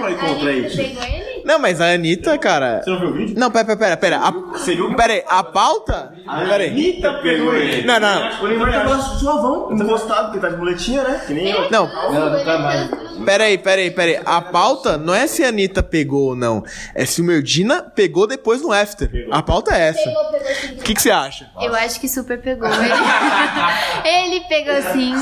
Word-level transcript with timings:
pra 0.00 0.10
ir 0.10 0.18
contra 0.18 0.52
isso. 0.52 0.76
Pegou 0.76 1.02
ele? 1.04 1.30
Não, 1.44 1.58
mas 1.58 1.80
a 1.80 1.92
Anitta, 1.94 2.36
cara. 2.38 2.82
Você 2.82 2.90
não 2.90 3.00
viu 3.00 3.08
o 3.08 3.12
vídeo? 3.14 3.34
Não, 3.38 3.50
pera, 3.50 3.64
pera, 3.64 3.78
pera. 3.78 3.96
pera. 3.96 4.16
A, 4.18 4.58
Seria 4.58 4.84
um- 4.84 4.94
pera 4.94 5.12
aí, 5.14 5.24
a 5.28 5.42
pauta? 5.42 6.12
Pera 6.26 6.62
aí. 6.62 6.70
Anitta 6.70 7.12
pegou 7.22 7.54
ele. 7.54 7.82
Não, 7.86 7.98
não. 7.98 8.42
O 8.42 8.46
Neymar 8.46 8.72
tava 8.72 8.98
suavão, 9.00 9.72
encostado, 9.72 10.26
porque 10.26 10.38
tá 10.40 10.48
de 10.50 10.56
muletinha, 10.58 11.02
né? 11.02 11.20
Que 11.26 11.32
nem 11.32 11.50
eu. 11.50 11.70
Não, 11.70 11.86
Não, 12.12 12.30
não 12.30 12.44
tá 12.44 12.58
mais. 12.58 12.90
Pera 13.24 13.44
aí, 13.44 13.58
pera 13.58 13.80
aí, 13.80 13.90
pera 13.90 14.10
aí. 14.10 14.22
A 14.24 14.40
pauta 14.40 14.96
não 14.96 15.14
é 15.14 15.26
se 15.26 15.42
a 15.44 15.48
Anitta 15.48 15.82
pegou 15.82 16.28
ou 16.28 16.36
não. 16.36 16.62
É 16.94 17.04
se 17.04 17.20
o 17.20 17.24
Medina 17.24 17.82
pegou 17.82 18.26
depois 18.26 18.62
no 18.62 18.72
after. 18.72 19.10
A 19.30 19.42
pauta 19.42 19.74
é 19.74 19.88
essa. 19.88 20.04
Pegou, 20.04 20.24
pegou 20.32 20.54
sim. 20.54 20.74
O 20.74 20.82
que, 20.82 20.94
que 20.94 21.02
você 21.02 21.10
acha? 21.10 21.50
Eu 21.60 21.74
acho 21.74 22.00
que 22.00 22.08
super 22.08 22.40
pegou. 22.40 22.68
Ele, 22.68 24.36
ele 24.36 24.40
pegou 24.48 24.82
sim. 24.92 25.12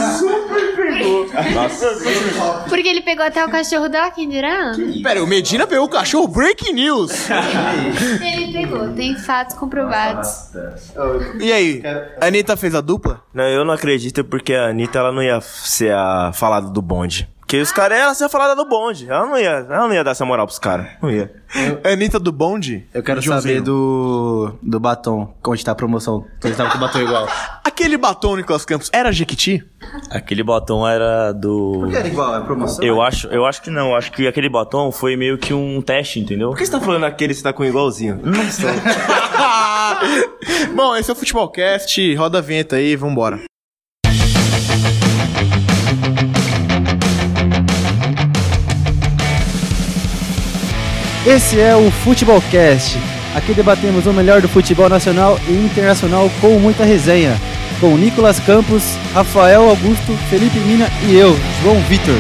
Porque 2.69 2.89
ele 2.89 3.03
pegou 3.03 3.25
até 3.25 3.45
o 3.45 3.51
cachorro 3.51 3.89
da 3.89 4.11
quem 4.11 4.29
dirá? 4.29 4.73
Pera 5.03 5.21
aí, 5.21 5.25
o 5.25 5.27
Medina 5.27 5.67
pegou 5.67 5.87
o 5.87 5.89
cachorro 5.89 6.29
Breaking 6.29 6.73
News. 6.73 7.29
Ele 8.21 8.53
pegou, 8.53 8.93
tem 8.93 9.17
fatos 9.17 9.57
comprovados. 9.57 10.51
E 11.41 11.53
aí, 11.53 11.83
a 12.21 12.27
Anitta 12.27 12.57
fez 12.57 12.75
a 12.75 12.81
dupla? 12.81 13.23
Não, 13.33 13.45
eu 13.45 13.65
não 13.65 13.75
acredito 13.75 14.25
porque 14.25 14.55
a 14.55 14.69
Anitta 14.69 14.99
ela 14.99 15.13
não 15.13 15.23
ia 15.23 15.41
ser 15.41 15.93
a 15.93 16.33
falada 16.33 16.69
do 16.69 16.83
bonde. 16.83 17.29
Porque 17.49 17.63
os 17.63 17.73
caras, 17.73 17.99
ela 17.99 18.13
ser 18.13 18.29
falada 18.29 18.55
do 18.55 18.69
bonde. 18.69 19.09
Ela 19.09 19.25
não 19.25 19.39
ia, 19.39 19.49
ela 19.49 19.89
não 19.89 19.95
ia 19.95 20.05
dar 20.05 20.11
essa 20.11 20.23
moral 20.23 20.45
pros 20.45 20.59
caras. 20.59 20.87
Não 21.01 21.11
ia. 21.11 21.33
A 21.83 21.89
Anitta 21.95 22.21
do 22.21 22.31
bonde? 22.31 22.87
Eu 22.93 23.03
quero 23.03 23.23
Joãozinho. 23.23 23.55
saber 23.55 23.65
do, 23.65 24.53
do 24.63 24.79
batom. 24.79 25.35
Onde 25.47 25.65
tá 25.65 25.73
a 25.73 25.75
promoção? 25.75 26.27
Onde 26.45 26.55
tava 26.55 26.69
com 26.71 26.77
o 26.77 26.81
batom 26.83 26.99
igual? 27.01 27.27
Aquele 27.65 27.97
batom, 27.97 28.37
Nicolas 28.37 28.67
Campos, 28.67 28.91
era 28.93 29.11
Jequiti? 29.11 29.65
Aquele 30.11 30.43
batom 30.43 30.87
era 30.87 31.33
do. 31.33 31.79
Por 31.85 31.89
que 31.89 31.97
era 31.97 32.09
igual? 32.09 32.37
É 32.37 32.41
promoção? 32.43 32.85
Eu 32.85 33.01
acho, 33.01 33.29
eu 33.29 33.47
acho 33.47 33.63
que 33.63 33.71
não. 33.71 33.97
Acho 33.97 34.13
que 34.13 34.29
aquele 34.29 34.51
batom 34.51 34.93
foi 34.93 35.17
meio 35.17 35.39
que 35.39 35.55
um 35.55 35.81
teste, 35.81 36.21
entendeu? 36.21 36.51
Por 36.51 36.59
que 36.59 36.67
você 36.67 36.73
tá 36.73 36.81
falando 36.81 37.05
aquele 37.05 37.33
que 37.33 37.39
você 37.39 37.45
tá 37.45 37.55
com 37.55 37.65
igualzinho? 37.65 38.21
Bom, 40.77 40.95
esse 40.97 41.09
é 41.09 41.15
o 41.15 41.17
Futebolcast. 41.17 42.15
Roda 42.15 42.39
a 42.39 42.43
vinheta 42.43 42.77
aí, 42.77 42.95
vambora. 42.95 43.41
Esse 51.29 51.61
é 51.61 51.77
o 51.77 51.91
Futebolcast. 51.91 52.99
Aqui 53.35 53.53
debatemos 53.53 54.07
o 54.07 54.15
melhor 54.15 54.41
do 54.41 54.49
futebol 54.49 54.89
nacional 54.89 55.39
e 55.47 55.53
internacional 55.53 56.31
com 56.41 56.59
muita 56.59 56.85
resenha. 56.85 57.37
Com 57.79 57.99
Nicolas 57.99 58.41
Campos, 58.41 58.97
Rafael 59.13 59.69
Augusto, 59.69 60.17
Felipe 60.31 60.59
Mina 60.61 60.89
e 61.07 61.15
eu, 61.15 61.39
João 61.63 61.79
Vitor. 61.83 62.15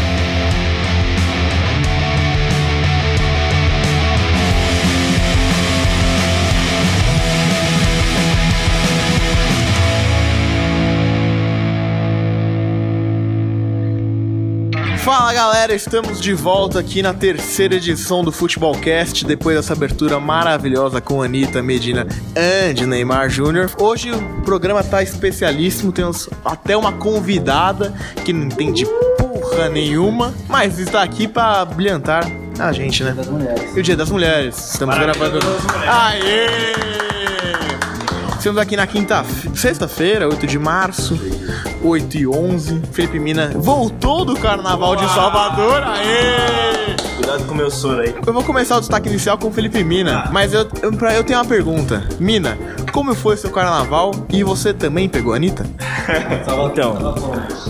Fala 15.08 15.32
galera, 15.32 15.74
estamos 15.74 16.20
de 16.20 16.34
volta 16.34 16.78
aqui 16.78 17.00
na 17.00 17.14
terceira 17.14 17.76
edição 17.76 18.22
do 18.22 18.30
Futebolcast, 18.30 19.24
depois 19.24 19.56
dessa 19.56 19.72
abertura 19.72 20.20
maravilhosa 20.20 21.00
com 21.00 21.22
Anitta, 21.22 21.62
Medina 21.62 22.06
e 22.36 22.84
Neymar 22.84 23.30
Júnior. 23.30 23.70
Hoje 23.80 24.12
o 24.12 24.42
programa 24.42 24.84
tá 24.84 25.02
especialíssimo, 25.02 25.92
temos 25.92 26.28
até 26.44 26.76
uma 26.76 26.92
convidada 26.92 27.94
que 28.22 28.34
não 28.34 28.48
entende 28.48 28.84
porra 29.16 29.70
nenhuma, 29.70 30.34
mas 30.46 30.78
está 30.78 31.02
aqui 31.02 31.26
pra 31.26 31.64
brilhantar 31.64 32.30
a 32.58 32.70
gente, 32.70 33.02
né? 33.02 33.16
E 33.74 33.80
o 33.80 33.82
Dia 33.82 33.96
das 33.96 34.10
Mulheres. 34.10 34.72
Estamos 34.74 34.94
gravando. 34.98 35.38
Aê! 35.86 37.07
Estamos 38.38 38.58
aqui 38.62 38.76
na 38.76 38.86
quinta, 38.86 39.24
sexta-feira, 39.52 40.28
8 40.28 40.46
de 40.46 40.58
março, 40.60 41.18
8 41.82 42.16
e 42.18 42.26
11. 42.26 42.80
Felipe 42.92 43.18
Mina 43.18 43.50
voltou 43.56 44.24
do 44.24 44.36
Carnaval 44.36 44.94
de 44.94 45.06
Salvador. 45.08 45.82
Aê! 45.82 46.87
Cuidado 47.18 47.44
com 47.46 47.52
o 47.52 47.56
meu 47.56 47.68
soro 47.68 48.00
aí. 48.00 48.14
Eu 48.24 48.32
vou 48.32 48.44
começar 48.44 48.76
o 48.76 48.80
destaque 48.80 49.08
inicial 49.08 49.36
com 49.36 49.48
o 49.48 49.52
Felipe 49.52 49.82
Mina, 49.82 50.30
mas 50.32 50.54
eu, 50.54 50.68
eu, 50.80 50.92
pra, 50.92 51.16
eu 51.16 51.24
tenho 51.24 51.36
uma 51.40 51.44
pergunta. 51.44 52.06
Mina, 52.20 52.56
como 52.92 53.12
foi 53.12 53.36
seu 53.36 53.50
carnaval 53.50 54.12
e 54.30 54.44
você 54.44 54.72
também 54.72 55.08
pegou 55.08 55.32
a 55.32 55.36
Anitta? 55.36 55.66
Então, 56.72 57.14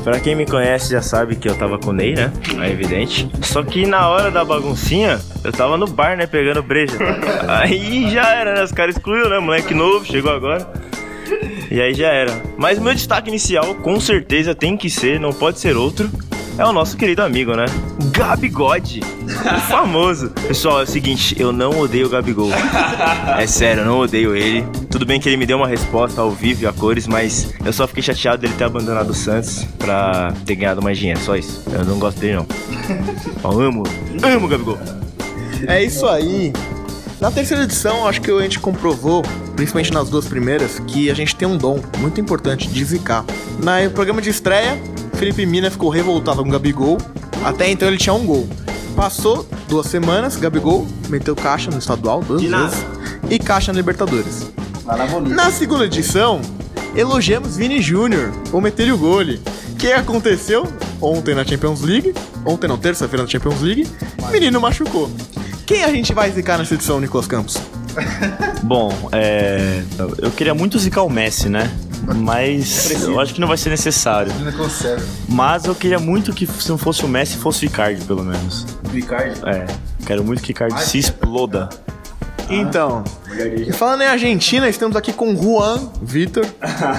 pra 0.04 0.20
quem 0.20 0.36
me 0.36 0.44
conhece 0.44 0.92
já 0.92 1.00
sabe 1.00 1.34
que 1.34 1.48
eu 1.48 1.56
tava 1.56 1.78
com 1.78 1.90
o 1.90 1.92
Ney, 1.92 2.14
né? 2.14 2.30
É 2.60 2.70
evidente. 2.70 3.28
Só 3.42 3.62
que 3.62 3.86
na 3.86 4.08
hora 4.08 4.30
da 4.30 4.44
baguncinha, 4.44 5.18
eu 5.42 5.50
tava 5.50 5.76
no 5.78 5.86
bar, 5.86 6.16
né? 6.16 6.26
Pegando 6.26 6.62
breja. 6.62 6.96
Aí 7.48 8.10
já 8.10 8.28
era, 8.34 8.54
né? 8.54 8.62
Os 8.62 8.70
caras 8.70 8.96
excluíram, 8.96 9.30
né? 9.30 9.38
Moleque 9.38 9.72
novo, 9.72 10.04
chegou 10.04 10.30
agora. 10.30 10.70
E 11.70 11.80
aí 11.80 11.94
já 11.94 12.08
era. 12.08 12.42
Mas 12.56 12.78
meu 12.78 12.94
destaque 12.94 13.28
inicial, 13.28 13.74
com 13.76 14.00
certeza, 14.00 14.54
tem 14.54 14.76
que 14.76 14.88
ser, 14.88 15.20
não 15.20 15.32
pode 15.32 15.58
ser 15.58 15.76
outro. 15.76 16.10
É 16.58 16.64
o 16.64 16.72
nosso 16.72 16.96
querido 16.96 17.22
amigo, 17.22 17.54
né? 17.54 17.66
Gabigode. 18.10 19.00
O 19.00 19.60
famoso. 19.70 20.30
Pessoal, 20.30 20.80
é 20.80 20.82
o 20.82 20.86
seguinte, 20.86 21.36
eu 21.38 21.52
não 21.52 21.70
odeio 21.78 22.06
o 22.06 22.10
Gabigol. 22.10 22.50
É 23.38 23.46
sério, 23.46 23.82
eu 23.82 23.86
não 23.86 24.00
odeio 24.00 24.34
ele. 24.34 24.66
Tudo 24.90 25.06
bem 25.06 25.20
que 25.20 25.28
ele 25.28 25.36
me 25.36 25.46
deu 25.46 25.56
uma 25.56 25.68
resposta 25.68 26.20
ao 26.20 26.32
vivo 26.32 26.64
e 26.64 26.66
a 26.66 26.72
cores, 26.72 27.06
mas 27.06 27.54
eu 27.64 27.72
só 27.72 27.86
fiquei 27.86 28.02
chateado 28.02 28.42
dele 28.42 28.54
ter 28.58 28.64
abandonado 28.64 29.10
o 29.10 29.14
Santos 29.14 29.64
pra 29.78 30.34
ter 30.44 30.56
ganhado 30.56 30.82
mais 30.82 30.98
dinheiro, 30.98 31.20
só 31.20 31.36
isso. 31.36 31.62
Eu 31.70 31.84
não 31.84 31.96
gosto 31.96 32.18
dele, 32.18 32.34
não. 32.34 32.46
Eu 33.44 33.60
amo, 33.60 33.84
amo 34.20 34.46
o 34.46 34.48
Gabigol. 34.48 34.78
É 35.68 35.84
isso 35.84 36.06
aí. 36.08 36.52
Na 37.20 37.30
terceira 37.30 37.62
edição, 37.62 38.06
acho 38.06 38.20
que 38.20 38.32
a 38.32 38.40
gente 38.42 38.58
comprovou, 38.58 39.22
principalmente 39.54 39.92
nas 39.92 40.08
duas 40.08 40.26
primeiras, 40.26 40.80
que 40.80 41.08
a 41.08 41.14
gente 41.14 41.36
tem 41.36 41.46
um 41.46 41.56
dom 41.56 41.80
muito 41.98 42.20
importante 42.20 42.68
de 42.68 42.84
zicar. 42.84 43.24
No 43.58 43.90
programa 43.92 44.20
de 44.20 44.30
estreia, 44.30 44.76
Felipe 45.18 45.44
Mina 45.44 45.68
ficou 45.68 45.90
revoltado 45.90 46.42
com 46.44 46.48
o 46.48 46.52
Gabigol. 46.52 46.96
Até 47.44 47.68
então 47.68 47.88
ele 47.88 47.98
tinha 47.98 48.14
um 48.14 48.24
gol. 48.24 48.48
Passou 48.94 49.46
duas 49.68 49.86
semanas, 49.86 50.36
Gabigol 50.36 50.86
meteu 51.08 51.34
caixa 51.34 51.70
no 51.70 51.78
estadual 51.78 52.22
duas 52.22 52.40
vezes 52.40 52.86
e 53.28 53.38
caixa 53.38 53.72
na 53.72 53.78
Libertadores. 53.78 54.48
Na 55.28 55.50
segunda 55.50 55.86
edição, 55.86 56.40
elogiamos 56.94 57.56
Vini 57.56 57.82
Júnior 57.82 58.30
por 58.50 58.62
meter 58.62 58.92
o 58.92 58.96
gole. 58.96 59.40
O 59.72 59.76
que 59.76 59.92
aconteceu 59.92 60.66
ontem 61.00 61.34
na 61.34 61.44
Champions 61.44 61.80
League? 61.80 62.14
Ontem 62.44 62.68
não, 62.68 62.78
terça-feira 62.78 63.24
na 63.24 63.28
Champions 63.28 63.60
League. 63.60 63.88
Menino 64.30 64.60
machucou. 64.60 65.10
Quem 65.66 65.82
a 65.82 65.90
gente 65.90 66.14
vai 66.14 66.30
zicar 66.30 66.58
nessa 66.58 66.74
edição, 66.74 67.00
Nicolas 67.00 67.26
Campos? 67.26 67.58
Bom, 68.62 68.92
é, 69.10 69.82
eu 70.18 70.30
queria 70.30 70.54
muito 70.54 70.78
zicar 70.78 71.02
o 71.02 71.10
Messi, 71.10 71.48
né? 71.48 71.70
Mas 72.16 73.02
eu 73.02 73.20
acho 73.20 73.34
que 73.34 73.40
não 73.40 73.48
vai 73.48 73.56
ser 73.56 73.70
necessário. 73.70 74.32
Não 74.40 74.52
consegue. 74.52 75.02
Mas 75.28 75.64
eu 75.64 75.74
queria 75.74 75.98
muito 75.98 76.32
que 76.32 76.46
se 76.46 76.68
não 76.68 76.78
fosse 76.78 77.04
o 77.04 77.08
Messi, 77.08 77.36
fosse 77.36 77.64
o 77.64 77.66
Icardi, 77.66 78.04
pelo 78.04 78.24
menos. 78.24 78.66
Ricardo? 78.92 79.48
É, 79.48 79.66
quero 80.06 80.24
muito 80.24 80.42
que 80.42 80.50
o 80.50 80.52
Icardi 80.52 80.82
se 80.82 80.98
exploda. 80.98 81.68
Então, 82.50 83.04
e 83.66 83.70
falando 83.74 84.02
em 84.02 84.06
Argentina, 84.06 84.68
estamos 84.70 84.96
aqui 84.96 85.12
com 85.12 85.36
Juan 85.36 85.90
Vitor, 86.00 86.46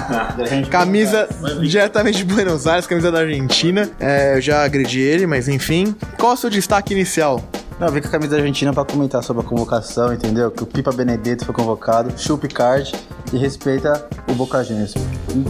camisa 0.70 1.28
diretamente 1.60 2.18
de 2.18 2.24
Buenos 2.24 2.68
Aires, 2.68 2.86
camisa 2.86 3.10
da 3.10 3.18
Argentina. 3.18 3.90
É, 3.98 4.36
eu 4.36 4.40
já 4.40 4.62
agredi 4.64 5.00
ele, 5.00 5.26
mas 5.26 5.48
enfim. 5.48 5.92
Qual 6.16 6.32
é 6.32 6.34
o 6.34 6.38
seu 6.38 6.50
destaque 6.50 6.94
inicial? 6.94 7.42
Não, 7.80 7.88
eu 7.88 7.92
vim 7.92 8.00
com 8.00 8.08
a 8.08 8.10
camisa 8.10 8.32
da 8.32 8.36
Argentina 8.36 8.72
pra 8.72 8.84
comentar 8.84 9.24
sobre 9.24 9.44
a 9.44 9.48
convocação, 9.48 10.12
entendeu? 10.12 10.50
Que 10.50 10.62
o 10.62 10.66
Pipa 10.66 10.92
Benedetto 10.92 11.44
foi 11.44 11.54
convocado, 11.54 12.12
chupa 12.16 12.46
Card 12.46 12.92
e 13.32 13.38
respeita 13.38 14.08
o 14.28 14.34
Boca 14.34 14.62
Juniors. 14.64 14.94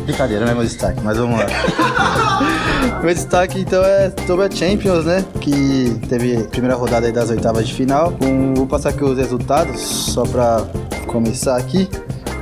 Brincadeira, 0.04 0.44
não 0.44 0.52
é 0.52 0.54
meu 0.54 0.64
destaque, 0.64 1.00
mas 1.02 1.16
vamos 1.16 1.38
lá. 1.38 1.46
meu 3.02 3.14
destaque 3.14 3.60
então 3.60 3.82
é 3.82 4.12
sobre 4.26 4.46
a 4.46 4.50
Champions, 4.50 5.04
né? 5.04 5.24
Que 5.40 5.98
teve 6.08 6.36
a 6.36 6.44
primeira 6.44 6.76
rodada 6.76 7.06
aí 7.06 7.12
das 7.12 7.30
oitavas 7.30 7.66
de 7.66 7.74
final. 7.74 8.12
Com, 8.12 8.54
vou 8.54 8.66
passar 8.66 8.90
aqui 8.90 9.04
os 9.04 9.16
resultados, 9.16 9.80
só 9.80 10.24
pra 10.24 10.66
começar 11.06 11.56
aqui. 11.56 11.88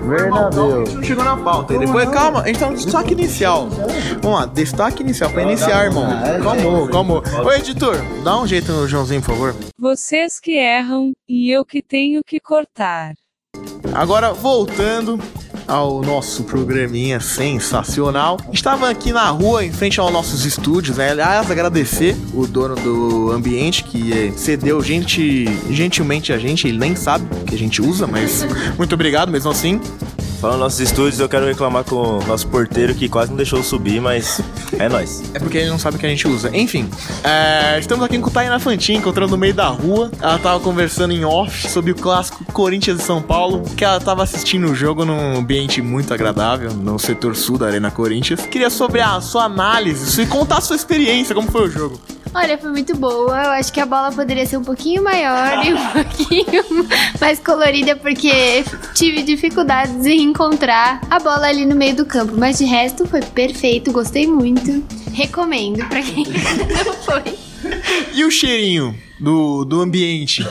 Bernabéu. 0.07 0.83
A 0.83 0.85
gente 0.85 0.95
não 0.95 1.03
chegou 1.03 1.25
na 1.25 1.37
pauta. 1.37 1.75
E 1.75 1.79
depois, 1.79 2.09
calma, 2.09 2.43
a 2.43 2.47
gente 2.47 2.59
tá 2.59 2.71
no 2.71 2.77
destaque 2.77 3.13
inicial. 3.13 3.69
Vamos 4.23 4.41
lá, 4.41 4.47
destaque 4.47 5.03
inicial 5.03 5.31
pra 5.31 5.43
iniciar, 5.43 5.85
irmão. 5.85 6.07
Calma, 6.43 6.89
calma. 6.89 7.23
Ô, 7.45 7.53
editor, 7.53 7.97
dá 8.25 8.41
um 8.41 8.47
jeito 8.47 8.73
no 8.73 8.87
Joãozinho, 8.89 9.21
por 9.21 9.35
favor. 9.35 9.55
Vocês 9.79 10.41
que 10.41 10.53
erram, 10.53 11.13
e 11.29 11.51
eu 11.51 11.65
que 11.65 11.83
tenho 11.83 12.23
que 12.25 12.41
cortar. 12.41 13.15
Agora, 13.95 14.33
voltando 14.33 15.19
ao 15.69 16.01
nosso 16.01 16.45
programinha 16.45 17.21
sensacional. 17.21 18.39
Estava 18.51 18.89
aqui 18.89 19.13
na 19.13 19.29
rua, 19.29 19.63
em 19.65 19.71
frente 19.71 20.01
aos 20.01 20.11
nossos 20.11 20.47
estúdios, 20.47 20.97
né? 20.97 21.11
Aliás, 21.11 21.51
agradecer 21.51 22.17
o 22.33 22.47
dono 22.47 22.75
do 22.75 23.31
ambiente 23.31 23.85
que 23.85 24.13
eh, 24.13 24.33
cedeu 24.35 24.83
gente, 24.83 25.45
gentilmente 25.71 26.33
a 26.33 26.39
gente, 26.39 26.67
ele 26.67 26.79
nem 26.79 26.97
sabe 26.97 27.29
que 27.45 27.55
a 27.55 27.59
gente 27.59 27.83
usa, 27.83 28.07
mas 28.07 28.47
muito 28.79 28.95
obrigado 28.95 29.31
mesmo 29.31 29.51
assim. 29.51 29.79
Falando 30.41 30.61
nos 30.61 30.67
nossos 30.67 30.81
estúdios, 30.81 31.19
eu 31.19 31.29
quero 31.29 31.45
reclamar 31.45 31.83
com 31.83 31.97
o 31.97 32.25
nosso 32.25 32.47
porteiro 32.47 32.95
que 32.95 33.09
quase 33.09 33.31
não 33.31 33.37
deixou 33.37 33.61
subir, 33.61 34.01
mas 34.01 34.41
é 34.79 34.89
nóis. 34.89 35.23
É 35.35 35.39
porque 35.39 35.59
ele 35.59 35.69
não 35.69 35.79
sabe 35.79 35.97
o 35.97 36.01
que 36.01 36.07
a 36.07 36.09
gente 36.09 36.27
usa. 36.27 36.51
Enfim, 36.57 36.89
é, 37.23 37.79
estamos 37.79 38.05
aqui 38.05 38.19
com 38.19 38.31
Tainá 38.31 38.59
Fantin, 38.59 38.95
encontrando 38.95 39.33
no 39.33 39.37
meio 39.37 39.55
da 39.55 39.69
rua. 39.69 40.11
Ela 40.21 40.39
tava 40.39 40.61
conversando 40.61 41.13
em 41.13 41.25
off 41.25 41.69
sobre 41.69 41.93
o 41.93 41.95
clássico 41.95 42.45
Corinthians 42.53 43.01
e 43.01 43.03
São 43.03 43.21
Paulo, 43.21 43.63
que 43.77 43.85
ela 43.85 44.01
tava 44.01 44.23
assistindo 44.23 44.69
o 44.69 44.75
jogo 44.75 45.05
num 45.05 45.39
ambiente 45.39 45.83
muito 45.83 46.15
agradável, 46.15 46.73
no 46.73 46.99
setor 46.99 47.37
sul 47.37 47.59
da 47.59 47.67
Arena 47.67 47.91
Corinthians. 47.91 48.41
Queria 48.47 48.71
sobre 48.71 49.01
a 49.01 49.21
sua 49.21 49.45
análise 49.45 50.21
e 50.21 50.27
contar 50.27 50.59
a 50.59 50.61
sua 50.61 50.77
experiência, 50.77 51.35
como 51.35 51.51
foi 51.51 51.69
o 51.69 51.71
jogo. 51.71 52.01
Olha, 52.35 52.59
foi 52.59 52.71
muito 52.71 52.97
boa. 52.97 53.43
Eu 53.45 53.51
acho 53.53 53.73
que 53.73 53.81
a 53.81 53.87
bola 53.87 54.13
poderia 54.13 54.47
ser 54.47 54.57
um 54.57 54.65
pouquinho 54.65 55.03
maior 55.03 55.65
e 55.65 55.75
um 55.75 55.87
pouquinho 55.93 56.89
mais 57.21 57.39
colorida, 57.41 57.97
porque 57.97 58.65
tive 58.95 59.23
dificuldades 59.23 60.05
em 60.07 60.23
encontrar 60.23 61.01
a 61.11 61.19
bola 61.19 61.47
ali 61.47 61.65
no 61.65 61.75
meio 61.75 61.97
do 61.97 62.07
campo. 62.07 62.35
Mas 62.37 62.59
de 62.59 62.65
resto 62.65 63.07
foi 63.07 63.23
perfeito, 63.23 63.93
gostei 63.93 64.27
muito. 64.27 64.85
Recomendo 65.13 65.85
pra 65.89 66.03
quem 66.03 66.25
não 66.87 66.93
foi. 66.95 67.39
E 68.15 68.25
o 68.25 68.31
cheirinho 68.31 68.95
do, 69.19 69.65
do 69.65 69.81
ambiente? 69.81 70.47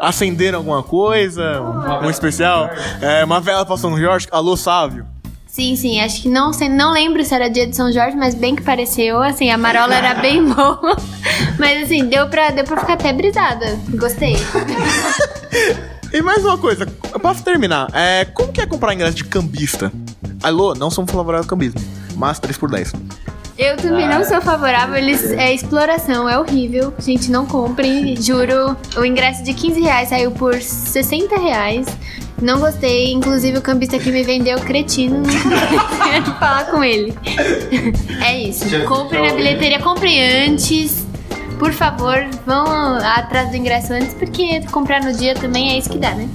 Acenderam 0.00 0.58
alguma 0.58 0.82
coisa? 0.82 1.60
Um, 1.62 2.06
um 2.06 2.10
especial? 2.10 2.68
É, 3.00 3.24
uma 3.24 3.40
vela 3.40 3.64
pra 3.64 3.76
São 3.76 3.98
Jorge? 3.98 4.26
Alô, 4.30 4.56
Sávio? 4.56 5.06
Sim, 5.50 5.74
sim, 5.74 6.00
acho 6.00 6.22
que 6.22 6.28
não, 6.28 6.52
sei- 6.52 6.68
não 6.68 6.92
lembro 6.92 7.24
se 7.24 7.34
era 7.34 7.48
dia 7.50 7.66
de 7.66 7.74
São 7.74 7.90
Jorge, 7.92 8.16
mas 8.16 8.34
bem 8.36 8.54
que 8.54 8.62
pareceu, 8.62 9.20
assim, 9.20 9.50
a 9.50 9.58
marola 9.58 9.94
era 9.94 10.14
bem 10.14 10.44
boa. 10.54 10.96
Mas 11.58 11.82
assim, 11.84 12.04
deu 12.06 12.28
pra, 12.28 12.50
deu 12.50 12.64
pra 12.64 12.76
ficar 12.78 12.92
até 12.94 13.12
brisada. 13.12 13.78
Gostei. 13.90 14.36
E 16.12 16.20
mais 16.22 16.44
uma 16.44 16.58
coisa, 16.58 16.88
eu 17.12 17.20
posso 17.20 17.44
terminar. 17.44 17.86
É, 17.94 18.24
como 18.24 18.52
que 18.52 18.60
é 18.60 18.66
comprar 18.66 18.92
ingresso 18.92 19.14
de 19.14 19.22
cambista? 19.22 19.92
Alô, 20.42 20.74
não 20.74 20.90
somos 20.90 21.08
favoráveis 21.12 21.46
ao 21.46 21.48
cambismo, 21.50 21.80
mas 22.16 22.40
3 22.40 22.58
por 22.58 22.68
10. 22.68 22.92
Eu 23.56 23.76
também 23.76 24.08
não 24.08 24.24
sou 24.24 24.40
favorável, 24.40 24.96
eles, 24.96 25.30
é 25.30 25.54
exploração, 25.54 26.28
é 26.28 26.36
horrível. 26.36 26.92
Gente, 26.98 27.30
não 27.30 27.46
comprem, 27.46 28.16
juro. 28.20 28.76
O 28.96 29.04
ingresso 29.04 29.44
de 29.44 29.54
15 29.54 29.80
reais 29.82 30.08
saiu 30.08 30.32
por 30.32 30.60
60 30.60 31.38
reais. 31.38 31.86
Não 32.40 32.58
gostei, 32.58 33.12
inclusive 33.12 33.58
o 33.58 33.62
cambista 33.62 33.98
que 33.98 34.10
me 34.10 34.22
vendeu, 34.22 34.58
cretino, 34.60 35.18
nunca 35.20 35.48
mais 35.48 36.10
quero 36.10 36.24
falar 36.38 36.64
com 36.70 36.82
ele. 36.82 37.14
É 38.22 38.38
isso, 38.38 38.64
comprem 38.86 39.26
na 39.26 39.34
bilheteria, 39.34 39.80
comprem 39.80 40.46
antes. 40.46 41.06
Por 41.58 41.72
favor, 41.72 42.16
vão 42.46 42.64
atrás 42.96 43.50
do 43.50 43.56
ingresso 43.56 43.92
antes, 43.92 44.14
porque 44.14 44.60
comprar 44.70 45.02
no 45.02 45.12
dia 45.12 45.34
também 45.34 45.72
é 45.72 45.78
isso 45.78 45.90
que 45.90 45.98
dá, 45.98 46.14
né? 46.14 46.28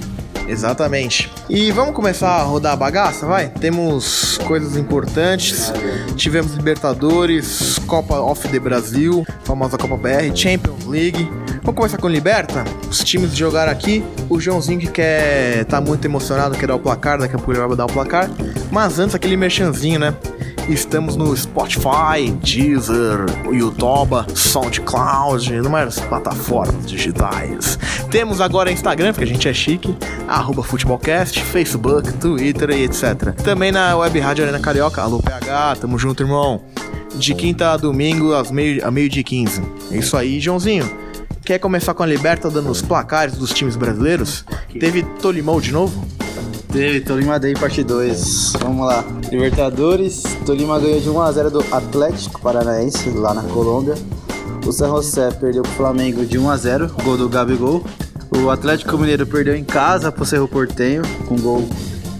Exatamente. 0.47 1.31
E 1.49 1.71
vamos 1.71 1.95
começar 1.95 2.29
a 2.29 2.43
rodar 2.43 2.73
a 2.73 2.75
bagaça, 2.75 3.25
vai? 3.25 3.49
Temos 3.49 4.37
coisas 4.45 4.75
importantes. 4.77 5.71
Tivemos 6.15 6.53
Libertadores, 6.53 7.79
Copa 7.87 8.19
of 8.19 8.47
the 8.47 8.59
Brasil, 8.59 9.25
famosa 9.43 9.77
Copa 9.77 9.97
BR, 9.97 10.35
Champions 10.35 10.85
League. 10.85 11.27
Vamos 11.65 11.77
começar 11.79 11.97
com 11.97 12.07
Liberta? 12.07 12.63
Os 12.87 12.99
times 12.99 13.35
jogaram 13.35 13.71
aqui. 13.71 14.03
O 14.29 14.39
Joãozinho 14.39 14.79
que 14.79 14.85
quer 14.85 15.65
tá 15.65 15.81
muito 15.81 16.05
emocionado, 16.05 16.55
quer 16.55 16.67
dar 16.67 16.75
o 16.75 16.79
placar, 16.79 17.17
daqui 17.17 17.33
a 17.33 17.39
pouco 17.39 17.53
ele 17.53 17.59
vai 17.59 17.75
dar 17.75 17.85
o 17.85 17.91
placar. 17.91 18.29
Mas 18.71 18.99
antes 18.99 19.15
aquele 19.15 19.35
merchanzinho, 19.35 19.99
né? 19.99 20.13
Estamos 20.69 21.15
no 21.15 21.35
Spotify, 21.35 22.31
Deezer, 22.39 23.25
YouTube, 23.51 24.31
SoundCloud, 24.35 25.51
numas 25.53 25.99
plataformas 26.01 26.85
digitais. 26.85 27.79
Temos 28.11 28.41
agora 28.41 28.71
Instagram, 28.71 29.13
porque 29.13 29.23
a 29.23 29.27
gente 29.27 29.49
é 29.49 29.53
chique, 29.53 29.97
arroba 30.27 30.61
Futebolcast, 30.61 31.43
Facebook, 31.45 32.13
Twitter 32.13 32.69
e 32.69 32.83
etc. 32.83 33.33
Também 33.43 33.71
na 33.71 33.97
Web 33.97 34.19
Rádio 34.19 34.43
Arena 34.43 34.59
Carioca, 34.59 35.01
alô 35.01 35.19
PH, 35.19 35.77
tamo 35.81 35.97
junto, 35.97 36.21
irmão. 36.21 36.61
De 37.15 37.33
quinta 37.33 37.71
a 37.71 37.77
domingo, 37.77 38.35
às 38.35 38.51
meio, 38.51 38.85
a 38.85 38.91
meio-dia 38.91 39.21
e 39.21 39.23
15. 39.23 39.63
É 39.89 39.97
isso 39.97 40.15
aí, 40.15 40.39
Joãozinho. 40.39 41.04
Quer 41.45 41.59
começar 41.59 41.93
com 41.93 42.01
a 42.01 42.07
Liberta 42.07 42.49
dando 42.49 42.71
os 42.71 42.81
placares 42.81 43.35
dos 43.35 43.53
times 43.53 43.75
brasileiros? 43.75 44.43
Teve 44.79 45.03
Tolimão 45.03 45.61
de 45.61 45.71
novo? 45.71 46.03
Teve 46.73 47.01
Tolima 47.01 47.39
Day 47.39 47.53
parte 47.53 47.83
2. 47.83 48.53
Vamos 48.59 48.87
lá. 48.87 49.05
Libertadores. 49.29 50.23
Tolima 50.43 50.79
ganhou 50.79 50.99
de 50.99 51.07
1x0 51.07 51.49
do 51.51 51.63
Atlético 51.71 52.41
Paranaense, 52.41 53.11
lá 53.11 53.31
na 53.31 53.43
Colômbia. 53.43 53.93
O 54.65 54.71
San 54.71 54.87
José 54.87 55.29
perdeu 55.33 55.61
pro 55.61 55.71
Flamengo 55.73 56.25
de 56.25 56.39
1x0, 56.39 56.89
gol 57.03 57.15
do 57.15 57.29
Gabigol. 57.29 57.85
O 58.35 58.49
Atlético 58.49 58.97
Mineiro 58.97 59.27
perdeu 59.27 59.55
em 59.55 59.63
casa 59.63 60.11
pro 60.11 60.25
Cerro 60.25 60.47
Portenho, 60.47 61.03
com 61.27 61.35
gol 61.35 61.69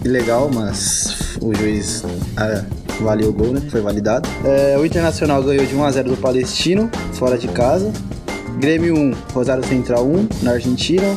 ilegal, 0.04 0.48
mas 0.54 1.36
o 1.42 1.52
juiz 1.52 2.04
ah, 2.36 2.64
valeu 3.00 3.30
o 3.30 3.32
gol, 3.32 3.52
né? 3.52 3.60
Foi 3.72 3.80
validado. 3.80 4.28
É, 4.44 4.78
o 4.78 4.86
Internacional 4.86 5.42
ganhou 5.42 5.66
de 5.66 5.74
1x0 5.74 6.04
do 6.04 6.16
Palestino, 6.16 6.88
fora 7.12 7.36
de 7.36 7.48
casa. 7.48 7.92
Grêmio 8.58 8.94
1, 8.94 9.12
Rosário 9.34 9.64
Central 9.66 10.06
1, 10.06 10.28
na 10.42 10.52
Argentina. 10.52 11.14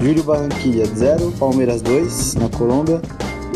Júlio 0.00 0.24
Barranquilla 0.24 0.84
0, 0.86 1.32
Palmeiras 1.38 1.80
2 1.80 2.34
na 2.34 2.48
Colômbia, 2.48 3.00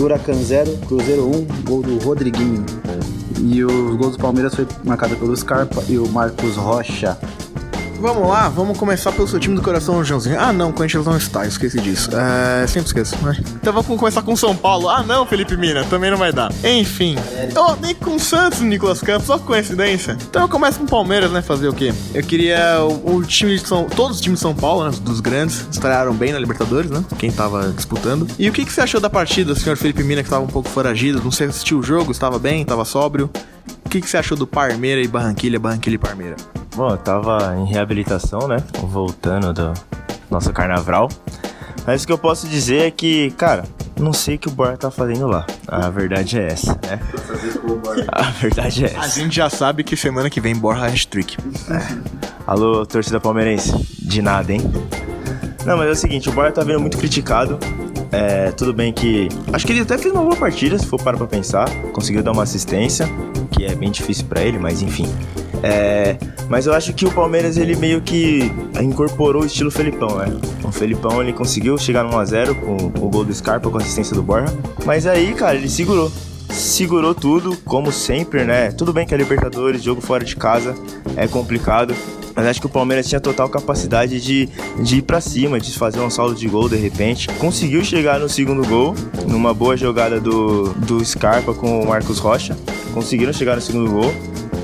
Huracan 0.00 0.34
0, 0.34 0.78
Cruzeiro 0.86 1.26
1, 1.26 1.46
gol 1.64 1.82
do 1.82 1.98
Rodriguinho. 1.98 2.64
E 3.40 3.64
os 3.64 3.96
gols 3.96 4.16
do 4.16 4.22
Palmeiras 4.22 4.54
foi 4.54 4.66
marcado 4.84 5.16
pelo 5.16 5.36
Scarpa 5.36 5.82
e 5.88 5.98
o 5.98 6.08
Marcos 6.08 6.56
Rocha. 6.56 7.18
Vamos 8.00 8.28
lá, 8.28 8.48
vamos 8.48 8.78
começar 8.78 9.10
pelo 9.10 9.26
seu 9.26 9.40
time 9.40 9.56
do 9.56 9.62
coração, 9.62 10.04
Joãozinho. 10.04 10.38
Ah, 10.38 10.52
não, 10.52 10.70
o 10.70 10.72
Corinthians 10.72 11.04
não 11.04 11.16
está, 11.16 11.42
eu 11.44 11.48
esqueci 11.48 11.80
disso. 11.80 12.10
É, 12.14 12.64
sempre 12.68 12.86
esqueço. 12.86 13.16
né? 13.24 13.36
Então 13.56 13.72
vamos 13.72 13.98
começar 13.98 14.22
com 14.22 14.36
São 14.36 14.54
Paulo. 14.54 14.88
Ah, 14.88 15.02
não, 15.02 15.26
Felipe 15.26 15.56
Mina, 15.56 15.84
também 15.84 16.08
não 16.08 16.16
vai 16.16 16.32
dar. 16.32 16.52
Enfim, 16.62 17.16
oh, 17.56 17.74
nem 17.82 17.96
com 17.96 18.14
o 18.14 18.20
Santos, 18.20 18.60
Nicolas 18.60 19.00
Campos, 19.00 19.26
só 19.26 19.36
coincidência. 19.38 20.16
Então 20.30 20.42
eu 20.42 20.48
começo 20.48 20.78
com 20.78 20.84
o 20.84 20.88
Palmeiras, 20.88 21.32
né? 21.32 21.42
Fazer 21.42 21.66
o 21.66 21.72
quê? 21.72 21.92
Eu 22.14 22.22
queria 22.22 22.80
o, 22.84 23.16
o 23.16 23.24
time 23.24 23.58
de 23.58 23.66
São. 23.66 23.86
Todos 23.86 24.18
os 24.18 24.22
times 24.22 24.38
de 24.38 24.42
São 24.42 24.54
Paulo, 24.54 24.88
né? 24.88 24.96
Dos 25.02 25.18
grandes, 25.18 25.66
estrearam 25.68 26.14
bem 26.14 26.32
na 26.32 26.38
Libertadores, 26.38 26.90
né? 26.90 27.04
Quem 27.18 27.32
tava 27.32 27.72
disputando. 27.72 28.28
E 28.38 28.48
o 28.48 28.52
que, 28.52 28.64
que 28.64 28.72
você 28.72 28.80
achou 28.80 29.00
da 29.00 29.10
partida, 29.10 29.56
senhor 29.56 29.76
Felipe 29.76 30.04
Mina, 30.04 30.22
que 30.22 30.30
tava 30.30 30.44
um 30.44 30.48
pouco 30.48 30.68
foragido? 30.68 31.20
Não 31.22 31.32
sei 31.32 31.48
se 31.48 31.50
assistiu 31.50 31.80
o 31.80 31.82
jogo, 31.82 32.12
estava 32.12 32.38
bem, 32.38 32.62
estava 32.62 32.84
sóbrio. 32.84 33.28
O 33.84 33.88
que, 33.88 34.00
que 34.00 34.08
você 34.08 34.18
achou 34.18 34.36
do 34.36 34.46
Parmeira 34.46 35.00
e 35.00 35.08
Barranquilha, 35.08 35.58
Barranquilha 35.58 35.96
e 35.96 35.98
Parmeira? 35.98 36.36
Bom, 36.78 36.90
eu 36.90 36.96
tava 36.96 37.56
em 37.58 37.64
reabilitação, 37.64 38.46
né? 38.46 38.58
Voltando 38.84 39.52
do 39.52 39.74
nosso 40.30 40.52
carnaval. 40.52 41.08
Mas 41.84 42.04
o 42.04 42.06
que 42.06 42.12
eu 42.12 42.18
posso 42.18 42.46
dizer 42.46 42.82
é 42.86 42.90
que, 42.92 43.32
cara, 43.32 43.64
não 43.98 44.12
sei 44.12 44.36
o 44.36 44.38
que 44.38 44.46
o 44.46 44.52
Borja 44.52 44.76
tá 44.76 44.88
fazendo 44.88 45.26
lá. 45.26 45.44
A 45.66 45.90
verdade 45.90 46.38
é 46.38 46.46
essa, 46.52 46.78
né? 46.86 47.00
A 48.12 48.30
verdade 48.30 48.84
é 48.84 48.96
A 48.96 49.00
essa. 49.06 49.18
gente 49.18 49.34
já 49.34 49.50
sabe 49.50 49.82
que 49.82 49.96
semana 49.96 50.30
que 50.30 50.40
vem 50.40 50.54
Borja 50.54 50.86
hat-trick. 50.86 51.36
Alô, 52.46 52.86
torcida 52.86 53.18
palmeirense. 53.18 53.72
De 54.00 54.22
nada, 54.22 54.52
hein? 54.52 54.60
Não, 55.66 55.76
mas 55.78 55.88
é 55.88 55.90
o 55.90 55.96
seguinte, 55.96 56.28
o 56.28 56.32
Borja 56.32 56.52
tá 56.52 56.62
vindo 56.62 56.78
muito 56.78 56.96
criticado. 56.96 57.58
É, 58.12 58.52
tudo 58.52 58.72
bem 58.72 58.92
que. 58.92 59.28
Acho 59.52 59.66
que 59.66 59.72
ele 59.72 59.80
até 59.80 59.98
fez 59.98 60.14
uma 60.14 60.22
boa 60.22 60.36
partida, 60.36 60.78
se 60.78 60.86
for 60.86 61.02
parar 61.02 61.18
pra 61.18 61.26
pensar. 61.26 61.68
Conseguiu 61.92 62.22
dar 62.22 62.30
uma 62.30 62.44
assistência, 62.44 63.08
que 63.50 63.64
é 63.64 63.74
bem 63.74 63.90
difícil 63.90 64.26
pra 64.26 64.42
ele, 64.42 64.60
mas 64.60 64.80
enfim. 64.80 65.12
É, 65.62 66.16
mas 66.48 66.66
eu 66.66 66.74
acho 66.74 66.92
que 66.92 67.04
o 67.04 67.10
Palmeiras 67.10 67.56
ele 67.56 67.76
meio 67.76 68.00
que 68.00 68.52
incorporou 68.80 69.42
o 69.42 69.46
estilo 69.46 69.70
Felipão, 69.70 70.16
né? 70.16 70.26
O 70.64 70.70
Felipão 70.70 71.22
ele 71.22 71.32
conseguiu 71.32 71.76
chegar 71.78 72.04
no 72.04 72.10
1x0 72.10 72.54
com 72.54 72.76
o 73.04 73.08
gol 73.08 73.24
do 73.24 73.34
Scarpa 73.34 73.68
com 73.70 73.78
a 73.78 73.80
assistência 73.80 74.14
do 74.14 74.22
Borja. 74.22 74.52
Mas 74.84 75.06
aí, 75.06 75.34
cara, 75.34 75.56
ele 75.56 75.68
segurou. 75.68 76.10
Segurou 76.50 77.14
tudo, 77.14 77.56
como 77.64 77.92
sempre, 77.92 78.44
né? 78.44 78.70
Tudo 78.70 78.92
bem 78.92 79.06
que 79.06 79.14
é 79.14 79.16
Libertadores, 79.16 79.82
jogo 79.82 80.00
fora 80.00 80.24
de 80.24 80.34
casa, 80.34 80.74
é 81.16 81.26
complicado. 81.28 81.94
Mas 82.34 82.46
acho 82.46 82.60
que 82.60 82.66
o 82.66 82.70
Palmeiras 82.70 83.08
tinha 83.08 83.20
total 83.20 83.48
capacidade 83.48 84.20
de, 84.20 84.48
de 84.80 84.98
ir 84.98 85.02
pra 85.02 85.20
cima, 85.20 85.58
de 85.58 85.76
fazer 85.76 85.98
um 85.98 86.08
saldo 86.08 86.36
de 86.36 86.46
gol 86.46 86.68
de 86.68 86.76
repente. 86.76 87.26
Conseguiu 87.34 87.84
chegar 87.84 88.20
no 88.20 88.28
segundo 88.28 88.64
gol, 88.64 88.94
numa 89.26 89.52
boa 89.52 89.76
jogada 89.76 90.20
do, 90.20 90.72
do 90.74 91.04
Scarpa 91.04 91.52
com 91.52 91.82
o 91.82 91.88
Marcos 91.88 92.20
Rocha. 92.20 92.56
Conseguiram 92.94 93.32
chegar 93.32 93.56
no 93.56 93.60
segundo 93.60 93.90
gol. 93.90 94.14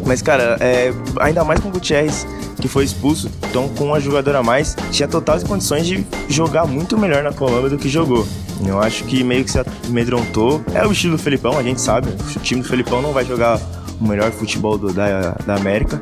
Mas, 0.06 0.20
cara, 0.20 0.56
é, 0.60 0.92
ainda 1.20 1.44
mais 1.44 1.60
com 1.60 1.68
o 1.68 1.72
Gutierrez, 1.72 2.26
que 2.60 2.68
foi 2.68 2.84
expulso, 2.84 3.30
então 3.48 3.68
com 3.70 3.84
uma 3.86 4.00
jogadora 4.00 4.38
a 4.38 4.42
mais, 4.42 4.76
tinha 4.90 5.08
totais 5.08 5.42
condições 5.42 5.86
de 5.86 6.04
jogar 6.28 6.66
muito 6.66 6.96
melhor 6.98 7.22
na 7.22 7.32
Colômbia 7.32 7.70
do 7.70 7.78
que 7.78 7.88
jogou. 7.88 8.26
Eu 8.66 8.80
acho 8.80 9.04
que 9.04 9.24
meio 9.24 9.44
que 9.44 9.50
se 9.50 9.58
amedrontou. 9.88 10.62
É 10.74 10.86
o 10.86 10.92
estilo 10.92 11.16
do 11.16 11.22
Felipão, 11.22 11.58
a 11.58 11.62
gente 11.62 11.80
sabe. 11.80 12.08
O 12.36 12.40
time 12.40 12.62
do 12.62 12.68
Felipão 12.68 13.02
não 13.02 13.12
vai 13.12 13.24
jogar 13.24 13.58
o 14.00 14.06
melhor 14.06 14.30
futebol 14.30 14.76
do- 14.78 14.92
da, 14.92 15.32
da 15.46 15.56
América. 15.56 16.00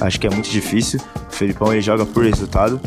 Acho 0.00 0.18
que 0.18 0.26
é 0.26 0.30
muito 0.30 0.50
difícil. 0.50 1.00
O 1.30 1.34
Felipão 1.34 1.72
ele 1.72 1.80
joga 1.82 2.04
por 2.04 2.24
resultado. 2.24 2.80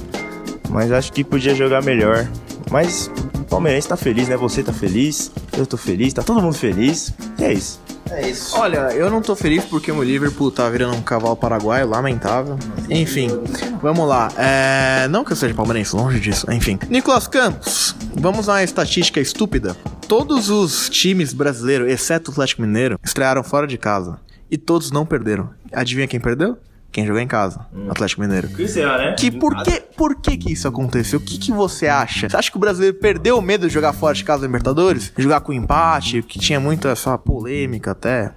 Mas 0.69 0.91
acho 0.91 1.13
que 1.13 1.23
podia 1.23 1.55
jogar 1.55 1.81
melhor. 1.83 2.27
Mas 2.69 3.09
o 3.39 3.43
Palmeirense 3.45 3.87
tá 3.87 3.95
feliz, 3.95 4.27
né? 4.27 4.35
Você 4.35 4.61
tá 4.61 4.73
feliz, 4.73 5.31
eu 5.57 5.65
tô 5.65 5.77
feliz, 5.77 6.13
tá 6.13 6.21
todo 6.21 6.41
mundo 6.41 6.55
feliz. 6.55 7.13
E 7.39 7.43
é 7.45 7.53
isso. 7.53 7.79
Olha, 8.53 8.91
eu 8.93 9.09
não 9.09 9.21
tô 9.21 9.35
feliz 9.35 9.65
porque 9.65 9.91
o 9.91 10.03
Liverpool 10.03 10.51
tá 10.51 10.69
virando 10.69 10.95
um 10.95 11.01
cavalo 11.01 11.35
paraguaio, 11.35 11.87
lamentável. 11.87 12.57
Enfim, 12.89 13.29
vamos 13.81 14.07
lá. 14.07 14.29
É... 14.37 15.07
Não 15.09 15.23
que 15.23 15.31
eu 15.31 15.35
seja 15.35 15.53
palmeirense, 15.53 15.95
longe 15.95 16.19
disso. 16.19 16.49
Enfim. 16.51 16.79
Nicolas 16.89 17.27
Campos, 17.27 17.95
vamos 18.15 18.49
a 18.49 18.53
uma 18.53 18.63
estatística 18.63 19.19
estúpida. 19.19 19.75
Todos 20.07 20.49
os 20.49 20.89
times 20.89 21.33
brasileiros, 21.33 21.91
exceto 21.91 22.31
o 22.31 22.33
Atlético 22.33 22.61
Mineiro, 22.61 22.99
estrearam 23.03 23.43
fora 23.43 23.67
de 23.67 23.77
casa. 23.77 24.19
E 24.49 24.57
todos 24.57 24.91
não 24.91 25.05
perderam. 25.05 25.49
Adivinha 25.73 26.07
quem 26.07 26.19
perdeu? 26.19 26.57
Quem 26.97 27.05
jogou 27.05 27.21
em 27.21 27.27
casa. 27.27 27.63
Atlético 27.89 28.21
Mineiro. 28.21 28.49
Isso 28.59 28.79
né? 28.79 29.13
Que 29.13 29.29
por 29.29 29.55
que, 29.61 29.83
por 29.95 30.15
que 30.15 30.35
que 30.35 30.51
isso 30.51 30.67
aconteceu? 30.67 31.19
O 31.19 31.21
que 31.21 31.37
que 31.37 31.51
você 31.51 31.85
acha? 31.85 32.27
Você 32.27 32.35
acha 32.35 32.49
que 32.49 32.57
o 32.57 32.59
brasileiro 32.59 32.97
perdeu 32.97 33.37
o 33.37 33.41
medo 33.41 33.67
de 33.67 33.73
jogar 33.75 33.93
fora 33.93 34.15
de 34.15 34.23
casa 34.23 34.47
Libertadores? 34.47 35.13
Jogar 35.15 35.41
com 35.41 35.53
empate, 35.53 36.23
que 36.23 36.39
tinha 36.39 36.59
muita 36.59 36.89
essa 36.89 37.15
polêmica 37.15 37.91
até. 37.91 38.33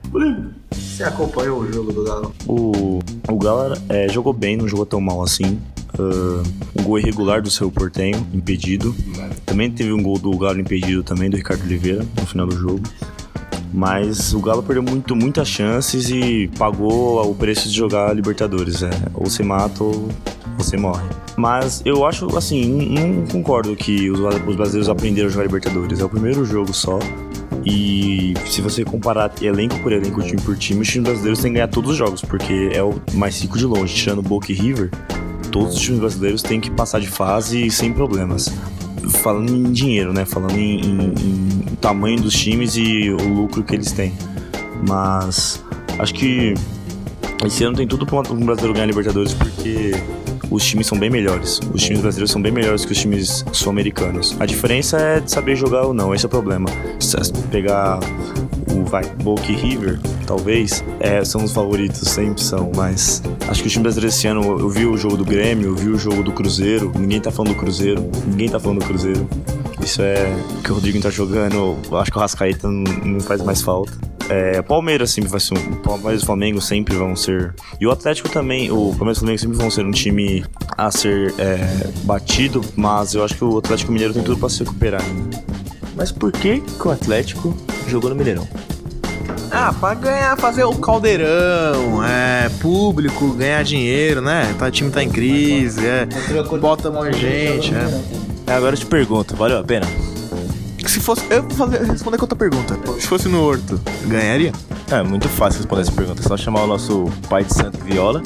Você 0.72 1.02
acompanhou 1.02 1.60
o 1.60 1.72
jogo 1.72 1.90
do 1.90 2.04
Galo? 2.04 2.34
O, 2.46 2.98
o 3.26 3.38
Galo 3.38 3.78
é, 3.88 4.06
jogou 4.10 4.34
bem, 4.34 4.58
não 4.58 4.68
jogou 4.68 4.84
tão 4.84 5.00
mal 5.00 5.22
assim. 5.22 5.58
Ah, 5.98 6.42
um 6.78 6.82
gol 6.82 6.98
irregular 6.98 7.40
do 7.40 7.50
seu 7.50 7.70
Portenho, 7.70 8.26
impedido. 8.34 8.94
Também 9.46 9.70
teve 9.70 9.90
um 9.90 10.02
gol 10.02 10.18
do 10.18 10.36
Galo 10.36 10.60
impedido 10.60 11.02
também, 11.02 11.30
do 11.30 11.36
Ricardo 11.38 11.62
Oliveira, 11.64 12.04
no 12.14 12.26
final 12.26 12.46
do 12.46 12.54
jogo. 12.54 12.82
Mas 13.72 14.34
o 14.34 14.40
Galo 14.40 14.62
perdeu 14.62 14.82
muito, 14.82 15.14
muitas 15.14 15.48
chances 15.48 16.10
e 16.10 16.48
pagou 16.58 17.30
o 17.30 17.34
preço 17.34 17.68
de 17.68 17.74
jogar 17.74 18.14
Libertadores. 18.14 18.82
É. 18.82 18.90
Ou 19.14 19.26
você 19.26 19.42
mata 19.42 19.84
ou 19.84 20.08
você 20.58 20.76
morre. 20.76 21.04
Mas 21.36 21.80
eu 21.84 22.04
acho, 22.04 22.36
assim, 22.36 22.88
não, 22.90 23.26
concordo 23.26 23.74
que 23.76 24.10
os, 24.10 24.18
os 24.20 24.56
brasileiros 24.56 24.88
aprenderam 24.88 25.28
a 25.28 25.30
jogar 25.30 25.44
Libertadores. 25.44 26.00
É 26.00 26.04
o 26.04 26.08
primeiro 26.08 26.44
jogo 26.44 26.72
só. 26.74 26.98
E 27.64 28.34
se 28.46 28.60
você 28.60 28.84
comparar 28.84 29.30
elenco 29.42 29.78
por 29.80 29.92
elenco, 29.92 30.22
time 30.22 30.40
por 30.40 30.56
time, 30.56 30.80
os 30.80 30.88
times 30.88 31.08
brasileiros 31.08 31.40
têm 31.40 31.50
que 31.50 31.54
ganhar 31.54 31.68
todos 31.68 31.90
os 31.90 31.96
jogos, 31.96 32.22
porque 32.22 32.70
é 32.72 32.82
o 32.82 32.94
mais 33.14 33.40
rico 33.40 33.58
de 33.58 33.66
longe. 33.66 33.94
Tirando 33.94 34.22
Boca 34.22 34.50
e 34.50 34.54
River, 34.54 34.90
todos 35.52 35.74
os 35.74 35.80
times 35.80 36.00
brasileiros 36.00 36.42
têm 36.42 36.60
que 36.60 36.70
passar 36.70 37.00
de 37.00 37.08
fase 37.08 37.70
sem 37.70 37.92
problemas. 37.92 38.50
Falando 39.08 39.50
em 39.54 39.72
dinheiro, 39.72 40.12
né? 40.12 40.24
Falando 40.24 40.56
em, 40.58 40.80
em- 40.80 41.14
em 41.72 41.74
tamanho 41.80 42.20
dos 42.20 42.34
times 42.34 42.76
e 42.76 43.10
o 43.10 43.16
lucro 43.28 43.62
que 43.62 43.74
eles 43.74 43.92
têm. 43.92 44.12
Mas 44.86 45.62
acho 45.98 46.14
que 46.14 46.54
esse 47.44 47.64
ano 47.64 47.76
tem 47.76 47.86
tudo 47.86 48.06
para 48.06 48.18
um 48.32 48.44
brasileiro 48.44 48.74
ganhar 48.74 48.86
Libertadores 48.86 49.32
porque 49.34 49.92
os 50.50 50.64
times 50.64 50.86
são 50.86 50.98
bem 50.98 51.10
melhores. 51.10 51.60
Os 51.72 51.82
times 51.82 52.00
brasileiros 52.02 52.30
são 52.30 52.40
bem 52.42 52.52
melhores 52.52 52.84
que 52.84 52.92
os 52.92 52.98
times 52.98 53.44
sul-americanos. 53.52 54.36
A 54.40 54.46
diferença 54.46 54.98
é 54.98 55.20
de 55.20 55.30
saber 55.30 55.56
jogar 55.56 55.82
ou 55.82 55.94
não, 55.94 56.14
esse 56.14 56.24
é 56.24 56.28
o 56.28 56.30
problema. 56.30 56.66
Se 56.98 57.16
pegar 57.50 58.00
o 58.70 58.84
vai, 58.84 59.04
Boca 59.22 59.50
e 59.50 59.54
River, 59.54 59.98
talvez, 60.30 60.84
é, 61.00 61.24
são 61.24 61.42
os 61.42 61.52
favoritos, 61.52 62.08
sempre 62.08 62.40
são, 62.40 62.70
mas 62.76 63.20
acho 63.48 63.62
que 63.62 63.66
o 63.66 63.70
time 63.70 63.82
brasileiro 63.82 64.14
esse 64.14 64.28
ano, 64.28 64.60
eu 64.60 64.70
vi 64.70 64.86
o 64.86 64.96
jogo 64.96 65.16
do 65.16 65.24
Grêmio, 65.24 65.70
eu 65.70 65.74
vi 65.74 65.88
o 65.88 65.98
jogo 65.98 66.22
do 66.22 66.30
Cruzeiro, 66.30 66.92
ninguém 66.96 67.20
tá 67.20 67.32
falando 67.32 67.52
do 67.52 67.58
Cruzeiro, 67.58 68.08
ninguém 68.28 68.48
tá 68.48 68.60
falando 68.60 68.78
do 68.78 68.84
Cruzeiro. 68.84 69.28
Isso 69.82 70.00
é 70.00 70.32
que 70.62 70.70
o 70.70 70.74
Rodrigo 70.76 71.00
tá 71.00 71.10
jogando, 71.10 71.76
acho 72.00 72.12
que 72.12 72.16
o 72.16 72.20
Rascaeta 72.20 72.68
não, 72.68 72.84
não 73.04 73.18
faz 73.18 73.42
mais 73.42 73.60
falta. 73.60 73.92
É, 74.28 74.62
Palmeiras 74.62 75.10
sempre 75.10 75.28
vai 75.28 75.40
ser 75.40 75.58
um. 75.58 75.74
Palmeiras 75.82 76.22
e 76.22 76.26
Flamengo 76.26 76.60
sempre 76.60 76.94
vão 76.94 77.16
ser. 77.16 77.52
E 77.80 77.86
o 77.86 77.90
Atlético 77.90 78.28
também, 78.28 78.70
o 78.70 78.94
Palmeiras 78.96 79.16
e 79.16 79.18
o 79.18 79.20
Flamengo 79.22 79.38
sempre 79.40 79.56
vão 79.56 79.68
ser 79.68 79.84
um 79.84 79.90
time 79.90 80.44
a 80.78 80.92
ser 80.92 81.34
é, 81.38 81.90
batido, 82.04 82.60
mas 82.76 83.14
eu 83.14 83.24
acho 83.24 83.34
que 83.34 83.44
o 83.44 83.58
Atlético 83.58 83.90
Mineiro 83.90 84.14
tem 84.14 84.22
tudo 84.22 84.38
pra 84.38 84.48
se 84.48 84.60
recuperar 84.60 85.02
ainda. 85.02 85.42
Mas 85.96 86.12
por 86.12 86.30
que, 86.30 86.60
que 86.60 86.86
o 86.86 86.90
Atlético 86.92 87.52
jogou 87.88 88.10
no 88.10 88.14
Mineirão? 88.14 88.46
Ah, 89.50 89.74
pra 89.78 89.94
ganhar, 89.94 90.36
fazer 90.36 90.64
o 90.64 90.74
caldeirão, 90.76 92.04
é, 92.04 92.48
público, 92.60 93.32
ganhar 93.34 93.62
dinheiro, 93.64 94.20
né? 94.20 94.54
Tá, 94.58 94.66
o 94.66 94.70
time 94.70 94.90
tá 94.90 95.02
em 95.02 95.08
crise, 95.08 95.84
é, 95.86 96.06
bota 96.60 96.90
mais 96.90 97.16
gente, 97.16 97.74
é. 97.74 98.54
Agora 98.54 98.74
eu 98.74 98.78
te 98.78 98.86
pergunto, 98.86 99.34
valeu 99.34 99.58
a 99.58 99.64
pena? 99.64 99.86
Se 100.86 100.98
fosse, 100.98 101.22
eu 101.30 101.42
vou 101.42 101.50
fazer, 101.50 101.84
responder 101.84 102.16
com 102.16 102.24
outra 102.24 102.36
pergunta. 102.36 102.76
Se 102.98 103.06
fosse 103.06 103.28
no 103.28 103.42
Horto, 103.44 103.80
ganharia? 104.06 104.52
É 104.90 105.02
muito 105.04 105.28
fácil 105.28 105.58
responder 105.58 105.82
essa 105.82 105.92
pergunta. 105.92 106.20
É 106.20 106.26
só 106.26 106.36
chamar 106.36 106.64
o 106.64 106.66
nosso 106.66 107.04
pai 107.28 107.44
de 107.44 107.54
santo 107.54 107.78
Viola, 107.84 108.20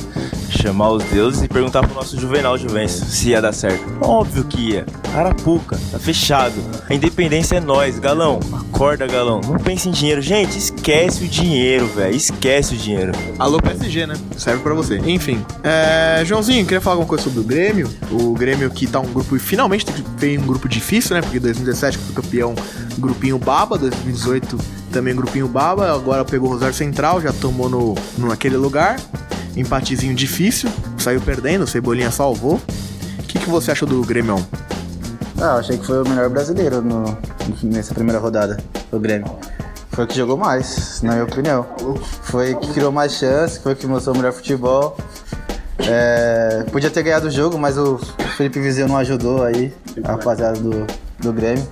chamar 0.48 0.92
os 0.92 1.04
deuses 1.04 1.42
e 1.42 1.48
perguntar 1.48 1.82
pro 1.86 1.94
nosso 1.94 2.18
Juvenal 2.18 2.56
Juvencio 2.56 3.04
se 3.04 3.30
ia 3.30 3.42
dar 3.42 3.52
certo. 3.52 3.84
Óbvio 4.00 4.44
que 4.44 4.70
ia. 4.70 4.86
Arapuca, 5.14 5.78
tá 5.90 5.98
fechado. 5.98 6.54
A 6.88 6.94
independência 6.94 7.56
é 7.56 7.60
nós, 7.60 7.98
galão. 7.98 8.40
Acorda, 8.52 9.06
galão. 9.06 9.42
Não 9.42 9.58
pense 9.58 9.90
em 9.90 9.92
dinheiro. 9.92 10.22
Gente, 10.22 10.56
esquece 10.84 11.24
o 11.24 11.28
dinheiro, 11.28 11.86
velho. 11.86 12.14
Esquece 12.14 12.74
o 12.74 12.76
dinheiro. 12.76 13.12
Alô 13.38 13.58
PSG, 13.58 14.06
né? 14.06 14.14
Serve 14.36 14.62
pra 14.62 14.74
você. 14.74 14.98
Enfim, 14.98 15.42
é, 15.62 16.22
Joãozinho, 16.26 16.64
queria 16.64 16.80
falar 16.80 16.94
alguma 16.96 17.08
coisa 17.08 17.24
sobre 17.24 17.40
o 17.40 17.42
Grêmio? 17.42 17.88
O 18.10 18.34
Grêmio 18.34 18.68
que 18.70 18.86
tá 18.86 19.00
um 19.00 19.10
grupo, 19.10 19.38
finalmente 19.38 19.86
fez 20.18 20.38
um 20.40 20.44
grupo 20.46 20.68
difícil, 20.68 21.16
né? 21.16 21.22
Porque 21.22 21.40
2017 21.40 21.96
foi 21.96 22.14
campeão, 22.22 22.54
grupinho 22.98 23.38
baba, 23.38 23.78
2018 23.78 24.58
também 24.92 25.14
grupinho 25.14 25.48
baba, 25.48 25.90
agora 25.92 26.22
pegou 26.24 26.50
o 26.50 26.52
Rosário 26.52 26.74
Central, 26.74 27.20
já 27.20 27.32
tomou 27.32 27.68
no, 27.70 27.94
no 28.18 28.28
naquele 28.28 28.56
lugar. 28.58 29.00
Empatezinho 29.56 30.14
difícil, 30.14 30.68
saiu 30.98 31.20
perdendo, 31.20 31.62
o 31.62 31.66
Cebolinha 31.66 32.10
salvou. 32.10 32.60
O 33.18 33.22
que, 33.22 33.38
que 33.38 33.48
você 33.48 33.70
achou 33.72 33.88
do 33.88 34.02
Grêmio? 34.02 34.36
Ah, 35.38 35.54
eu 35.54 35.58
achei 35.58 35.78
que 35.78 35.86
foi 35.86 36.02
o 36.02 36.08
melhor 36.08 36.28
brasileiro 36.28 36.82
no- 36.82 37.16
nessa 37.62 37.94
primeira 37.94 38.20
rodada, 38.20 38.58
o 38.92 38.98
Grêmio. 38.98 39.30
Foi 39.94 40.04
o 40.04 40.06
que 40.08 40.16
jogou 40.16 40.36
mais, 40.36 41.00
na 41.02 41.12
minha 41.12 41.24
opinião. 41.24 41.64
Foi 42.22 42.54
que 42.56 42.72
criou 42.72 42.90
mais 42.90 43.12
chances, 43.12 43.58
foi 43.58 43.76
que 43.76 43.86
mostrou 43.86 44.16
melhor 44.16 44.32
futebol. 44.32 44.96
É, 45.78 46.64
podia 46.72 46.90
ter 46.90 47.02
ganhado 47.02 47.28
o 47.28 47.30
jogo, 47.30 47.56
mas 47.56 47.78
o 47.78 47.98
Felipe 48.36 48.58
Vizeu 48.58 48.88
não 48.88 48.96
ajudou 48.96 49.44
aí, 49.44 49.72
a 50.02 50.12
rapaziada 50.12 50.58
do, 50.58 50.84
do 51.20 51.32
Grêmio. 51.32 51.64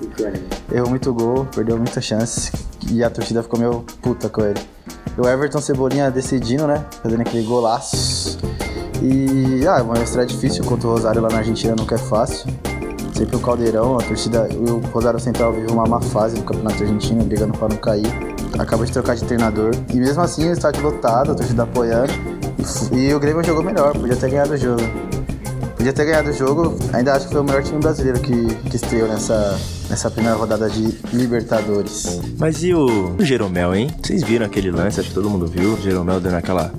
Errou 0.73 0.88
muito 0.88 1.12
gol, 1.12 1.47
perdeu 1.52 1.76
muitas 1.76 2.05
chances 2.05 2.52
e 2.88 3.02
a 3.02 3.11
torcida 3.11 3.43
ficou 3.43 3.59
meio 3.59 3.85
puta 4.00 4.29
com 4.29 4.43
ele. 4.43 4.61
O 5.19 5.26
Everton 5.26 5.61
Cebolinha 5.61 6.11
decidindo, 6.11 6.67
né? 6.67 6.85
Fazendo 7.02 7.23
aquele 7.23 7.45
golaço. 7.45 8.38
E, 9.02 9.67
ah, 9.67 9.83
uma 9.83 9.99
estreia 9.99 10.26
difícil 10.26 10.64
contra 10.64 10.87
o 10.87 10.93
Rosário 10.93 11.21
lá 11.21 11.29
na 11.29 11.38
Argentina 11.38 11.75
nunca 11.76 11.97
é 11.97 11.99
fácil. 11.99 12.47
Sempre 13.23 13.37
o 13.37 13.41
Caldeirão, 13.41 13.97
a 13.99 14.02
torcida, 14.02 14.49
o 14.52 14.79
Rosário 14.88 15.21
Central 15.21 15.52
vive 15.52 15.71
uma 15.71 15.87
má 15.87 16.00
fase 16.00 16.37
no 16.37 16.43
Campeonato 16.43 16.83
Argentino, 16.83 17.23
brigando 17.23 17.57
para 17.57 17.69
não 17.69 17.76
cair. 17.76 18.12
Acaba 18.59 18.85
de 18.85 18.91
trocar 18.91 19.14
de 19.14 19.23
treinador. 19.23 19.71
E 19.95 19.97
mesmo 19.97 20.21
assim, 20.23 20.49
o 20.49 20.52
estádio 20.52 20.83
lotado, 20.83 21.31
a 21.31 21.35
torcida 21.37 21.62
apoiando. 21.62 22.12
E, 22.91 22.97
e 22.97 23.14
o 23.14 23.21
Grêmio 23.21 23.45
jogou 23.45 23.62
melhor, 23.62 23.93
podia 23.93 24.17
ter 24.17 24.29
ganhado 24.29 24.55
o 24.55 24.57
jogo. 24.57 24.83
Podia 25.76 25.93
ter 25.93 26.05
ganhado 26.05 26.31
o 26.31 26.33
jogo, 26.33 26.76
ainda 26.93 27.14
acho 27.14 27.26
que 27.26 27.33
foi 27.33 27.43
o 27.43 27.45
melhor 27.45 27.62
time 27.62 27.79
brasileiro 27.79 28.19
que, 28.19 28.55
que 28.69 28.75
estreou 28.75 29.07
nessa, 29.07 29.57
nessa 29.88 30.11
primeira 30.11 30.37
rodada 30.37 30.69
de 30.69 30.99
Libertadores. 31.12 32.21
Mas 32.38 32.61
e 32.64 32.75
o, 32.75 33.14
o 33.17 33.25
Jeromel, 33.25 33.73
hein? 33.73 33.88
Vocês 34.02 34.25
viram 34.25 34.47
aquele 34.47 34.73
lance? 34.73 34.99
Acho 34.99 35.11
que 35.11 35.14
todo 35.14 35.31
mundo 35.31 35.47
viu. 35.47 35.75
O 35.75 35.81
Jeromel 35.81 36.19
dando 36.19 36.35
aquela 36.35 36.73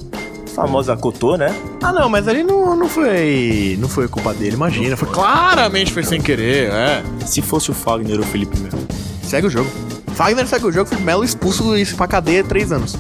famosa 0.54 0.96
cotô, 0.96 1.36
né? 1.36 1.54
Ah, 1.82 1.92
não, 1.92 2.10
mas 2.10 2.28
ali 2.28 2.44
não, 2.44 2.76
não 2.76 2.88
foi. 2.88 3.78
Não 3.80 3.90
foi 3.90 4.08
culpa 4.08 4.34
dele, 4.34 4.56
imagina. 4.56 4.96
Foi 4.96 5.10
claramente 5.10 5.92
foi 5.92 6.04
sem 6.04 6.22
querer, 6.22 6.72
é. 6.72 7.04
Se 7.26 7.42
fosse 7.42 7.72
o 7.72 7.74
Fagner 7.74 8.18
ou 8.18 8.24
o 8.24 8.28
Felipe 8.28 8.58
Melo? 8.60 8.88
Segue 9.22 9.48
o 9.48 9.50
jogo. 9.50 9.70
Fagner 10.16 10.48
segue 10.48 10.66
o 10.66 10.72
jogo, 10.72 10.88
Felipe 10.90 11.06
Melo 11.06 11.24
expulso 11.24 11.76
isso 11.76 11.96
pra 11.96 12.08
cadeia 12.08 12.44
três 12.44 12.72
anos. 12.72 12.96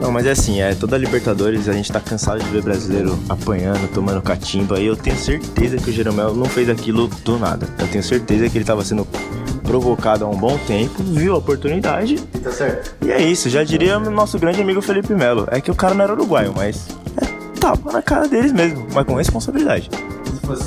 Não, 0.00 0.10
mas 0.10 0.26
é 0.26 0.32
assim, 0.32 0.60
é 0.60 0.74
toda 0.74 0.96
a 0.96 0.98
Libertadores, 0.98 1.68
a 1.68 1.72
gente 1.72 1.92
tá 1.92 2.00
cansado 2.00 2.42
de 2.42 2.50
ver 2.50 2.60
brasileiro 2.60 3.16
apanhando, 3.28 3.88
tomando 3.92 4.20
catimba, 4.20 4.80
e 4.80 4.86
eu 4.86 4.96
tenho 4.96 5.16
certeza 5.16 5.76
que 5.76 5.90
o 5.90 5.92
Jeromel 5.92 6.34
não 6.34 6.46
fez 6.46 6.68
aquilo 6.68 7.06
do 7.24 7.38
nada. 7.38 7.68
Eu 7.78 7.86
tenho 7.86 8.02
certeza 8.02 8.48
que 8.48 8.58
ele 8.58 8.64
tava 8.64 8.84
sendo 8.84 9.06
provocado 9.62 10.24
há 10.24 10.28
um 10.28 10.36
bom 10.36 10.58
tempo, 10.66 11.02
viu 11.02 11.34
a 11.34 11.38
oportunidade. 11.38 12.16
Tá 12.42 12.50
certo. 12.52 12.94
E 13.04 13.10
é 13.10 13.22
isso, 13.22 13.48
já 13.48 13.62
diria 13.64 13.98
o 13.98 14.10
nosso 14.10 14.38
grande 14.38 14.60
amigo 14.60 14.82
Felipe 14.82 15.14
Melo. 15.14 15.46
É 15.50 15.60
que 15.60 15.70
o 15.70 15.74
cara 15.74 15.94
não 15.94 16.04
era 16.04 16.12
uruguaio, 16.12 16.52
mas 16.56 16.88
é, 17.20 17.58
tava 17.60 17.92
na 17.92 18.02
cara 18.02 18.28
deles 18.28 18.52
mesmo, 18.52 18.86
mas 18.92 19.04
com 19.06 19.14
responsabilidade. 19.14 19.88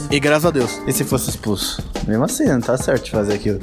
E 0.10 0.20
graças 0.20 0.46
a 0.46 0.52
Deus. 0.52 0.82
E 0.88 0.94
se 0.94 1.04
fosse 1.04 1.30
expulso? 1.30 1.84
Mesmo 2.08 2.24
assim, 2.24 2.46
não 2.46 2.62
tá 2.62 2.78
certo 2.78 3.06
de 3.06 3.12
fazer 3.12 3.34
aquilo. 3.34 3.60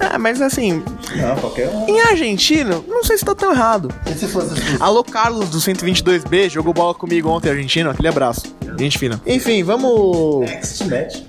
É, 0.00 0.18
mas 0.18 0.40
assim, 0.42 0.82
Não, 1.14 1.36
qualquer 1.36 1.68
um. 1.68 1.88
em 1.88 2.00
Argentina, 2.00 2.80
não 2.88 3.04
sei 3.04 3.16
se 3.18 3.24
tá 3.24 3.34
tão 3.34 3.52
errado. 3.52 3.88
E 4.10 4.14
se 4.14 4.26
fosse 4.26 4.54
expulso? 4.54 4.82
Alô, 4.82 5.04
Carlos 5.04 5.48
do 5.50 5.58
122B, 5.58 6.48
jogou 6.50 6.72
bola 6.74 6.94
comigo 6.94 7.28
ontem, 7.28 7.50
argentino. 7.50 7.90
Aquele 7.90 8.08
abraço. 8.08 8.42
Gente 8.82 8.98
fina. 8.98 9.20
Enfim, 9.24 9.62
vamos. 9.62 10.44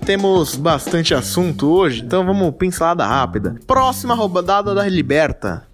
Temos 0.03 0.55
bastante 0.55 1.13
assunto 1.13 1.69
hoje, 1.69 2.01
então 2.01 2.25
vamos 2.25 2.55
pincelada 2.55 3.05
rápida. 3.05 3.55
Próxima 3.67 4.15
rodada 4.15 4.73
da 4.73 4.87
Liberta. 4.87 5.67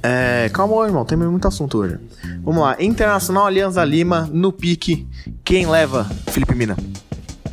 É. 0.00 0.48
Calma, 0.52 0.86
irmão, 0.86 1.04
tem 1.04 1.18
muito 1.18 1.48
assunto 1.48 1.78
hoje. 1.78 1.98
Vamos 2.44 2.62
lá. 2.62 2.76
Internacional 2.78 3.44
Alianza 3.44 3.84
Lima, 3.84 4.30
no 4.32 4.52
pique. 4.52 5.04
Quem 5.42 5.66
leva? 5.66 6.08
Felipe 6.28 6.54
Mina. 6.54 6.76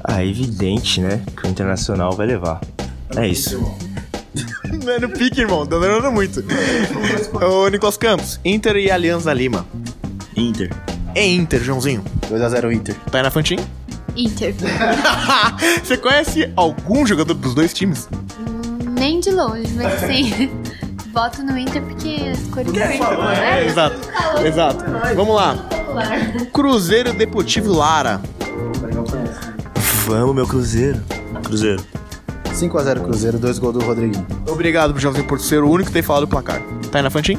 Ah, 0.03 0.21
é 0.21 0.27
evidente, 0.27 1.01
né? 1.01 1.23
Que 1.35 1.47
o 1.47 1.49
Internacional 1.49 2.11
vai 2.11 2.27
levar. 2.27 2.61
É 3.15 3.27
isso. 3.27 3.59
Não 4.83 4.91
é 4.91 4.99
no 4.99 5.09
pique, 5.09 5.41
irmão, 5.41 5.65
tá 5.65 5.79
demorando 5.79 6.11
muito. 6.11 6.43
Ô, 7.43 7.67
Nicolas 7.69 7.97
Campos, 7.97 8.39
Inter 8.45 8.75
e 8.75 8.91
Alianza 8.91 9.33
Lima. 9.33 9.65
Inter. 10.37 10.69
É 11.15 11.27
Inter, 11.27 11.61
Joãozinho. 11.61 12.03
2x0 12.29 12.71
Inter. 12.73 12.95
Tá 13.11 13.19
aí 13.19 13.23
na 13.23 13.31
Fantin? 13.31 13.57
Inter. 14.15 14.53
Você 15.83 15.97
conhece 15.97 16.51
algum 16.55 17.05
jogador 17.05 17.33
dos 17.33 17.53
dois 17.53 17.73
times? 17.73 18.07
nem 19.03 19.19
de 19.19 19.31
longe, 19.31 19.73
mas 19.75 20.01
assim, 20.01 20.49
voto 21.13 21.43
no 21.43 21.57
Inter 21.57 21.81
porque 21.81 22.31
as 22.31 22.39
cores 22.47 22.71
do 22.71 22.79
Inter. 22.79 23.01
É, 23.43 23.65
exato. 23.65 23.97
Exato. 24.45 24.85
Vamos 25.15 25.35
lá. 25.35 25.57
Cruzeiro 26.53 27.11
Deportivo 27.13 27.73
Lara. 27.73 28.21
Vamos, 30.05 30.33
meu 30.33 30.47
Cruzeiro. 30.47 31.01
Cruzeiro. 31.43 31.83
5x0 32.45 33.03
Cruzeiro, 33.03 33.37
dois 33.39 33.59
gols 33.59 33.73
do 33.73 33.81
Rodriguinho. 33.83 34.25
Obrigado, 34.47 34.97
Joãozinho, 34.99 35.25
por 35.25 35.39
ser 35.39 35.63
o 35.63 35.69
único 35.69 35.87
que 35.87 35.93
tem 35.93 36.01
falado 36.01 36.23
o 36.23 36.27
placar. 36.27 36.61
Tá 36.91 36.99
aí 36.99 37.03
na 37.03 37.09
Fantin? 37.09 37.37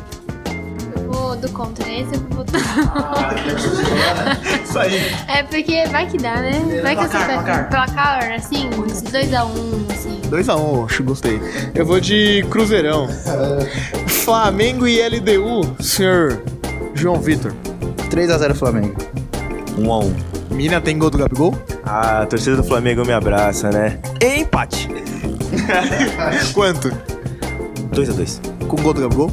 Eu 0.96 1.10
vou 1.10 1.36
do 1.36 1.48
contra, 1.50 1.88
esse 1.88 2.14
eu 2.14 2.20
vou 2.52 3.02
votar. 3.02 4.40
Isso 4.64 4.78
aí. 4.78 5.14
É 5.28 5.42
porque 5.42 5.86
vai 5.86 6.06
que 6.06 6.18
dá, 6.18 6.36
né? 6.36 6.80
Vai 6.82 6.96
que 6.96 7.08
Placar, 7.08 7.24
sou 7.26 7.42
placar. 7.42 7.68
placar, 7.70 8.32
assim, 8.32 8.70
2x1, 8.70 9.44
um, 9.44 9.86
assim. 9.90 10.20
2x1, 10.30 10.58
um, 10.58 10.84
acho 10.84 10.96
que 10.98 11.02
gostei. 11.02 11.40
Eu 11.74 11.86
vou 11.86 12.00
de 12.00 12.44
Cruzeirão. 12.50 13.08
Flamengo 14.06 14.86
e 14.86 15.00
LDU, 15.06 15.76
senhor 15.82 16.42
João 16.94 17.20
Vitor. 17.20 17.52
3x0 18.10 18.54
Flamengo. 18.54 18.94
1 19.76 19.92
a 19.92 19.98
1 19.98 20.14
Mina 20.50 20.80
tem 20.80 20.96
gol 20.98 21.10
do 21.10 21.18
Gabigol? 21.18 21.52
Ah, 21.84 22.22
a 22.22 22.26
torcida 22.26 22.56
do 22.56 22.62
Flamengo 22.62 23.04
me 23.04 23.12
abraça, 23.12 23.70
né? 23.70 23.98
Empate. 24.22 24.88
Quanto? 26.54 26.90
2 27.92 28.10
a 28.10 28.12
2 28.12 28.40
Com 28.68 28.76
gol 28.76 28.94
do 28.94 29.00
Gabigol? 29.02 29.30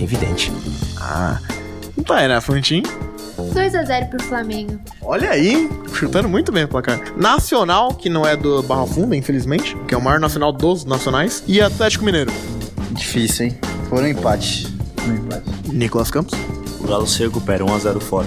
Evidente. 0.00 0.52
Ah. 0.98 1.38
Tá 2.04 2.18
aí 2.18 2.28
na 2.28 2.40
Fantin. 2.40 2.82
2x0 3.38 4.08
pro 4.10 4.22
Flamengo. 4.22 4.78
Olha 5.02 5.30
aí, 5.30 5.68
chutando 5.94 6.28
muito 6.28 6.50
bem 6.50 6.64
o 6.64 6.68
placar. 6.68 7.00
Nacional, 7.16 7.94
que 7.94 8.08
não 8.08 8.26
é 8.26 8.36
do 8.36 8.62
Barra 8.62 8.86
Funda, 8.86 9.14
infelizmente, 9.16 9.76
que 9.86 9.94
é 9.94 9.98
o 9.98 10.00
maior 10.02 10.18
nacional 10.20 10.52
dos 10.52 10.84
nacionais. 10.84 11.42
E 11.46 11.60
Atlético 11.60 12.04
Mineiro. 12.04 12.32
Difícil, 12.92 13.46
hein? 13.46 13.58
Foi 13.88 14.00
no 14.02 14.08
empate. 14.08 14.66
No 15.06 15.14
empate. 15.14 15.44
Nicolas 15.72 16.10
Campos. 16.10 16.38
O 16.80 16.86
Galo 16.86 17.06
se 17.06 17.22
recupera, 17.22 17.64
1 17.64 17.74
a 17.74 17.78
0 17.78 18.00
fora. 18.00 18.26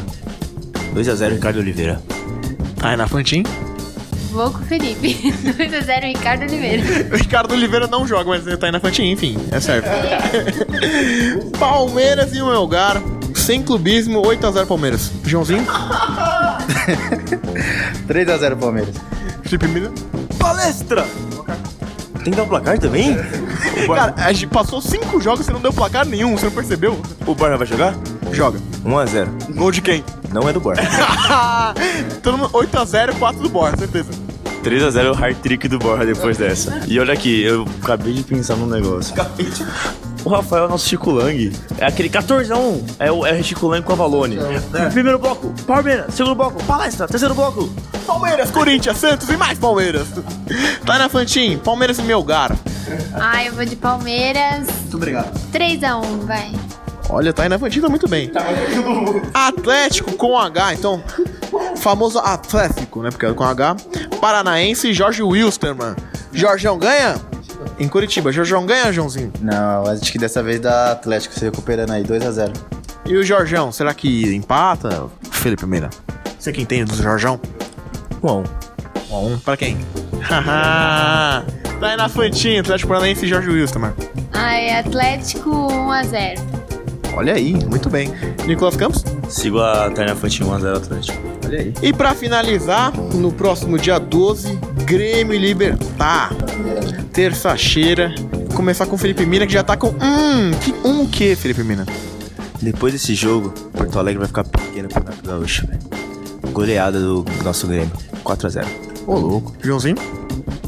2 0.93 1.09
a 1.09 1.15
0 1.15 1.35
Ricardo 1.35 1.59
Oliveira. 1.59 2.01
Tá 2.75 2.89
aí 2.89 2.97
na 2.97 3.07
Fantin. 3.07 3.43
Vou 4.31 4.51
com 4.51 4.59
o 4.59 4.65
Felipe. 4.65 5.13
2x0 5.57 6.03
Ricardo 6.03 6.41
Oliveira. 6.43 6.83
O 7.13 7.17
Ricardo 7.17 7.53
Oliveira 7.53 7.87
não 7.87 8.07
joga, 8.07 8.29
mas 8.29 8.45
ele 8.45 8.57
tá 8.57 8.67
aí 8.67 8.71
na 8.71 8.79
Fantin, 8.79 9.11
enfim, 9.11 9.37
é 9.51 9.59
certo. 9.59 9.87
Palmeiras 11.57 12.33
e 12.35 12.41
o 12.41 12.47
Melgar. 12.47 13.01
Sem 13.49 13.63
clubismo, 13.63 14.21
8x0 14.21 14.67
Palmeiras. 14.67 15.11
Joãozinho? 15.25 15.65
3x0 18.07 18.55
Palmeiras. 18.55 18.95
Felipe 19.41 19.67
Mina? 19.69 19.91
Palestra! 20.37 21.03
Tem 22.23 22.25
que 22.25 22.35
dar 22.35 22.43
o 22.43 22.47
placar 22.47 22.77
também? 22.77 23.17
Cara, 23.87 24.13
a 24.17 24.31
gente 24.31 24.45
passou 24.45 24.79
5 24.79 25.19
jogos 25.19 25.39
e 25.39 25.45
você 25.45 25.51
não 25.51 25.61
deu 25.61 25.73
placar 25.73 26.05
nenhum, 26.05 26.37
você 26.37 26.45
não 26.45 26.51
percebeu? 26.51 27.01
O 27.25 27.33
Borja 27.33 27.57
vai 27.57 27.65
jogar? 27.65 27.95
Joga. 28.31 28.59
1 28.85 28.97
a 28.99 29.05
0 29.07 29.31
Gol 29.55 29.71
de 29.71 29.81
quem? 29.81 30.03
Não 30.31 30.47
é 30.47 30.53
do 30.53 30.59
Borja. 30.59 30.83
Todo 32.21 32.37
mundo 32.37 32.51
8x0, 32.51 33.17
4 33.17 33.41
do 33.41 33.49
Borja, 33.49 33.77
certeza. 33.77 34.11
3 34.61 34.83
a 34.83 34.91
0 34.91 35.09
o 35.09 35.13
hard 35.15 35.37
trick 35.37 35.67
do 35.67 35.79
Borja 35.79 36.05
depois 36.05 36.37
dessa. 36.37 36.81
E 36.87 36.99
olha 36.99 37.15
aqui, 37.15 37.41
eu 37.41 37.67
acabei 37.81 38.13
de 38.13 38.21
pensar 38.21 38.55
num 38.57 38.67
negócio. 38.67 39.15
O 40.23 40.29
Rafael 40.29 40.63
é 40.63 40.65
o 40.67 40.69
nosso 40.69 40.87
Chico 40.87 41.11
Lang. 41.11 41.51
É 41.77 41.85
aquele 41.85 42.09
14 42.09 42.51
a 42.51 42.57
1. 42.57 42.85
É 42.99 43.11
o, 43.11 43.25
é 43.25 43.39
o 43.39 43.43
Chico 43.43 43.67
Lang 43.67 43.83
com 43.85 43.93
a 43.93 43.95
Valone. 43.95 44.37
Primeiro 44.91 45.17
bloco, 45.17 45.53
Palmeiras. 45.65 46.13
Segundo 46.13 46.35
bloco, 46.35 46.63
Palestra. 46.65 47.07
Terceiro 47.07 47.33
bloco, 47.33 47.69
Palmeiras, 48.05 48.51
Corinthians, 48.51 48.97
Santos 48.97 49.29
e 49.29 49.37
mais 49.37 49.57
Palmeiras. 49.57 50.07
Tá 50.85 50.97
na 50.97 51.07
Fantin, 51.09 51.57
Palmeiras 51.57 51.99
e 51.99 52.01
Melgar. 52.01 52.55
Ah, 53.13 53.43
eu 53.43 53.53
vou 53.53 53.65
de 53.65 53.75
Palmeiras. 53.75 54.67
Muito 54.81 54.97
obrigado. 54.97 55.31
3x1, 55.51 56.25
vai. 56.25 56.51
Olha, 57.09 57.33
tá 57.33 57.43
aí 57.43 57.49
na 57.49 57.57
Fantin, 57.57 57.81
tá 57.81 57.89
muito 57.89 58.07
bem. 58.07 58.31
Atlético 59.33 60.11
com 60.13 60.37
H, 60.37 60.73
então. 60.73 61.01
Famoso 61.77 62.19
Atlético, 62.19 63.01
né? 63.01 63.09
Porque 63.09 63.25
é 63.25 63.33
com 63.33 63.43
H. 63.43 63.75
Paranaense 64.19 64.89
e 64.89 64.93
Jorge 64.93 65.23
Wilstermann. 65.23 65.95
Jorgão 66.33 66.77
ganha? 66.77 67.15
Em 67.79 67.87
Curitiba. 67.87 68.31
Jorgão 68.31 68.65
ganha, 68.65 68.91
Joãozinho? 68.91 69.31
Não, 69.41 69.83
acho 69.87 70.11
que 70.11 70.17
dessa 70.19 70.43
vez 70.43 70.59
dá 70.59 70.91
Atlético 70.91 71.33
se 71.33 71.45
recuperando 71.45 71.91
aí, 71.91 72.03
2x0. 72.03 72.53
E 73.05 73.15
o 73.15 73.23
Jorgão, 73.23 73.71
será 73.71 73.93
que 73.93 74.35
empata? 74.35 75.07
Felipe 75.31 75.65
Meira. 75.65 75.89
Você 76.37 76.51
que 76.51 76.61
entende 76.61 76.91
do 76.91 77.01
Jorgão? 77.01 77.39
1 78.21 78.27
a 78.27 78.33
1 78.33 78.43
1 79.11 79.15
a 79.15 79.19
1 79.19 79.39
pra 79.39 79.57
quem? 79.57 79.77
Haha! 80.21 81.43
tá 81.79 81.87
aí 81.87 81.95
na 81.95 82.09
Fantinha, 82.09 82.59
Atlético 82.59 82.89
Paranaense 82.89 83.25
e 83.25 83.29
Jorge 83.29 83.49
Wilstermann. 83.49 83.93
Ai, 84.33 84.71
Atlético 84.71 85.49
1x0. 85.49 86.39
Olha 87.15 87.33
aí, 87.33 87.53
muito 87.65 87.89
bem. 87.89 88.13
Nicolas 88.45 88.75
Campos? 88.75 89.03
Sigo 89.29 89.59
a 89.59 89.89
Taina 89.89 90.15
Fantin 90.15 90.43
1 90.43 90.53
a 90.53 90.59
0 90.59 90.77
Atlético. 90.77 91.17
Olha 91.45 91.59
aí. 91.59 91.73
E 91.81 91.93
pra 91.93 92.13
finalizar, 92.13 92.93
no 93.13 93.31
próximo 93.31 93.77
dia 93.77 93.97
12, 93.97 94.55
Grêmio 94.85 95.33
e 95.33 95.37
Libertar. 95.37 96.31
Terça-feira. 97.19 98.15
Começar 98.55 98.85
com 98.85 98.95
o 98.95 98.97
Felipe 98.97 99.25
Mina, 99.25 99.45
que 99.45 99.51
já 99.51 99.61
tá 99.61 99.75
com. 99.75 99.89
Hum, 99.89 100.51
que, 100.61 100.73
um 100.87 101.01
o 101.01 101.07
que, 101.09 101.35
Felipe 101.35 101.65
Mina? 101.65 101.85
Depois 102.61 102.93
desse 102.93 103.13
jogo, 103.13 103.49
Porto 103.73 103.99
Alegre 103.99 104.19
vai 104.19 104.27
ficar 104.29 104.45
pequeno 104.45 104.87
pro 104.87 105.03
Campeonato 105.03 105.27
Gaúcho, 105.27 105.67
velho. 105.67 105.79
Goleada 106.53 106.97
do 106.97 107.25
nosso 107.43 107.67
Grêmio. 107.67 107.91
4 108.23 108.47
a 108.47 108.49
0 108.49 108.67
Ô, 109.05 109.17
louco. 109.17 109.53
Joãozinho? 109.61 109.97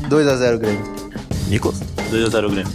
2x0 0.09 0.57
Grêmio. 0.57 0.83
Nicolas? 1.47 1.79
2 2.09 2.25
a 2.25 2.29
0 2.29 2.49
Grêmio. 2.49 2.73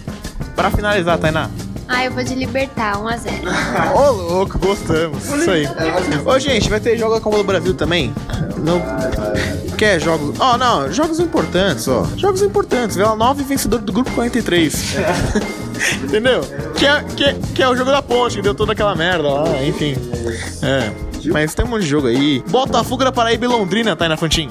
Pra 0.54 0.70
finalizar, 0.70 1.18
Tainá. 1.18 1.50
Ah, 1.86 2.02
eu 2.02 2.12
vou 2.12 2.24
de 2.24 2.34
Libertar 2.34 2.96
1x0. 2.96 3.42
Ô, 3.94 4.10
louco, 4.10 4.58
gostamos. 4.58 5.22
Isso 5.22 5.50
aí. 5.50 5.66
Ô, 6.24 6.38
gente, 6.38 6.70
vai 6.70 6.80
ter 6.80 6.96
jogo 6.96 7.14
da 7.14 7.20
Copa 7.20 7.36
do 7.36 7.44
Brasil 7.44 7.74
também? 7.74 8.10
Não. 8.56 8.80
Quer 9.76 10.00
jogos? 10.00 10.38
Ó, 10.40 10.56
não, 10.56 10.90
jogos 10.92 11.20
importantes, 11.20 11.86
ó. 11.86 12.06
Jogos 12.16 12.40
importantes. 12.42 12.96
Vela 12.96 13.14
9 13.14 13.42
vencedor 13.44 13.80
do 13.80 13.92
grupo 13.92 14.10
43. 14.12 14.96
Entendeu? 16.02 16.40
Que 16.76 16.86
é, 16.86 17.02
que, 17.02 17.24
é- 17.24 17.36
que 17.54 17.62
é 17.62 17.68
o 17.68 17.76
jogo 17.76 17.90
da 17.90 18.00
ponte, 18.00 18.36
que 18.36 18.42
deu 18.42 18.54
toda 18.54 18.72
aquela 18.72 18.94
merda 18.94 19.28
lá, 19.28 19.62
enfim. 19.62 19.94
É. 20.62 20.90
Mas 21.30 21.54
tem 21.54 21.64
um 21.64 21.68
monte 21.68 21.82
de 21.82 21.88
jogo 21.88 22.06
aí. 22.06 22.42
Botafogo 22.48 23.04
da 23.04 23.12
Paraíba 23.12 23.44
e 23.44 23.48
Londrina, 23.48 23.94
tá 23.96 24.04
aí 24.04 24.08
na 24.08 24.16
Fantin. 24.16 24.48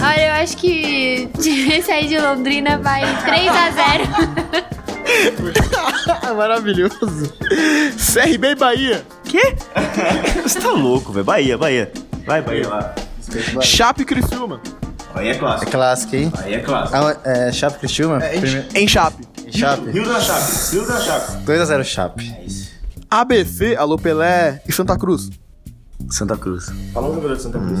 Olha, 0.00 0.26
eu 0.28 0.32
acho 0.42 0.56
que 0.56 1.28
esse 1.38 1.90
aí 1.90 2.06
de 2.08 2.18
Londrina 2.18 2.78
vai 2.78 3.02
3x0. 3.02 4.70
Maravilhoso. 6.36 7.32
CRB 8.14 8.48
e 8.50 8.54
Bahia. 8.54 9.04
Quê? 9.24 9.54
Você 10.42 10.60
tá 10.60 10.70
louco, 10.70 11.12
velho. 11.12 11.24
Bahia, 11.24 11.58
Bahia. 11.58 11.92
Vai, 12.24 12.40
Bahia 12.40 12.68
lá. 12.68 12.94
Chape 13.62 14.02
e 14.02 14.04
Criciúma. 14.04 14.60
Aí 15.14 15.28
é 15.28 15.30
É 15.32 15.34
clássico. 15.34 15.70
clássico, 15.70 16.16
hein? 16.16 16.32
Aí 16.38 16.54
é 16.54 16.58
clássico. 16.60 16.96
Ah, 16.96 17.16
é 17.24 17.52
Chape 17.52 17.78
Cristiúma? 17.78 18.20
Primeiro- 18.20 18.64
Em 18.74 18.86
Chape. 18.86 19.24
Chape. 19.52 19.90
Rio 19.90 20.04
da 20.06 20.20
Chape. 20.20 20.70
Rio 20.72 20.86
da 20.86 21.00
Chape. 21.00 21.32
2x0 21.44 21.84
Chape. 21.84 22.70
ABC, 23.10 23.74
Alô 23.76 23.98
Pelé 23.98 24.62
e 24.68 24.72
Santa 24.72 24.96
Cruz. 24.96 25.28
Santa 26.08 26.36
Cruz. 26.36 26.70
Fala 26.92 27.08
um 27.10 27.14
jogador 27.14 27.36
de 27.36 27.42
Santa 27.42 27.58
Cruz. 27.58 27.80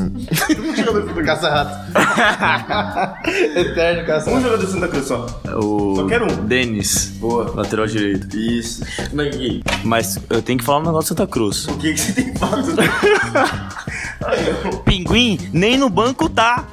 Caça-rato. 1.26 1.92
Eterno 3.30 4.02
Um 4.02 4.06
caça-rato. 4.06 4.42
jogador 4.42 4.66
de 4.66 4.72
Santa 4.72 4.88
Cruz 4.88 5.06
só. 5.06 5.26
O 5.56 5.96
Só 5.96 6.06
quero 6.06 6.32
um. 6.32 6.46
Denis. 6.46 7.12
Boa. 7.18 7.52
Lateral 7.56 7.86
direito. 7.86 8.36
Isso. 8.36 8.84
Mas 9.12 9.34
e 9.36 9.62
Mas 9.84 10.18
eu 10.28 10.42
tenho 10.42 10.58
que 10.58 10.64
falar 10.64 10.78
um 10.78 10.82
negócio 10.86 11.14
de 11.14 11.20
Santa 11.20 11.26
Cruz. 11.26 11.66
o 11.68 11.76
que, 11.78 11.94
que 11.94 12.00
você 12.00 12.12
tem 12.12 12.34
falado? 12.36 12.66
Pinguim 14.84 15.38
nem 15.52 15.76
no 15.78 15.88
banco 15.88 16.28
tá. 16.28 16.64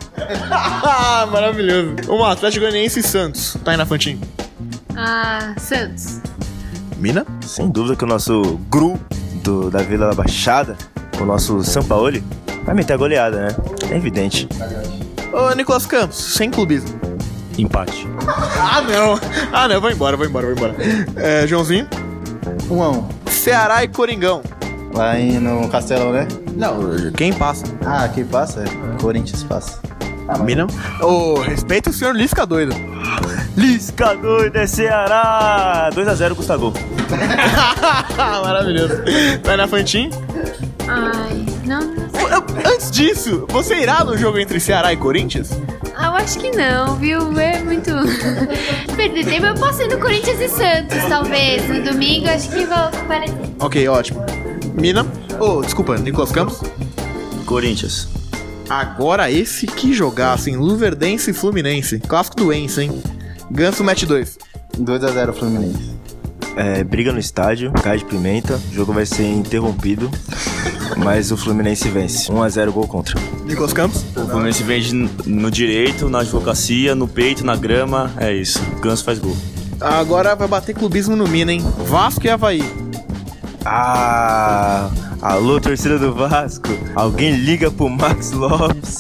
Maravilhoso. 1.32 1.96
O 2.10 2.24
Atlético 2.24 2.66
Goianiense 2.66 3.00
e 3.00 3.04
Santos. 3.04 3.58
Tá 3.64 3.72
aí 3.72 3.78
na 3.78 3.86
Fantin. 3.86 4.20
Ah, 4.96 5.54
Santos. 5.58 6.20
Mina? 6.98 7.26
Sem 7.42 7.70
dúvida 7.70 7.96
que 7.96 8.04
o 8.04 8.08
nosso 8.08 8.60
Gru 8.70 9.00
do, 9.44 9.70
da 9.70 9.82
Vila 9.84 10.08
da 10.08 10.16
Baixada, 10.16 10.76
o 11.24 11.26
nosso 11.26 11.64
Sampaoli, 11.64 12.24
vai 12.64 12.76
meter 12.76 12.94
a 12.94 12.98
goleada, 12.98 13.38
né? 13.38 13.56
É 13.92 13.96
evidente. 13.96 14.48
Ô, 15.34 15.54
Nicolas 15.56 15.86
Campos, 15.86 16.18
sem 16.18 16.50
clubismo. 16.50 17.00
Empate. 17.58 18.08
Ah, 18.60 18.82
não. 18.82 19.20
Ah, 19.54 19.68
não. 19.68 19.80
Vou 19.80 19.90
embora, 19.90 20.18
vou 20.18 20.26
embora, 20.26 20.46
vou 20.48 20.56
embora. 20.56 20.76
É, 21.16 21.48
Joãozinho? 21.48 21.88
1x1. 22.70 23.04
Ceará 23.32 23.84
e 23.84 23.88
Coringão. 23.88 24.42
Lá 24.94 25.18
em, 25.18 25.40
no 25.40 25.68
Castelão, 25.70 26.12
né? 26.12 26.28
Não, 26.56 26.80
quem 27.16 27.32
passa? 27.32 27.64
Ah, 27.86 28.10
quem 28.10 28.26
passa? 28.26 28.64
É 28.64 29.02
Corinthians 29.02 29.44
passa. 29.44 29.80
Mina? 30.44 30.68
Ô, 31.02 31.40
respeita 31.40 31.90
o 31.90 31.94
senhor 31.94 32.14
Lisca 32.14 32.46
doido. 32.46 32.76
Lisca 33.56 34.14
doido 34.16 34.56
é 34.58 34.68
Ceará! 34.68 35.90
2x0 35.94 36.34
Gustavo. 36.36 36.74
Maravilhoso. 38.18 38.96
Aí 39.48 39.58
na 39.58 39.68
Fantin? 39.68 40.10
Ai, 40.88 41.46
Não, 41.66 41.82
não 41.82 42.10
sei. 42.10 42.72
Antes 42.74 42.92
disso, 42.92 43.46
você 43.50 43.82
irá 43.82 44.04
no 44.04 44.18
jogo 44.18 44.38
entre 44.40 44.60
Ceará 44.60 44.94
e 44.94 44.98
Corinthians? 44.98 45.50
Ah, 45.96 46.08
eu 46.08 46.16
acho 46.16 46.40
que 46.40 46.52
não, 46.52 46.96
viu? 46.96 47.38
É 47.40 47.60
muito. 47.62 47.92
Perder 48.96 49.26
tempo. 49.26 49.46
Eu 49.48 49.56
posso 49.56 49.82
ir 49.82 49.88
no 49.90 50.00
Corinthians 50.00 50.40
e 50.40 50.50
Santos, 50.50 50.98
talvez. 51.10 51.68
No 51.68 51.84
domingo, 51.92 52.28
acho 52.30 52.50
que 52.50 52.66
vou 52.66 52.78
comparecer. 53.00 53.36
Ok, 53.60 53.88
ótimo. 53.88 54.24
Mina? 54.74 55.06
Oh, 55.40 55.62
desculpa, 55.62 55.98
Nicolas 55.98 56.32
Campos? 56.32 56.62
Corinthians. 57.46 58.08
Agora 58.70 59.32
esse 59.32 59.66
que 59.66 59.94
jogasse, 59.94 60.50
hein? 60.50 60.58
Luverdense 60.58 61.32
e 61.32 61.34
Fluminense. 61.34 62.00
Clássico 62.00 62.38
do 62.38 62.54
Enzo, 62.54 62.82
hein? 62.82 63.02
Ganso 63.50 63.84
match 63.84 64.04
2. 64.04 64.38
2x0 64.80 65.34
Fluminense. 65.34 65.98
É, 66.56 66.84
briga 66.84 67.12
no 67.14 67.20
estádio, 67.20 67.72
cai 67.72 67.98
de 68.00 68.06
pimenta, 68.06 68.56
o 68.72 68.74
jogo 68.74 68.92
vai 68.92 69.06
ser 69.06 69.28
interrompido, 69.28 70.10
mas 70.96 71.32
o 71.32 71.38
Fluminense 71.38 71.90
vence. 71.90 72.32
1x0 72.32 72.72
gol 72.72 72.88
contra. 72.88 73.20
Nicolas 73.46 73.74
Campos? 73.74 74.04
O 74.16 74.28
Fluminense 74.28 74.64
vende 74.64 74.94
no 75.26 75.52
direito, 75.52 76.10
na 76.10 76.20
advocacia, 76.20 76.96
no 76.96 77.08
peito, 77.08 77.46
na 77.46 77.56
grama. 77.56 78.12
É 78.18 78.34
isso. 78.34 78.62
O 78.78 78.80
Ganso 78.80 79.04
faz 79.04 79.20
gol. 79.20 79.36
Agora 79.80 80.36
vai 80.36 80.48
bater 80.48 80.74
clubismo 80.74 81.16
no 81.16 81.28
Mina, 81.28 81.54
hein? 81.54 81.64
Vasco 81.86 82.26
e 82.26 82.30
Havaí. 82.30 82.64
Ah, 83.66 84.90
alô 85.22 85.60
torcida 85.60 86.00
do 86.00 86.14
Vasco, 86.14 86.70
alguém 86.96 87.36
liga 87.36 87.70
pro 87.70 87.90
Max 87.90 88.32
Lopes 88.32 89.00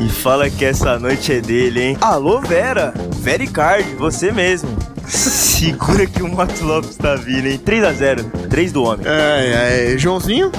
e 0.00 0.08
fala 0.08 0.48
que 0.48 0.64
essa 0.64 0.98
noite 0.98 1.32
é 1.32 1.40
dele, 1.40 1.82
hein? 1.82 1.98
Alô 2.00 2.40
Vera, 2.40 2.94
Vericard, 3.20 3.84
você 3.96 4.32
mesmo. 4.32 4.70
Segura 5.06 6.06
que 6.06 6.22
o 6.22 6.34
Max 6.34 6.60
Lopes 6.60 6.96
tá 6.96 7.16
vindo, 7.16 7.46
hein? 7.46 7.60
3x0, 7.64 8.48
3 8.48 8.72
do 8.72 8.82
homem. 8.84 9.06
É, 9.06 9.92
é, 9.94 9.98
Joãozinho? 9.98 10.52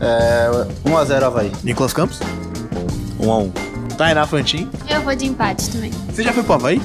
É, 0.00 0.48
1x0 0.88 1.22
Havaí. 1.22 1.52
Nicolas 1.62 1.92
Campos? 1.92 2.20
1x1. 3.20 3.50
Tainá 3.96 4.26
Fantin? 4.26 4.68
Eu 4.88 5.00
vou 5.02 5.14
de 5.14 5.26
empate 5.26 5.70
também. 5.70 5.90
Você 6.12 6.22
já 6.22 6.32
foi 6.32 6.42
pro 6.42 6.54
Havaí? 6.54 6.82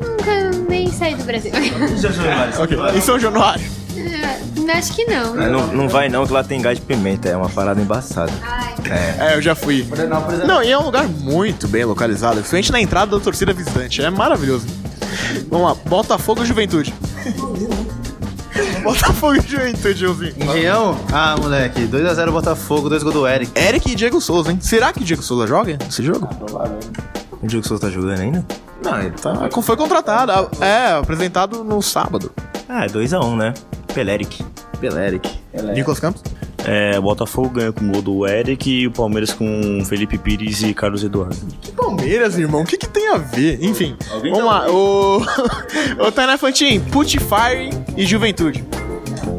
Nunca 0.00 0.50
nem 0.68 0.90
saí 0.90 1.14
do 1.14 1.24
Brasil. 1.24 1.50
Ok. 2.60 2.78
Em 2.96 3.00
São 3.00 3.18
Januário? 3.18 3.64
É, 3.96 4.72
acho 4.78 4.94
que 4.94 5.04
não. 5.04 5.34
Ah, 5.34 5.48
Não, 5.48 5.66
não 5.68 5.88
vai 5.88 6.08
não, 6.08 6.26
que 6.26 6.32
lá 6.32 6.42
tem 6.44 6.60
gás 6.60 6.78
de 6.78 6.84
pimenta, 6.84 7.28
é 7.28 7.36
uma 7.36 7.48
parada 7.48 7.80
embaçada. 7.80 8.32
Ai, 8.42 8.74
É, 9.20 9.36
eu 9.36 9.42
já 9.42 9.54
fui. 9.54 9.86
Não, 10.46 10.62
e 10.62 10.70
é 10.70 10.78
um 10.78 10.84
lugar 10.84 11.08
muito 11.08 11.66
bem 11.68 11.84
localizado, 11.84 12.36
principalmente 12.36 12.72
na 12.72 12.80
entrada 12.80 13.16
da 13.16 13.22
torcida 13.22 13.52
visitante. 13.52 14.02
É 14.02 14.10
maravilhoso. 14.10 14.66
Vamos 15.48 15.68
lá, 15.68 15.74
Botafogo 15.88 16.44
Juventude. 16.44 16.92
Botafogo 18.82 19.36
e 19.36 19.40
Juventude, 19.40 20.00
Joãozinho. 20.00 20.34
Engenhão? 20.38 20.98
Ah, 21.12 21.36
moleque. 21.36 21.82
2x0 21.82 22.30
Botafogo, 22.30 22.88
2 22.88 23.02
gols 23.02 23.14
do 23.14 23.26
Eric. 23.26 23.52
Eric 23.58 23.90
e 23.90 23.94
Diego 23.94 24.20
Souza, 24.20 24.50
hein? 24.50 24.58
Será 24.60 24.92
que 24.92 25.02
Diego 25.02 25.22
Souza 25.22 25.46
joga 25.46 25.78
esse 25.88 26.02
jogo? 26.02 26.28
O 27.42 27.46
Diego 27.46 27.66
Souza 27.66 27.82
tá 27.86 27.90
jogando 27.90 28.20
ainda? 28.20 28.44
Não, 28.82 29.00
ele 29.00 29.10
tá, 29.10 29.48
foi 29.62 29.76
contratado. 29.76 30.50
É, 30.60 30.92
apresentado 30.92 31.64
no 31.64 31.80
sábado. 31.82 32.30
Ah, 32.68 32.84
é 32.84 32.88
2x1, 32.88 33.36
né? 33.36 33.54
Peleric. 33.92 34.44
Pelo 34.80 34.98
Eric. 34.98 35.30
Nicolas 35.74 36.00
Campos? 36.00 36.22
É, 36.64 36.98
Botafogo 36.98 37.50
ganha 37.50 37.72
com 37.72 37.84
o 37.86 37.92
gol 37.92 38.02
do 38.02 38.26
Eric 38.26 38.70
e 38.70 38.86
o 38.86 38.90
Palmeiras 38.90 39.32
com 39.32 39.84
Felipe 39.84 40.16
Pires 40.16 40.62
e 40.62 40.72
Carlos 40.72 41.04
Eduardo. 41.04 41.36
Que 41.60 41.72
Palmeiras, 41.72 42.38
irmão? 42.38 42.62
O 42.62 42.64
que, 42.64 42.78
que 42.78 42.88
tem 42.88 43.08
a 43.08 43.18
ver? 43.18 43.62
Enfim, 43.62 43.96
vamos 44.10 44.44
lá. 44.44 44.70
O, 44.70 45.18
o 45.98 46.12
Tainá 46.12 46.38
Fantin, 46.38 46.80
Putifire 46.80 47.70
e 47.96 48.06
Juventude. 48.06 48.64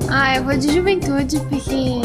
Ah, 0.09 0.37
eu 0.37 0.43
vou 0.43 0.55
de 0.55 0.71
juventude 0.71 1.39
porque 1.49 2.01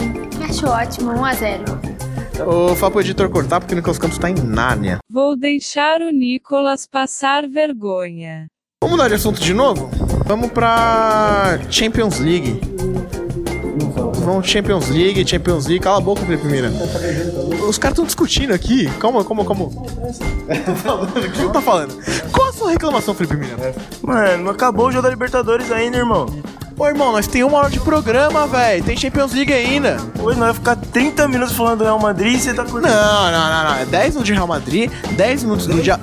acho 0.48 0.66
ótimo, 0.66 1.12
1x0. 1.12 2.00
O 2.46 2.74
Fábio 2.74 3.00
Editor 3.00 3.28
cortar 3.28 3.60
porque 3.60 3.74
o 3.74 3.76
Nicolas 3.76 3.98
Campos 3.98 4.16
tá 4.16 4.30
em 4.30 4.34
Nárnia. 4.34 4.98
Vou 5.10 5.36
deixar 5.36 6.00
o 6.00 6.10
Nicolas 6.10 6.86
passar 6.86 7.46
vergonha. 7.46 8.46
Vamos 8.82 8.96
mudar 8.96 9.08
de 9.08 9.14
assunto 9.16 9.38
de 9.40 9.52
novo? 9.52 9.90
Vamos 10.24 10.50
pra 10.50 11.58
Champions 11.70 12.18
League. 12.18 12.58
Vamos 14.30 14.46
Champions 14.46 14.88
League, 14.88 15.28
Champions 15.28 15.66
League. 15.66 15.82
Cala 15.82 15.98
a 15.98 16.00
boca, 16.00 16.24
Felipe 16.24 16.46
Mira. 16.46 16.70
Os 17.68 17.76
caras 17.78 17.94
estão 17.94 18.04
discutindo 18.04 18.54
aqui. 18.54 18.88
Calma, 19.00 19.24
calma, 19.24 19.44
calma. 19.44 19.64
O 19.64 21.06
que 21.30 21.36
você 21.36 21.48
tá 21.48 21.60
falando? 21.60 21.98
Qual 22.30 22.48
a 22.48 22.52
sua 22.52 22.70
reclamação, 22.70 23.12
Felipe 23.12 23.34
Mira? 23.34 23.74
Mano, 24.00 24.44
não 24.44 24.52
acabou 24.52 24.86
o 24.86 24.92
jogo 24.92 25.02
da 25.02 25.10
Libertadores 25.10 25.72
ainda, 25.72 25.96
irmão. 25.96 26.26
Ô, 26.78 26.86
irmão, 26.86 27.10
nós 27.10 27.26
tem 27.26 27.42
uma 27.42 27.58
hora 27.58 27.70
de 27.70 27.80
programa, 27.80 28.46
velho. 28.46 28.84
Tem 28.84 28.96
Champions 28.96 29.32
League 29.32 29.52
ainda. 29.52 29.96
Hoje 30.22 30.38
nós 30.38 30.50
vai 30.50 30.54
ficar 30.54 30.76
30 30.76 31.26
minutos 31.26 31.56
falando 31.56 31.78
do 31.78 31.84
Real 31.84 31.98
Madrid 31.98 32.36
e 32.36 32.38
você 32.38 32.54
tá 32.54 32.64
curtindo. 32.64 32.94
Não, 32.94 33.32
não, 33.32 33.50
não, 33.50 33.64
não. 33.64 33.74
É 33.80 33.84
10 33.84 34.04
minutos 34.10 34.26
de 34.26 34.32
Real 34.32 34.46
Madrid, 34.46 34.92
10 35.16 35.42
minutos 35.42 35.66
do 35.66 35.82
dia. 35.82 35.98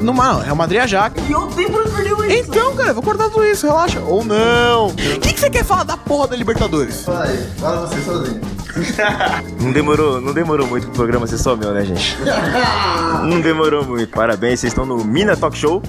Não, 0.00 0.12
não, 0.12 0.40
Real 0.40 0.56
Madrid 0.56 0.80
é 0.80 0.82
Ajax. 0.82 1.22
E 1.28 1.34
ontem 1.34 1.66
perdeu 1.70 2.24
isso. 2.24 2.50
Então, 2.50 2.74
cara, 2.76 2.90
eu 2.90 2.94
vou 2.94 3.02
cortar 3.02 3.30
tudo 3.30 3.44
isso, 3.44 3.66
relaxa. 3.66 4.00
Ou 4.00 4.24
não. 4.24 4.88
O 4.88 4.94
que, 4.94 5.32
que 5.32 5.40
você 5.40 5.50
quer 5.50 5.64
falar 5.64 5.84
da 5.84 5.96
porra 5.96 6.28
da 6.28 6.36
Libertadores? 6.36 7.04
Fala 7.04 7.24
aí, 7.24 7.46
fala 7.58 7.86
você 7.86 8.00
sozinho. 8.02 8.40
Não 9.60 9.72
demorou, 9.72 10.20
não 10.20 10.32
demorou 10.32 10.66
muito 10.66 10.86
pro 10.86 10.96
programa 10.96 11.26
ser 11.26 11.38
só 11.38 11.54
meu, 11.56 11.72
né, 11.72 11.84
gente? 11.84 12.16
não 13.22 13.40
demorou 13.40 13.84
muito. 13.84 14.10
Parabéns, 14.10 14.60
vocês 14.60 14.72
estão 14.72 14.84
no 14.84 15.04
Mina 15.04 15.36
Talk 15.36 15.56
Show. 15.56 15.80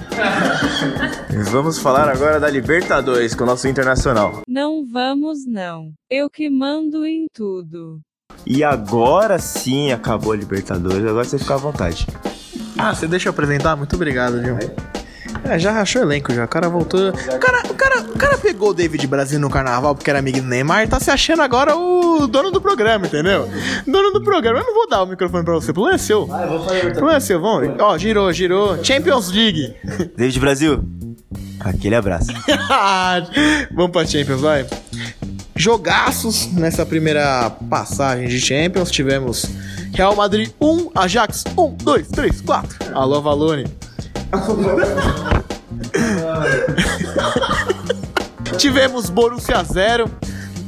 Vamos 1.52 1.80
falar 1.80 2.08
agora 2.08 2.40
da 2.40 2.50
Libertadores 2.50 3.34
com 3.34 3.44
o 3.44 3.48
nosso 3.48 3.68
internacional. 3.68 4.42
Não 4.48 4.86
vamos 4.86 5.46
não. 5.46 5.92
Eu 6.10 6.30
que 6.30 6.50
mando 6.50 7.06
em 7.06 7.26
tudo. 7.34 8.00
E 8.46 8.64
agora 8.64 9.40
sim 9.40 9.92
acabou 9.92 10.32
a 10.34 10.36
Libertadores, 10.38 11.06
agora 11.06 11.26
você 11.26 11.40
fica 11.40 11.56
à 11.56 11.58
vontade. 11.58 12.08
Ah, 12.78 12.94
você 12.94 13.08
deixa 13.08 13.30
eu 13.30 13.32
apresentar? 13.32 13.76
Muito 13.76 13.96
obrigado, 13.96 14.42
viu? 14.42 14.58
É, 15.44 15.60
já 15.60 15.72
rachou 15.72 16.02
o 16.02 16.06
elenco 16.06 16.34
já. 16.34 16.46
O 16.46 16.48
cara 16.48 16.70
voltou. 16.70 17.10
O 17.10 17.40
cara, 17.40 17.64
o 17.70 17.74
cara, 17.74 18.02
o 18.02 18.18
cara 18.18 18.38
pegou 18.38 18.70
o 18.70 18.74
David 18.74 19.06
Brasil 19.08 19.40
no 19.40 19.50
carnaval 19.50 19.94
porque 19.94 20.10
era 20.10 20.20
amigo 20.20 20.42
do 20.42 20.48
Neymar 20.48 20.84
e 20.84 20.88
tá 20.88 21.00
se 21.00 21.12
achando 21.12 21.42
agora 21.42 21.76
o 21.76 22.28
dono 22.28 22.52
do 22.52 22.62
programa, 22.62 23.06
entendeu? 23.06 23.48
Dono 23.86 24.12
do 24.12 24.24
programa. 24.24 24.60
Eu 24.60 24.66
não 24.66 24.74
vou 24.74 24.90
dar 24.90 25.04
o 25.04 25.06
microfone 25.06 25.44
pra 25.44 25.54
você, 25.54 25.72
o 25.72 25.74
problema 25.74 25.96
é 25.96 26.00
seu. 26.00 26.24
O 26.24 26.28
problema 26.94 27.16
é 27.16 27.20
seu, 27.20 27.40
vamos. 27.40 27.80
Ó, 27.80 27.98
girou, 27.98 28.32
girou. 28.34 28.84
Champions 28.84 29.32
League. 29.32 29.76
David 30.16 30.40
Brasil, 30.40 30.84
aquele 31.60 31.96
abraço. 31.96 32.32
vamos 33.72 33.92
pra 33.92 34.06
Champions, 34.06 34.42
vai. 34.42 34.66
Jogaços 35.56 36.52
nessa 36.54 36.86
primeira 36.86 37.50
passagem 37.70 38.28
de 38.28 38.40
Champions. 38.40 38.92
Tivemos 38.92 39.46
Real 39.96 40.14
Madrid 40.14 40.52
1, 40.60 40.92
Ajax 40.94 41.46
1, 41.58 41.78
2, 41.78 42.08
3, 42.10 42.42
4. 42.42 42.94
Alô, 42.94 43.22
Valone. 43.22 43.66
Tivemos 48.58 49.10
Borussia 49.10 49.64
0, 49.64 50.12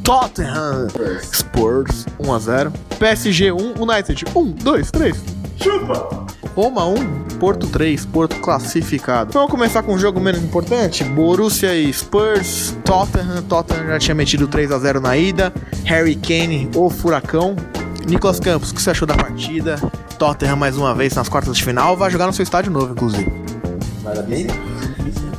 Tottenham 0.02 0.88
Spurs 1.22 2.06
1 2.18 2.34
a 2.34 2.40
0, 2.40 2.72
PSG 2.98 3.52
1, 3.52 3.74
United 3.82 4.24
1, 4.34 4.52
2, 4.52 4.92
3. 4.92 5.18
Chupa! 5.62 6.26
Roma 6.56 6.86
1, 6.86 6.96
Porto 7.38 7.68
3, 7.68 8.06
Porto 8.06 8.38
classificado. 8.38 9.34
Vamos 9.34 9.52
começar 9.52 9.84
com 9.84 9.94
um 9.94 10.00
jogo 10.00 10.22
menos 10.22 10.42
importante? 10.42 11.04
Borussia 11.04 11.76
e 11.76 11.92
Spurs, 11.92 12.78
Tottenham. 12.86 13.44
Tottenham 13.44 13.88
já 13.88 14.00
tinha 14.00 14.16
metido 14.16 14.48
3 14.48 14.72
a 14.72 14.80
0 14.80 15.02
na 15.02 15.18
ida. 15.18 15.52
Harry 15.84 16.16
Kane, 16.16 16.70
o 16.74 16.90
furacão. 16.90 17.58
Nicolas 18.08 18.40
Campos, 18.40 18.72
o 18.72 18.76
que 18.76 18.82
você 18.82 18.92
achou 18.92 19.08
da 19.08 19.16
partida? 19.16 19.76
Tottenham 20.18 20.56
mais 20.56 20.78
uma 20.78 20.94
vez 20.96 21.14
nas 21.14 21.28
quartas 21.28 21.56
de 21.58 21.64
final. 21.64 21.96
Vai 21.98 22.10
jogar 22.10 22.26
no 22.28 22.34
seu 22.34 22.44
estádio 22.44 22.72
novo, 22.72 22.92
inclusive. 22.94 23.32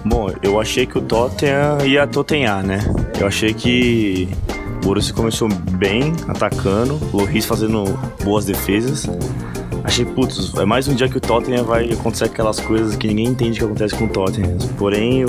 Bom, 0.05 0.31
eu 0.43 0.61
achei 0.61 0.87
que 0.87 0.99
o 0.99 1.01
Tottenham 1.01 1.79
ia 1.85 2.07
totenhar, 2.07 2.63
né? 2.65 2.79
Eu 3.19 3.27
achei 3.27 3.53
que 3.55 4.29
o 4.83 4.87
Borussia 4.87 5.15
começou 5.15 5.49
bem, 5.73 6.13
atacando, 6.29 6.95
o 7.13 7.17
Loris 7.19 7.45
fazendo 7.47 7.85
boas 8.23 8.45
defesas. 8.45 9.07
Achei, 9.85 10.05
putz, 10.05 10.53
é 10.57 10.65
mais 10.65 10.87
um 10.89 10.95
dia 10.95 11.09
que 11.09 11.17
o 11.17 11.21
Tottenham 11.21 11.65
vai 11.65 11.91
acontecer 11.91 12.25
aquelas 12.25 12.61
coisas 12.61 12.95
que 12.97 13.07
ninguém 13.09 13.27
entende 13.29 13.59
que 13.59 13.65
acontece 13.65 13.95
com 13.95 14.05
o 14.05 14.09
Tottenham. 14.09 14.59
Porém, 14.77 15.25
o- 15.25 15.29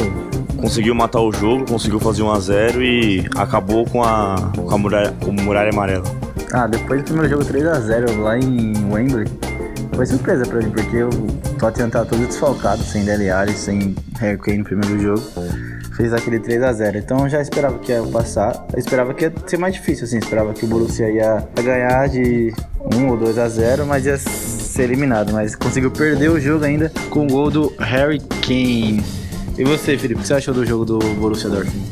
conseguiu 0.57 0.93
matar 0.93 1.21
o 1.21 1.31
jogo, 1.31 1.65
conseguiu 1.65 1.99
fazer 1.99 2.21
1 2.23 2.31
a 2.31 2.39
0 2.39 2.83
e 2.83 3.25
acabou 3.35 3.85
com 3.85 4.03
a, 4.03 4.35
com 4.57 4.69
a 4.75 4.77
muralha, 4.77 5.13
com 5.23 5.31
a 5.31 5.33
muralha 5.43 5.69
amarela. 5.71 6.03
Ah, 6.51 6.65
depois 6.65 7.01
do 7.01 7.05
primeiro 7.05 7.29
jogo 7.29 7.45
3x0 7.45 8.17
lá 8.21 8.37
em 8.37 8.73
Wembley, 8.91 9.27
foi 9.95 10.05
surpresa 10.05 10.45
pra 10.45 10.59
mim, 10.59 10.71
porque 10.71 11.03
o 11.03 11.09
Tottenham 11.59 11.89
tá 11.89 12.03
todo 12.03 12.25
desfalcado, 12.25 12.81
sem 12.83 13.05
Dele 13.05 13.29
Alli, 13.29 13.53
sem 13.53 13.95
Harry 14.19 14.37
Kane 14.37 14.57
no 14.59 14.63
primeiro 14.63 14.99
jogo. 14.99 15.21
Fez 15.95 16.13
aquele 16.13 16.39
3x0, 16.39 16.95
então 16.95 17.19
eu 17.25 17.29
já 17.29 17.41
esperava 17.41 17.77
que 17.77 17.91
ia 17.91 18.01
passar. 18.03 18.65
Eu 18.73 18.79
esperava 18.79 19.13
que 19.13 19.25
ia 19.25 19.33
ser 19.45 19.57
mais 19.57 19.73
difícil, 19.73 20.05
assim, 20.05 20.17
esperava 20.17 20.53
que 20.53 20.65
o 20.65 20.67
Borussia 20.67 21.09
ia 21.11 21.45
ganhar 21.61 22.07
de 22.07 22.53
1 22.95 23.07
ou 23.09 23.17
2x0, 23.17 23.85
mas 23.85 24.05
ia 24.05 24.17
ser 24.17 24.83
eliminado. 24.83 25.33
Mas 25.33 25.55
conseguiu 25.55 25.91
perder 25.91 26.29
o 26.29 26.39
jogo 26.39 26.63
ainda 26.63 26.91
com 27.09 27.25
o 27.25 27.27
gol 27.27 27.51
do 27.51 27.73
Harry 27.79 28.19
Kane. 28.41 29.03
E 29.57 29.63
você, 29.65 29.97
Felipe, 29.97 30.21
o 30.21 30.23
que 30.23 30.27
você 30.27 30.35
achou 30.35 30.53
do 30.53 30.65
jogo 30.65 30.85
do 30.85 30.99
Borussia 31.15 31.49
Dortmund? 31.49 31.85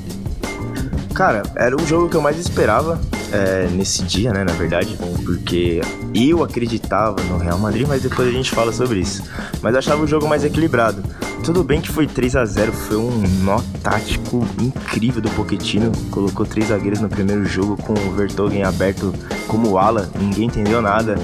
Cara, 1.13 1.43
era 1.57 1.75
o 1.75 1.85
jogo 1.85 2.07
que 2.07 2.15
eu 2.15 2.21
mais 2.21 2.39
esperava, 2.39 3.01
é, 3.31 3.67
nesse 3.71 4.03
dia, 4.03 4.31
né, 4.31 4.43
na 4.43 4.53
verdade, 4.53 4.97
porque 5.25 5.81
eu 6.13 6.43
acreditava 6.43 7.21
no 7.23 7.37
Real 7.37 7.57
Madrid, 7.59 7.87
mas 7.87 8.01
depois 8.01 8.27
a 8.27 8.31
gente 8.31 8.51
fala 8.51 8.71
sobre 8.71 8.99
isso. 8.99 9.23
Mas 9.61 9.73
eu 9.73 9.79
achava 9.79 10.03
o 10.03 10.07
jogo 10.07 10.27
mais 10.27 10.43
equilibrado. 10.43 11.03
Tudo 11.43 11.63
bem 11.63 11.79
que 11.79 11.89
foi 11.89 12.07
3 12.07 12.35
a 12.35 12.45
0 12.45 12.73
foi 12.73 12.97
um 12.97 13.23
nó 13.43 13.61
tático 13.81 14.45
incrível 14.61 15.21
do 15.21 15.29
Pochettino. 15.31 15.91
Colocou 16.11 16.45
três 16.45 16.69
zagueiros 16.69 16.99
no 16.99 17.09
primeiro 17.09 17.45
jogo 17.45 17.77
com 17.77 17.93
o 17.93 18.11
Vertogen 18.11 18.63
aberto 18.63 19.13
como 19.47 19.77
ala, 19.77 20.09
ninguém 20.19 20.47
entendeu 20.47 20.81
nada. 20.81 21.15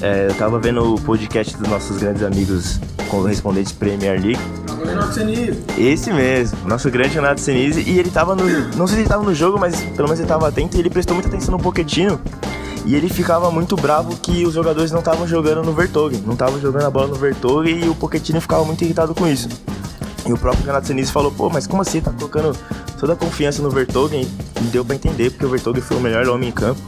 É, 0.00 0.28
eu 0.28 0.34
tava 0.34 0.58
vendo 0.58 0.94
o 0.94 1.00
podcast 1.00 1.56
dos 1.56 1.68
nossos 1.68 1.98
grandes 1.98 2.22
amigos 2.22 2.78
correspondentes 3.08 3.72
Premier 3.72 4.20
League. 4.20 4.40
Esse 5.78 6.12
mesmo, 6.12 6.58
nosso 6.66 6.90
grande 6.90 7.14
Renato 7.14 7.40
Senise. 7.40 7.82
E 7.82 7.98
ele 7.98 8.10
tava 8.10 8.34
no. 8.34 8.44
Não 8.76 8.86
sei 8.86 8.96
se 8.96 9.02
ele 9.02 9.08
tava 9.08 9.22
no 9.22 9.34
jogo, 9.34 9.58
mas 9.58 9.80
pelo 9.80 10.08
menos 10.08 10.18
ele 10.18 10.28
tava 10.28 10.48
atento 10.48 10.76
e 10.76 10.80
ele 10.80 10.90
prestou 10.90 11.14
muita 11.14 11.28
atenção 11.28 11.56
no 11.56 11.62
Pochettino. 11.62 12.20
E 12.84 12.94
ele 12.94 13.08
ficava 13.08 13.50
muito 13.50 13.74
bravo 13.74 14.16
que 14.16 14.46
os 14.46 14.54
jogadores 14.54 14.92
não 14.92 15.00
estavam 15.00 15.26
jogando 15.26 15.64
no 15.64 15.72
Vertogen, 15.72 16.22
não 16.24 16.34
estavam 16.34 16.60
jogando 16.60 16.84
a 16.84 16.90
bola 16.90 17.08
no 17.08 17.16
Vertogen 17.16 17.84
e 17.84 17.88
o 17.88 17.94
Pochettino 17.96 18.40
ficava 18.40 18.64
muito 18.64 18.82
irritado 18.84 19.12
com 19.12 19.26
isso. 19.26 19.48
E 20.24 20.32
o 20.32 20.38
próprio 20.38 20.64
Renato 20.64 20.86
Senise 20.86 21.10
falou: 21.10 21.32
pô, 21.32 21.50
mas 21.50 21.66
como 21.66 21.82
assim? 21.82 22.00
Tá 22.00 22.12
colocando 22.12 22.56
toda 22.98 23.14
a 23.14 23.16
confiança 23.16 23.60
no 23.60 23.70
Vertogen? 23.70 24.28
E 24.60 24.64
deu 24.64 24.84
pra 24.84 24.94
entender, 24.94 25.30
porque 25.30 25.46
o 25.46 25.48
Vertogen 25.48 25.82
foi 25.82 25.96
o 25.96 26.00
melhor 26.00 26.28
homem 26.28 26.48
em 26.48 26.52
campo, 26.52 26.80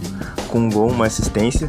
com 0.48 0.60
um 0.60 0.70
gol, 0.70 0.88
uma 0.88 1.06
assistência. 1.06 1.68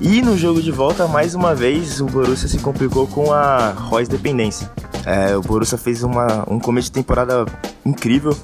E 0.00 0.22
no 0.22 0.34
jogo 0.34 0.62
de 0.62 0.72
volta, 0.72 1.06
mais 1.06 1.34
uma 1.34 1.54
vez, 1.54 2.00
o 2.00 2.06
Borussia 2.06 2.48
se 2.48 2.58
complicou 2.58 3.06
com 3.06 3.34
a 3.34 3.70
Royce 3.72 4.10
dependência. 4.10 4.72
É, 5.04 5.36
o 5.36 5.42
Borussia 5.42 5.76
fez 5.76 6.02
uma, 6.02 6.42
um 6.50 6.58
começo 6.58 6.88
de 6.88 6.92
temporada 6.92 7.44
incrível, 7.84 8.34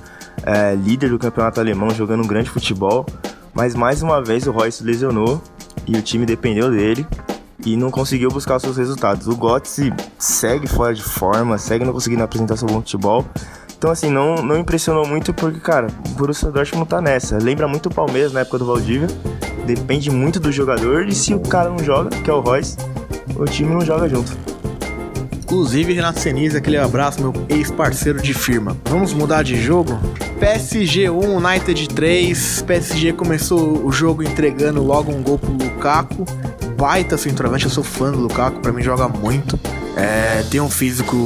é, 0.44 0.74
líder 0.74 1.08
do 1.08 1.18
campeonato 1.18 1.58
alemão, 1.58 1.88
jogando 1.90 2.22
um 2.22 2.26
grande 2.26 2.50
futebol. 2.50 3.06
Mas 3.54 3.74
mais 3.74 4.02
uma 4.02 4.22
vez 4.22 4.46
o 4.46 4.52
Royce 4.52 4.84
lesionou 4.84 5.42
e 5.86 5.96
o 5.96 6.02
time 6.02 6.26
dependeu 6.26 6.70
dele 6.70 7.06
e 7.64 7.74
não 7.74 7.90
conseguiu 7.90 8.28
buscar 8.28 8.56
os 8.56 8.62
seus 8.62 8.76
resultados. 8.76 9.26
O 9.26 9.34
Götze 9.34 9.94
segue 10.18 10.66
fora 10.66 10.94
de 10.94 11.02
forma, 11.02 11.56
segue 11.56 11.86
não 11.86 11.92
conseguindo 11.94 12.22
apresentar 12.22 12.58
seu 12.58 12.68
bom 12.68 12.80
futebol. 12.82 13.24
Então, 13.78 13.90
assim, 13.90 14.10
não, 14.10 14.36
não 14.36 14.58
impressionou 14.58 15.06
muito 15.06 15.32
porque, 15.32 15.60
cara, 15.60 15.86
o 16.06 16.10
Borussia 16.10 16.50
Dortmund 16.50 16.86
tá 16.86 17.00
nessa. 17.00 17.38
Lembra 17.38 17.66
muito 17.66 17.86
o 17.86 17.94
Palmeiras 17.94 18.30
na 18.30 18.40
época 18.40 18.58
do 18.58 18.66
Valdívia. 18.66 19.08
Depende 19.66 20.10
muito 20.10 20.38
do 20.38 20.52
jogador 20.52 21.08
e 21.08 21.14
se 21.14 21.34
o 21.34 21.40
cara 21.40 21.68
não 21.68 21.78
joga, 21.78 22.10
que 22.10 22.30
é 22.30 22.32
o 22.32 22.40
Royce, 22.40 22.76
o 23.34 23.44
time 23.44 23.74
não 23.74 23.80
joga 23.80 24.08
junto. 24.08 24.32
Inclusive, 25.32 25.92
Renato 25.92 26.20
Senise, 26.20 26.56
aquele 26.56 26.76
abraço, 26.76 27.20
meu 27.20 27.32
ex-parceiro 27.48 28.20
de 28.20 28.34
firma. 28.34 28.76
Vamos 28.88 29.12
mudar 29.12 29.42
de 29.42 29.60
jogo? 29.60 29.98
PSG 30.40 31.08
1, 31.10 31.36
United 31.36 31.88
3. 31.88 32.62
PSG 32.62 33.12
começou 33.12 33.84
o 33.84 33.92
jogo 33.92 34.22
entregando 34.22 34.82
logo 34.82 35.12
um 35.12 35.22
gol 35.22 35.38
pro 35.38 35.52
Lukaku. 35.52 36.24
Baita 36.76 37.16
centroavante, 37.16 37.64
eu 37.64 37.70
sou 37.70 37.82
fã 37.84 38.10
do 38.12 38.18
Lukaku, 38.18 38.60
pra 38.60 38.72
mim 38.72 38.82
joga 38.82 39.08
muito. 39.08 39.58
É, 39.96 40.44
tem 40.50 40.60
um 40.60 40.68
físico 40.68 41.16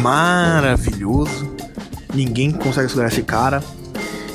maravilhoso. 0.00 1.52
Ninguém 2.14 2.50
consegue 2.50 2.88
segurar 2.88 3.08
esse 3.08 3.22
cara. 3.22 3.62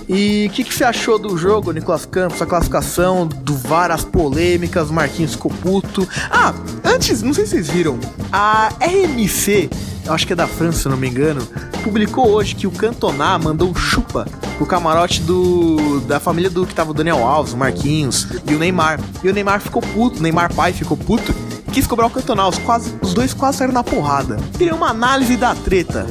E 0.08 0.48
o 0.48 0.54
que, 0.54 0.63
que 0.63 0.74
você 0.74 0.86
achou 0.86 1.20
do 1.20 1.38
jogo, 1.38 1.72
Nicolas 1.72 2.06
Campos? 2.06 2.41
A 2.41 2.46
classificação, 2.46 3.28
do 3.28 3.56
VAR, 3.56 3.91
as 3.91 4.06
polêmicas, 4.06 4.89
Marquinhos 4.89 5.34
ficou 5.34 5.52
puto. 5.52 6.08
Ah, 6.32 6.54
antes, 6.84 7.22
não 7.22 7.34
sei 7.34 7.46
se 7.46 7.52
vocês 7.52 7.70
viram, 7.70 8.00
a 8.32 8.70
RMC, 8.80 9.70
eu 10.06 10.13
acho 10.13 10.26
que 10.26 10.34
é 10.34 10.36
da 10.36 10.48
França, 10.48 10.84
se 10.84 10.89
não 10.89 10.96
me 10.96 11.10
engano, 11.10 11.46
publicou 11.84 12.30
hoje 12.30 12.56
que 12.56 12.65
o 12.65 12.72
Cantona 12.72 13.38
mandou 13.38 13.76
chupa 13.76 14.26
pro 14.58 14.65
camarote 14.65 15.22
do 15.22 16.00
da 16.02 16.20
família 16.20 16.50
do 16.50 16.65
que 16.65 16.74
tava 16.74 16.91
o 16.91 16.93
Daniel 16.93 17.24
Alves, 17.24 17.54
o 17.54 17.58
Marquinhos 17.58 18.28
e 18.50 18.56
o 18.56 18.60
Neymar. 18.60 19.00
E 19.22 19.30
o 19.30 19.34
Neymar 19.34 19.60
ficou 19.60 19.82
puto, 19.82 20.20
o 20.20 20.24
Neymar 20.24 20.54
pai 20.54 20.72
ficou 20.72 20.96
puto 20.96 21.34
quis 21.78 21.86
cobrar 21.86 22.08
o 22.08 22.10
Cantona. 22.10 22.48
Os, 22.48 22.58
quase, 22.58 22.91
os 23.04 23.13
dois 23.13 23.36
quase 23.36 23.60
saíram 23.60 23.74
na 23.74 23.84
porrada. 23.84 24.38
Queria 24.58 24.74
uma 24.74 24.89
análise 24.89 25.38
da 25.38 25.54
treta. 25.54 26.08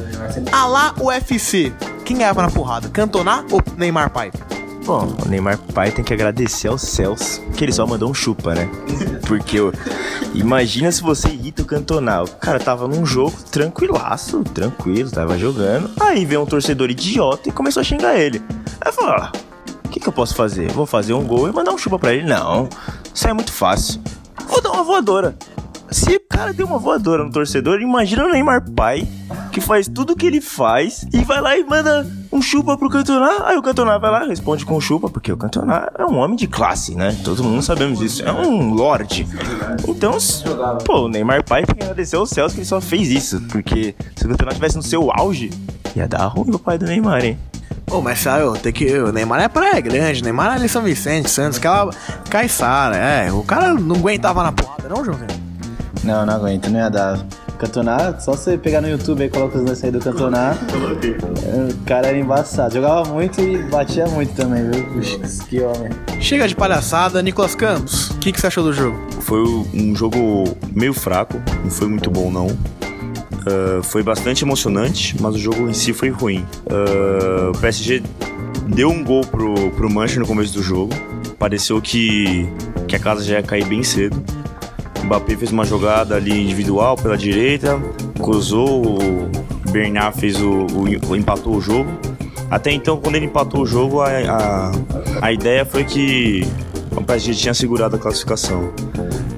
A 0.49 0.65
lá 0.65 0.95
UFC. 0.97 1.73
Quem 2.07 2.19
ganhava 2.19 2.41
na 2.41 2.49
porrada? 2.49 2.87
Cantona 2.87 3.45
ou 3.51 3.61
Neymar 3.75 4.09
pai? 4.09 4.31
Bom, 4.85 5.13
o 5.25 5.27
Neymar 5.27 5.57
pai 5.73 5.91
tem 5.91 6.05
que 6.05 6.13
agradecer 6.13 6.69
aos 6.69 6.81
céus 6.81 7.41
que 7.57 7.65
ele 7.65 7.73
só 7.73 7.85
mandou 7.85 8.09
um 8.09 8.13
chupa, 8.13 8.55
né? 8.55 8.69
Porque 9.27 9.59
eu, 9.59 9.73
imagina 10.33 10.89
se 10.89 11.01
você 11.01 11.27
irrita 11.27 11.63
o 11.63 11.65
Cantona. 11.65 12.23
O 12.23 12.27
cara 12.29 12.61
tava 12.61 12.87
num 12.87 13.05
jogo 13.05 13.35
tranquilaço, 13.51 14.41
tranquilo, 14.45 15.11
tava 15.11 15.37
jogando. 15.37 15.91
Aí 15.99 16.23
veio 16.23 16.43
um 16.43 16.45
torcedor 16.45 16.89
idiota 16.89 17.49
e 17.49 17.51
começou 17.51 17.81
a 17.81 17.83
xingar 17.83 18.17
ele. 18.17 18.41
Aí 18.79 18.89
falou: 18.93 19.11
ah, 19.11 19.33
o 19.83 19.89
que, 19.89 19.99
que 19.99 20.07
eu 20.07 20.13
posso 20.13 20.33
fazer? 20.33 20.71
Vou 20.71 20.85
fazer 20.85 21.11
um 21.11 21.27
gol 21.27 21.49
e 21.49 21.51
mandar 21.51 21.73
um 21.73 21.77
chupa 21.77 21.99
pra 21.99 22.13
ele? 22.13 22.25
Não, 22.25 22.69
isso 23.13 23.27
é 23.27 23.33
muito 23.33 23.51
fácil. 23.51 24.01
Vou 24.47 24.61
dar 24.61 24.71
uma 24.71 24.83
voadora. 24.85 25.35
Se 25.91 26.15
o 26.15 26.21
cara 26.29 26.53
deu 26.53 26.67
uma 26.67 26.79
voadora 26.79 27.25
no 27.25 27.31
torcedor, 27.33 27.81
imagina 27.81 28.25
o 28.25 28.31
Neymar 28.31 28.63
pai, 28.71 29.05
que 29.57 29.61
faz 29.61 29.87
tudo 29.87 30.15
que 30.15 30.27
ele 30.27 30.39
faz 30.39 31.07
e 31.11 31.23
vai 31.23 31.41
lá 31.41 31.57
e 31.57 31.63
manda 31.63 32.05
um 32.31 32.39
chupa 32.39 32.77
pro 32.77 32.89
Cantona. 32.89 33.43
Aí 33.43 33.57
o 33.57 33.61
Cantona 33.63 33.97
vai 33.97 34.11
lá, 34.11 34.19
responde 34.23 34.63
com 34.63 34.79
chupa, 34.79 35.09
porque 35.09 35.31
o 35.31 35.37
Cantona 35.37 35.91
é 35.97 36.05
um 36.05 36.17
homem 36.17 36.37
de 36.37 36.47
classe, 36.47 36.93
né? 36.93 37.17
Todo 37.23 37.43
mundo 37.43 37.63
sabemos 37.63 37.97
disso. 37.97 38.23
É 38.23 38.31
um 38.31 38.71
lorde. 38.75 39.27
Então, 39.87 40.15
pô, 40.85 41.05
o 41.05 41.09
Neymar 41.09 41.43
pai 41.43 41.65
tem 41.65 41.75
que 41.75 41.81
agradecer 41.81 42.17
aos 42.17 42.29
céus 42.29 42.53
que 42.53 42.59
ele 42.59 42.67
só 42.67 42.79
fez 42.79 43.09
isso. 43.09 43.41
Porque 43.51 43.95
se 44.15 44.25
o 44.25 44.29
Cantona 44.29 44.51
estivesse 44.51 44.77
no 44.77 44.83
seu 44.83 45.09
auge, 45.11 45.49
ia 45.95 46.07
dar 46.07 46.27
ruim 46.27 46.53
o 46.53 46.59
pai 46.59 46.77
do 46.77 46.85
Neymar, 46.85 47.25
hein? 47.25 47.39
Ô, 47.89 47.99
mas 47.99 48.19
sabe, 48.19 48.59
tem 48.59 48.71
que. 48.71 48.95
O 48.99 49.11
Neymar 49.11 49.41
é 49.41 49.47
praia 49.47 49.81
grande, 49.81 50.23
Neymar 50.23 50.51
é 50.51 50.55
ali 50.57 50.69
São 50.69 50.83
Vicente, 50.83 51.31
Santos, 51.31 51.57
aquela 51.57 51.91
caiçara, 52.29 52.95
é. 52.95 53.31
O 53.31 53.41
cara 53.41 53.73
não 53.73 53.95
aguentava 53.95 54.43
na 54.43 54.51
porrada, 54.51 54.87
não, 54.87 55.03
João? 55.03 55.17
Não, 56.03 56.27
não 56.27 56.33
aguento, 56.35 56.69
não 56.69 56.79
ia 56.79 56.89
dar. 56.89 57.25
Cantonar, 57.57 58.19
só 58.21 58.33
você 58.33 58.57
pegar 58.57 58.81
no 58.81 58.89
YouTube 58.89 59.23
aí, 59.23 59.29
coloca 59.29 59.57
os 59.57 59.63
lances 59.63 59.83
aí 59.83 59.91
do 59.91 59.99
Cantonar. 59.99 60.57
O 61.69 61.85
cara 61.85 62.07
era 62.07 62.17
embaçado. 62.17 62.73
Jogava 62.73 63.11
muito 63.11 63.41
e 63.41 63.57
batia 63.63 64.07
muito 64.07 64.33
também, 64.33 64.69
viu? 64.69 64.83
Puxa, 64.85 65.19
que 65.47 65.61
homem. 65.61 65.89
Chega 66.19 66.47
de 66.47 66.55
palhaçada, 66.55 67.21
Nicolas 67.21 67.55
Campos. 67.55 68.11
O 68.11 68.17
que, 68.19 68.31
que 68.31 68.39
você 68.39 68.47
achou 68.47 68.63
do 68.63 68.73
jogo? 68.73 68.97
Foi 69.21 69.39
um 69.41 69.95
jogo 69.95 70.43
meio 70.73 70.93
fraco, 70.93 71.41
não 71.63 71.71
foi 71.71 71.87
muito 71.87 72.09
bom 72.09 72.31
não. 72.31 72.47
Ah, 73.47 73.81
foi 73.81 74.03
bastante 74.03 74.43
emocionante, 74.43 75.15
mas 75.21 75.35
o 75.35 75.37
jogo 75.37 75.69
em 75.69 75.73
si 75.73 75.93
foi 75.93 76.09
ruim. 76.09 76.45
Ah, 76.69 77.51
o 77.55 77.57
PSG 77.59 78.03
deu 78.67 78.89
um 78.89 79.03
gol 79.03 79.21
pro, 79.21 79.71
pro 79.71 79.89
Manchester 79.89 80.19
no 80.21 80.27
começo 80.27 80.53
do 80.53 80.61
jogo. 80.61 80.93
Pareceu 81.39 81.81
que, 81.81 82.49
que 82.87 82.95
a 82.95 82.99
casa 82.99 83.23
já 83.23 83.35
ia 83.35 83.43
cair 83.43 83.65
bem 83.65 83.83
cedo. 83.83 84.21
O 85.07 85.09
Mbappé 85.09 85.37
fez 85.37 85.53
uma 85.53 85.63
jogada 85.63 86.15
ali 86.15 86.43
individual 86.43 86.97
pela 86.97 87.17
direita, 87.17 87.81
cruzou, 88.21 88.97
o 88.99 89.71
Bernard 89.71 90.19
fez 90.19 90.35
o, 90.41 90.67
o- 91.09 91.15
empatou 91.15 91.55
o 91.55 91.61
jogo. 91.61 91.89
Até 92.51 92.73
então, 92.73 92.97
quando 92.97 93.15
ele 93.15 93.27
empatou 93.27 93.61
o 93.61 93.65
jogo, 93.65 94.01
a, 94.01 94.09
a, 94.09 94.71
a 95.21 95.31
ideia 95.31 95.63
foi 95.63 95.85
que 95.85 96.41
o 96.91 97.01
PSG 97.01 97.33
tinha 97.35 97.53
segurado 97.53 97.95
a 97.95 97.99
classificação. 97.99 98.69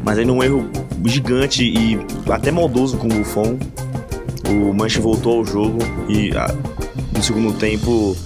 Mas 0.04 0.18
aí 0.18 0.26
num 0.26 0.42
erro 0.42 0.68
gigante 1.06 1.64
e 1.64 2.00
até 2.32 2.50
maldoso 2.50 2.98
com 2.98 3.06
o 3.06 3.14
Buffon, 3.14 3.60
o 4.50 4.74
Manchester 4.74 5.04
voltou 5.04 5.38
ao 5.38 5.46
jogo 5.46 5.78
e 6.08 6.32
ah, 6.36 6.52
no 7.16 7.22
segundo 7.22 7.54
tempo 7.54 8.18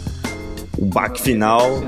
o 0.83 0.85
baque 0.85 1.21
final. 1.21 1.81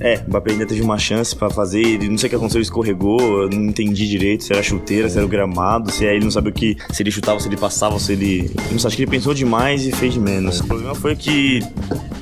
É, 0.00 0.22
o 0.26 0.30
Mbappé 0.30 0.52
ainda 0.52 0.66
teve 0.66 0.80
uma 0.80 0.96
chance 0.98 1.34
pra 1.34 1.50
fazer, 1.50 1.80
ele 1.80 2.08
não 2.08 2.16
sei 2.18 2.28
o 2.28 2.30
que 2.30 2.36
aconteceu, 2.36 2.58
ele 2.58 2.64
escorregou, 2.64 3.42
eu 3.42 3.50
não 3.50 3.64
entendi 3.66 4.08
direito 4.08 4.44
se 4.44 4.52
era 4.52 4.62
chuteira, 4.62 5.08
se 5.08 5.16
era 5.16 5.26
o 5.26 5.28
gramado, 5.28 5.90
se 5.90 6.06
aí 6.06 6.16
ele 6.16 6.24
não 6.24 6.30
sabia 6.30 6.50
o 6.50 6.54
que, 6.54 6.76
se 6.92 7.02
ele 7.02 7.10
chutava, 7.10 7.40
se 7.40 7.48
ele 7.48 7.56
passava, 7.56 7.98
se 7.98 8.12
ele. 8.12 8.50
Não 8.70 8.78
sei, 8.78 8.88
acho 8.88 8.96
que 8.96 9.02
ele 9.02 9.10
pensou 9.10 9.34
demais 9.34 9.86
e 9.86 9.92
fez 9.92 10.16
menos. 10.16 10.60
O 10.60 10.66
problema 10.66 10.94
foi 10.94 11.16
que 11.16 11.60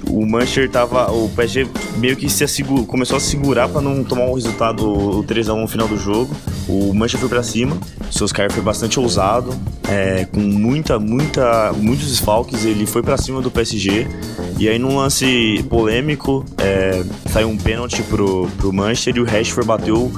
o 0.08 0.24
Manchester 0.26 0.70
tava. 0.70 1.10
O 1.12 1.28
PSG 1.30 1.66
meio 1.98 2.16
que 2.16 2.28
se 2.28 2.44
assegu- 2.44 2.86
começou 2.86 3.16
a 3.16 3.20
segurar 3.20 3.68
pra 3.68 3.80
não 3.80 4.02
tomar 4.02 4.24
o 4.26 4.34
resultado, 4.34 4.88
o 5.18 5.24
3x1 5.24 5.60
no 5.60 5.68
final 5.68 5.86
do 5.88 5.96
jogo. 5.98 6.34
O 6.68 6.92
Manchester 6.92 7.20
foi 7.20 7.28
pra 7.28 7.42
cima, 7.42 7.76
o 8.10 8.12
Solskjaer 8.12 8.50
foi 8.52 8.62
bastante 8.62 8.98
ousado, 8.98 9.54
é, 9.88 10.24
com 10.32 10.40
muita, 10.40 10.98
muita, 10.98 11.72
muitos 11.72 12.08
desfalques, 12.08 12.64
ele 12.64 12.86
foi 12.86 13.02
pra 13.02 13.16
cima 13.16 13.40
do 13.40 13.50
PSG. 13.50 14.06
E 14.58 14.68
aí, 14.68 14.78
num 14.78 14.96
lance 14.96 15.64
polêmico, 15.68 16.44
é, 16.58 17.04
saiu 17.30 17.48
um 17.48 17.56
pênalti 17.56 18.02
pro, 18.02 18.48
pro 18.58 18.72
Manchester 18.72 19.16
e 19.16 19.20
o 19.20 19.24
Rashford 19.24 19.66
bateu. 19.66 20.10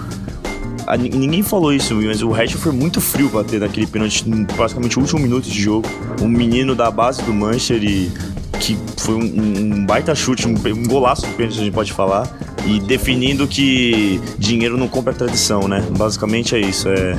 Ni- 0.99 1.11
Ninguém 1.11 1.43
falou 1.43 1.71
isso, 1.73 1.95
mas 1.97 2.23
o 2.23 2.31
Rashford 2.31 2.63
foi 2.63 2.73
muito 2.73 2.99
frio 3.01 3.29
bater 3.29 3.61
naquele 3.61 3.87
pênalti, 3.87 4.25
praticamente 4.57 4.99
o 4.99 5.03
último 5.03 5.21
minuto 5.21 5.45
de 5.51 5.61
jogo. 5.61 5.87
Um 6.23 6.29
menino 6.29 6.75
da 6.75 6.91
base 6.91 7.21
do 7.23 7.35
Manchester 7.35 7.83
e 7.85 8.11
que 8.59 8.77
foi 8.97 9.15
um, 9.17 9.19
um- 9.21 9.75
um 9.81 9.87
baita 9.87 10.15
chute, 10.15 10.49
um, 10.49 10.53
um 10.53 10.87
golaço 10.87 11.27
de 11.27 11.33
pênalti, 11.35 11.59
a 11.61 11.65
gente 11.65 11.75
pode 11.75 11.93
falar. 11.93 12.27
E 12.67 12.81
definindo 12.81 13.47
que 13.47 14.21
dinheiro 14.39 14.77
não 14.77 14.89
compra 14.89 15.13
tradição, 15.13 15.67
né? 15.67 15.87
Basicamente 15.97 16.55
é 16.55 16.61
isso. 16.61 16.89
É, 16.89 17.17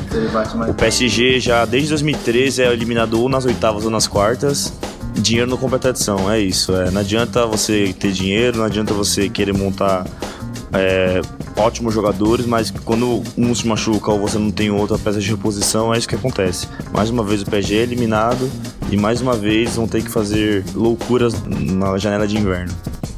o 0.69 0.73
PSG 0.73 1.39
já 1.39 1.65
desde 1.65 1.89
2013 1.89 2.63
é 2.63 2.71
eliminado 2.71 3.19
ou 3.19 3.29
nas 3.29 3.45
oitavas 3.45 3.85
ou 3.85 3.91
nas 3.91 4.07
quartas. 4.07 4.73
Dinheiro 5.15 5.49
não 5.49 5.57
compra 5.57 5.79
tradição, 5.79 6.31
é 6.31 6.39
isso. 6.39 6.75
É, 6.75 6.91
não 6.91 7.01
adianta 7.01 7.45
você 7.45 7.93
ter 7.97 8.11
dinheiro, 8.11 8.57
não 8.59 8.65
adianta 8.65 8.93
você 8.93 9.27
querer 9.27 9.53
montar 9.53 10.05
é, 10.73 11.21
ótimos 11.57 11.93
jogadores, 11.93 12.45
mas 12.45 12.71
quando 12.71 13.23
um 13.37 13.55
se 13.55 13.67
machuca 13.67 14.11
ou 14.11 14.19
você 14.19 14.37
não 14.37 14.51
tem 14.51 14.69
outra 14.69 14.97
peça 14.97 15.19
de 15.19 15.29
reposição, 15.29 15.93
é 15.93 15.97
isso 15.97 16.07
que 16.07 16.15
acontece. 16.15 16.67
Mais 16.93 17.09
uma 17.09 17.23
vez 17.23 17.41
o 17.41 17.45
PSG 17.45 17.75
é 17.77 17.81
eliminado 17.81 18.49
e 18.91 18.97
mais 18.97 19.21
uma 19.21 19.35
vez 19.35 19.75
vão 19.75 19.87
ter 19.87 20.03
que 20.03 20.09
fazer 20.09 20.63
loucuras 20.73 21.33
na 21.45 21.97
janela 21.97 22.27
de 22.27 22.37
inverno. 22.37 22.73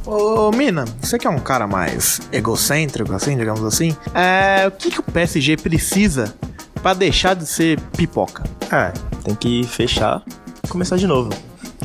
Ô, 0.06 0.52
Mina, 0.52 0.86
você 1.00 1.20
que 1.20 1.28
é 1.28 1.30
um 1.30 1.38
cara 1.38 1.68
mais 1.68 2.22
egocêntrico, 2.32 3.14
assim, 3.14 3.38
digamos 3.38 3.64
assim, 3.64 3.96
é, 4.16 4.68
o 4.68 4.72
que, 4.72 4.90
que 4.90 5.00
o 5.00 5.04
PSG 5.04 5.58
precisa 5.58 6.34
pra 6.82 6.94
deixar 6.94 7.36
de 7.36 7.46
ser 7.46 7.80
pipoca? 7.96 8.44
Ah, 8.72 8.92
tem 9.24 9.36
que 9.36 9.64
fechar 9.64 10.24
e 10.64 10.68
começar 10.68 10.98
de 10.98 11.06
novo. 11.06 11.30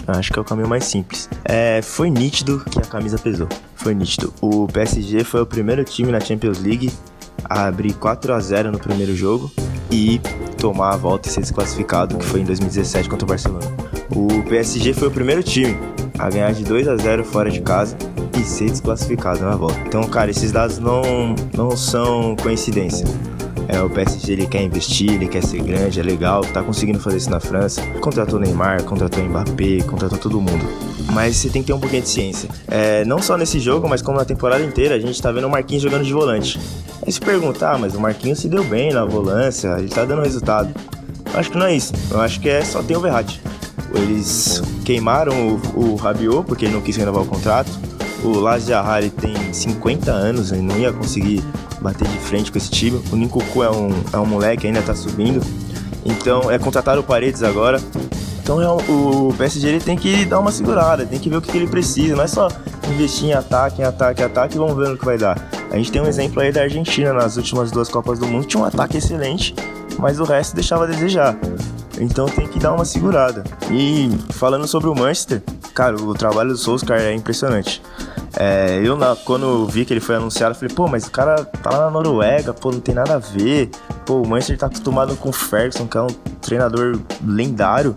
Acho 0.06 0.32
que 0.32 0.38
é 0.38 0.42
o 0.42 0.44
caminho 0.44 0.68
mais 0.68 0.84
simples. 0.84 1.28
É, 1.44 1.82
foi 1.82 2.10
nítido 2.10 2.64
que 2.70 2.78
a 2.78 2.82
camisa 2.82 3.18
pesou. 3.18 3.48
Foi 3.74 3.94
nítido. 3.94 4.32
O 4.40 4.66
PSG 4.68 5.24
foi 5.24 5.42
o 5.42 5.46
primeiro 5.46 5.84
time 5.84 6.10
na 6.10 6.20
Champions 6.20 6.58
League 6.58 6.92
a 7.44 7.66
abrir 7.66 7.92
4 7.94 8.32
a 8.32 8.40
0 8.40 8.72
no 8.72 8.78
primeiro 8.78 9.14
jogo 9.14 9.50
e 9.90 10.20
tomar 10.58 10.94
a 10.94 10.96
volta 10.96 11.28
e 11.28 11.32
ser 11.32 11.40
desclassificado, 11.40 12.16
que 12.16 12.24
foi 12.24 12.40
em 12.40 12.44
2017 12.44 13.08
contra 13.08 13.24
o 13.24 13.28
Barcelona. 13.28 13.66
O 14.10 14.42
PSG 14.44 14.94
foi 14.94 15.08
o 15.08 15.10
primeiro 15.10 15.42
time 15.42 15.76
a 16.18 16.30
ganhar 16.30 16.52
de 16.52 16.64
2 16.64 16.88
a 16.88 16.96
0 16.96 17.24
fora 17.24 17.50
de 17.50 17.60
casa 17.60 17.96
e 18.38 18.44
ser 18.44 18.70
desclassificado 18.70 19.40
na 19.40 19.56
volta. 19.56 19.78
Então, 19.86 20.02
cara, 20.04 20.30
esses 20.30 20.52
dados 20.52 20.78
não, 20.78 21.34
não 21.54 21.76
são 21.76 22.36
coincidência. 22.36 23.06
É, 23.68 23.80
o 23.80 23.90
PSG 23.90 24.32
ele 24.32 24.46
quer 24.46 24.62
investir, 24.62 25.12
ele 25.12 25.26
quer 25.26 25.42
ser 25.42 25.60
grande, 25.60 25.98
é 25.98 26.02
legal, 26.02 26.42
tá 26.42 26.62
conseguindo 26.62 27.00
fazer 27.00 27.16
isso 27.16 27.30
na 27.30 27.40
França. 27.40 27.82
Contratou 28.00 28.38
Neymar, 28.38 28.84
contratou 28.84 29.24
Mbappé, 29.24 29.82
contratou 29.86 30.18
todo 30.18 30.40
mundo. 30.40 30.64
Mas 31.12 31.36
você 31.36 31.48
tem 31.48 31.62
que 31.62 31.66
ter 31.66 31.72
um 31.72 31.80
pouquinho 31.80 32.02
de 32.02 32.08
ciência. 32.08 32.48
É, 32.68 33.04
não 33.04 33.20
só 33.20 33.36
nesse 33.36 33.58
jogo, 33.58 33.88
mas 33.88 34.02
como 34.02 34.18
na 34.18 34.24
temporada 34.24 34.62
inteira, 34.62 34.94
a 34.94 34.98
gente 35.00 35.20
tá 35.20 35.32
vendo 35.32 35.46
o 35.46 35.50
Marquinhos 35.50 35.82
jogando 35.82 36.04
de 36.04 36.12
volante. 36.12 36.60
Aí 37.04 37.10
se 37.12 37.20
perguntar, 37.20 37.74
ah, 37.74 37.78
mas 37.78 37.94
o 37.94 38.00
Marquinhos 38.00 38.38
se 38.38 38.48
deu 38.48 38.62
bem 38.62 38.92
na 38.92 39.04
volância, 39.04 39.76
ele 39.78 39.88
tá 39.88 40.04
dando 40.04 40.22
resultado. 40.22 40.72
Eu 41.32 41.40
acho 41.40 41.50
que 41.50 41.58
não 41.58 41.66
é 41.66 41.74
isso. 41.74 41.92
Eu 42.10 42.20
acho 42.20 42.40
que 42.40 42.48
é 42.48 42.62
só 42.62 42.82
tem 42.82 42.96
o 42.96 43.00
Verratti. 43.00 43.40
Eles 43.96 44.62
queimaram 44.84 45.58
o, 45.74 45.92
o 45.92 45.96
Rabiot 45.96 46.44
porque 46.46 46.64
ele 46.66 46.74
não 46.74 46.80
quis 46.80 46.96
renovar 46.96 47.22
o 47.22 47.26
contrato. 47.26 47.70
O 48.22 48.38
Laz 48.38 48.66
Jahari 48.66 49.10
tem 49.10 49.52
50 49.52 50.10
anos, 50.10 50.52
ele 50.52 50.62
não 50.62 50.76
ia 50.78 50.92
conseguir 50.92 51.42
bater 51.80 52.08
de 52.08 52.18
frente 52.18 52.50
com 52.50 52.58
esse 52.58 52.70
time. 52.70 53.00
O 53.12 53.16
Ninkuku 53.16 53.62
é 53.62 53.70
um, 53.70 53.90
é 54.12 54.16
um 54.18 54.26
moleque, 54.26 54.66
ainda 54.66 54.82
tá 54.82 54.94
subindo. 54.94 55.40
Então, 56.04 56.50
é 56.50 56.58
contratar 56.58 56.98
o 56.98 57.02
Paredes 57.02 57.42
agora. 57.42 57.80
Então, 58.42 58.62
é 58.62 58.68
o 58.68 59.34
PSG 59.36 59.68
ele 59.68 59.80
tem 59.80 59.96
que 59.96 60.24
dar 60.24 60.38
uma 60.38 60.52
segurada, 60.52 61.04
tem 61.04 61.18
que 61.18 61.28
ver 61.28 61.36
o 61.36 61.42
que, 61.42 61.50
que 61.50 61.58
ele 61.58 61.66
precisa. 61.66 62.14
Não 62.14 62.22
é 62.22 62.28
só 62.28 62.48
investir 62.88 63.28
em 63.28 63.32
ataque, 63.32 63.82
em 63.82 63.84
ataque, 63.84 64.22
em 64.22 64.24
ataque 64.24 64.58
vamos 64.58 64.76
ver 64.76 64.88
no 64.88 64.96
que 64.96 65.04
vai 65.04 65.18
dar. 65.18 65.36
A 65.70 65.76
gente 65.76 65.90
tem 65.90 66.00
um 66.00 66.06
exemplo 66.06 66.40
aí 66.40 66.52
da 66.52 66.62
Argentina 66.62 67.12
nas 67.12 67.36
últimas 67.36 67.70
duas 67.70 67.88
Copas 67.88 68.18
do 68.18 68.26
Mundo. 68.26 68.46
Tinha 68.46 68.62
um 68.62 68.66
ataque 68.66 68.98
excelente, 68.98 69.54
mas 69.98 70.20
o 70.20 70.24
resto 70.24 70.54
deixava 70.54 70.84
a 70.84 70.86
desejar. 70.86 71.36
Então 71.98 72.26
tem 72.26 72.46
que 72.46 72.58
dar 72.58 72.72
uma 72.72 72.84
segurada. 72.84 73.42
E 73.70 74.10
falando 74.32 74.66
sobre 74.66 74.88
o 74.88 74.94
Manchester, 74.94 75.42
cara, 75.74 75.96
o 75.96 76.12
trabalho 76.14 76.50
do 76.50 76.56
Solskjaer 76.58 77.02
é 77.02 77.14
impressionante. 77.14 77.82
É, 78.38 78.80
eu, 78.84 78.96
na- 78.96 79.16
quando 79.16 79.66
vi 79.66 79.84
que 79.86 79.94
ele 79.94 80.00
foi 80.00 80.16
anunciado, 80.16 80.54
falei, 80.54 80.74
pô, 80.74 80.86
mas 80.86 81.06
o 81.06 81.10
cara 81.10 81.44
tá 81.44 81.70
lá 81.70 81.86
na 81.86 81.90
Noruega, 81.90 82.52
pô, 82.52 82.70
não 82.70 82.80
tem 82.80 82.94
nada 82.94 83.14
a 83.14 83.18
ver. 83.18 83.70
Pô, 84.04 84.20
o 84.20 84.28
Manchester 84.28 84.58
tá 84.58 84.66
acostumado 84.66 85.16
com 85.16 85.30
o 85.30 85.32
Ferguson, 85.32 85.86
que 85.86 85.96
é 85.96 86.02
um 86.02 86.08
treinador 86.42 86.98
lendário. 87.24 87.94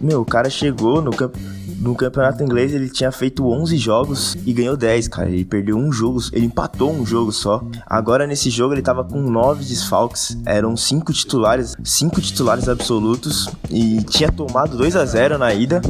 Meu, 0.00 0.22
o 0.22 0.24
cara 0.24 0.48
chegou 0.48 1.02
no, 1.02 1.10
camp 1.10 1.34
no 1.78 1.94
campeonato 1.94 2.42
inglês, 2.42 2.74
ele 2.74 2.90
tinha 2.90 3.12
feito 3.12 3.46
11 3.46 3.76
jogos 3.76 4.36
e 4.44 4.52
ganhou 4.52 4.76
10, 4.76 5.08
cara. 5.08 5.30
Ele 5.30 5.44
perdeu 5.44 5.76
um 5.76 5.92
jogo, 5.92 6.20
ele 6.32 6.46
empatou 6.46 6.92
um 6.92 7.06
jogo 7.06 7.30
só. 7.30 7.62
Agora 7.86 8.26
nesse 8.26 8.50
jogo 8.50 8.74
ele 8.74 8.82
tava 8.82 9.04
com 9.04 9.20
9 9.20 9.64
desfalques, 9.64 10.36
eram 10.44 10.76
5 10.76 11.12
titulares, 11.12 11.76
5 11.82 12.20
titulares 12.20 12.68
absolutos 12.68 13.48
e 13.70 14.02
tinha 14.02 14.30
tomado 14.32 14.76
2 14.76 14.96
a 14.96 15.04
0 15.04 15.38
na 15.38 15.54
ida. 15.54 15.80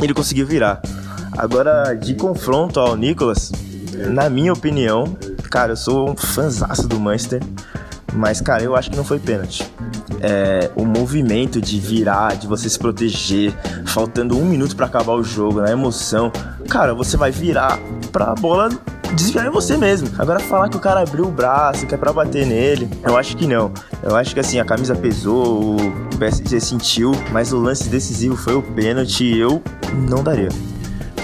Ele 0.00 0.14
conseguiu 0.14 0.46
virar. 0.46 0.80
Agora, 1.36 1.94
de 1.94 2.14
confronto 2.14 2.78
ao 2.78 2.96
Nicolas, 2.96 3.50
na 4.12 4.28
minha 4.30 4.52
opinião, 4.52 5.16
cara, 5.50 5.72
eu 5.72 5.76
sou 5.76 6.10
um 6.10 6.16
fãzaço 6.16 6.86
do 6.86 7.00
Manchester, 7.00 7.42
mas, 8.12 8.40
cara, 8.40 8.62
eu 8.62 8.76
acho 8.76 8.90
que 8.90 8.96
não 8.96 9.04
foi 9.04 9.18
pênalti. 9.18 9.64
É, 10.20 10.70
o 10.76 10.84
movimento 10.84 11.60
de 11.60 11.78
virar, 11.78 12.36
de 12.36 12.46
você 12.46 12.68
se 12.68 12.78
proteger, 12.78 13.54
faltando 13.86 14.36
um 14.36 14.44
minuto 14.44 14.76
pra 14.76 14.86
acabar 14.86 15.14
o 15.14 15.22
jogo, 15.22 15.60
na 15.60 15.70
emoção, 15.70 16.30
cara, 16.68 16.94
você 16.94 17.16
vai 17.16 17.30
virar 17.30 17.78
pra 18.12 18.34
bola 18.34 18.70
desviar 19.14 19.46
em 19.46 19.50
você 19.50 19.76
mesmo. 19.76 20.08
Agora 20.18 20.38
falar 20.40 20.68
que 20.68 20.76
o 20.76 20.80
cara 20.80 21.00
abriu 21.00 21.24
o 21.24 21.30
braço, 21.30 21.86
que 21.86 21.94
é 21.94 21.98
pra 21.98 22.12
bater 22.12 22.46
nele, 22.46 22.88
eu 23.02 23.16
acho 23.16 23.36
que 23.36 23.46
não. 23.46 23.72
Eu 24.02 24.16
acho 24.16 24.34
que 24.34 24.40
assim, 24.40 24.58
a 24.60 24.64
camisa 24.64 24.94
pesou, 24.94 25.76
o 25.76 26.16
PSG 26.18 26.60
sentiu, 26.60 27.12
mas 27.32 27.52
o 27.52 27.58
lance 27.58 27.88
decisivo 27.88 28.36
foi 28.36 28.54
o 28.54 28.62
pênalti 28.62 29.36
eu 29.36 29.62
não 30.08 30.22
daria. 30.22 30.48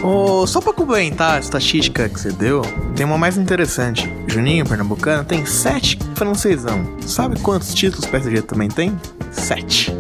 Ô, 0.03 0.47
só 0.47 0.61
pra 0.61 0.73
complementar 0.73 1.37
a 1.37 1.41
estatística 1.41 2.09
que 2.09 2.21
você 2.21 2.31
deu, 2.31 2.63
tem 2.95 3.07
uma 3.07 3.19
mais 3.19 3.37
interessante. 3.37 4.13
Juninho, 4.27 4.67
pernambucano, 4.67 5.25
tem 5.25 5.47
sete 5.47 5.99
francesão. 6.17 6.85
Sabe 7.07 7.39
quantos 7.41 7.73
títulos 7.75 8.07
o 8.07 8.09
PSG 8.09 8.43
também 8.43 8.69
tem? 8.69 8.99
Sete. 9.31 9.97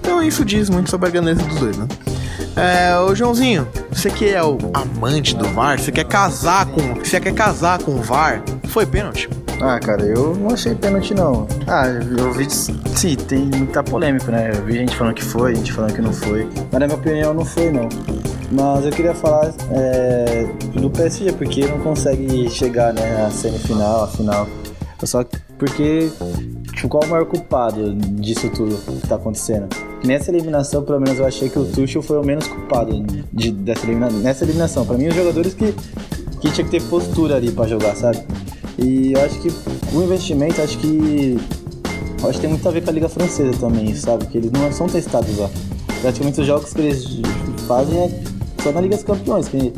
Então 0.00 0.22
isso 0.22 0.44
diz 0.44 0.68
muito 0.68 0.90
sobre 0.90 1.08
a 1.08 1.10
grandeza 1.10 1.42
dos 1.42 1.58
dois, 1.58 1.76
né? 1.76 1.88
É, 2.54 2.98
ô 2.98 3.14
Joãozinho, 3.14 3.66
você 3.90 4.10
que 4.10 4.28
é 4.28 4.42
o 4.42 4.58
amante 4.74 5.34
do 5.34 5.48
VAR, 5.48 5.78
você 5.78 5.90
quer 5.90 6.04
casar 6.04 6.66
com. 6.66 6.94
Você 6.94 7.18
quer 7.20 7.32
casar 7.32 7.78
com 7.78 7.92
o 7.92 8.02
VAR? 8.02 8.42
Foi 8.68 8.84
pênalti? 8.84 9.28
Ah, 9.60 9.78
cara, 9.80 10.04
eu 10.04 10.36
não 10.36 10.50
achei 10.50 10.74
pênalti, 10.74 11.14
não. 11.14 11.46
Ah, 11.66 11.86
eu 11.86 12.32
vi. 12.32 12.48
Sim, 12.50 13.16
tem 13.16 13.46
muita 13.46 13.82
polêmica, 13.82 14.30
né? 14.30 14.52
Eu 14.54 14.64
vi 14.64 14.74
gente 14.74 14.96
falando 14.96 15.14
que 15.14 15.24
foi, 15.24 15.54
gente 15.54 15.72
falando 15.72 15.94
que 15.94 16.02
não 16.02 16.12
foi. 16.12 16.48
Mas 16.70 16.80
na 16.80 16.86
minha 16.86 16.98
opinião, 16.98 17.34
não 17.34 17.44
foi, 17.44 17.70
não. 17.70 17.88
Mas 18.52 18.84
eu 18.84 18.90
queria 18.92 19.14
falar 19.14 19.52
é, 19.70 20.46
do 20.74 20.90
PSG, 20.90 21.32
porque 21.32 21.66
não 21.66 21.78
consegue 21.80 22.48
chegar, 22.50 22.92
né, 22.92 23.26
à 23.26 23.30
semifinal, 23.30 24.04
à 24.04 24.08
final. 24.08 24.48
Só 25.04 25.24
porque, 25.56 26.10
tipo, 26.74 26.88
qual 26.88 27.04
é 27.04 27.06
o 27.06 27.10
maior 27.10 27.26
culpado 27.26 27.94
disso 27.94 28.50
tudo 28.50 28.76
que 29.00 29.06
tá 29.06 29.14
acontecendo? 29.14 29.68
Nessa 30.04 30.30
eliminação, 30.30 30.82
pelo 30.82 31.00
menos, 31.00 31.18
eu 31.18 31.26
achei 31.26 31.48
que 31.48 31.58
o 31.58 31.64
Tuchel 31.64 32.02
foi 32.02 32.18
o 32.18 32.24
menos 32.24 32.46
culpado 32.46 33.04
de, 33.32 33.50
dessa 33.50 33.86
elimina 33.86 34.10
nessa 34.10 34.44
eliminação. 34.44 34.84
Pra 34.84 34.96
mim, 34.96 35.08
os 35.08 35.14
jogadores 35.14 35.54
que, 35.54 35.72
que 36.40 36.50
tinha 36.50 36.64
que 36.64 36.70
ter 36.70 36.82
postura 36.82 37.36
ali 37.36 37.50
pra 37.50 37.66
jogar, 37.66 37.94
sabe? 37.94 38.18
E 38.78 39.12
eu 39.12 39.24
acho 39.24 39.40
que 39.40 39.48
o 39.92 40.02
investimento, 40.02 40.60
acho 40.62 40.78
que. 40.78 41.36
acho 42.22 42.32
que 42.32 42.40
tem 42.40 42.50
muito 42.50 42.68
a 42.68 42.72
ver 42.72 42.82
com 42.82 42.90
a 42.90 42.92
Liga 42.92 43.08
Francesa 43.08 43.58
também, 43.58 43.94
sabe? 43.94 44.26
Que 44.26 44.38
eles 44.38 44.50
não 44.50 44.72
são 44.72 44.86
testados 44.86 45.36
lá. 45.36 45.50
Praticamente 46.00 46.40
os 46.40 46.46
jogos 46.46 46.72
que 46.72 46.80
eles 46.80 47.20
fazem 47.66 47.98
é 47.98 48.22
só 48.62 48.72
na 48.72 48.80
Liga 48.80 48.96
dos 48.96 49.04
Campeões. 49.04 49.48
Que 49.48 49.72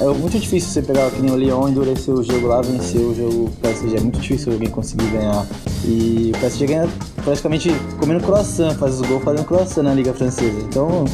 é 0.00 0.06
muito 0.06 0.38
difícil 0.38 0.70
você 0.70 0.82
pegar 0.82 1.10
que 1.10 1.20
nem 1.20 1.30
o 1.30 1.36
Lyon, 1.36 1.68
endurecer 1.68 2.12
o 2.12 2.22
jogo 2.22 2.48
lá, 2.48 2.60
vencer 2.60 3.00
o 3.00 3.14
jogo 3.14 3.50
PSG. 3.62 3.96
É 3.96 4.00
muito 4.00 4.20
difícil 4.20 4.52
alguém 4.52 4.68
conseguir 4.68 5.06
ganhar. 5.06 5.46
E 5.84 6.32
o 6.34 6.38
PSG 6.38 6.66
ganha 6.66 6.88
praticamente 7.22 7.70
comendo 7.98 8.24
croissant, 8.24 8.74
faz 8.74 9.00
os 9.00 9.06
gols 9.06 9.22
fazendo 9.22 9.46
croissant 9.46 9.84
na 9.84 9.94
Liga 9.94 10.12
Francesa. 10.12 10.58
Então, 10.60 11.04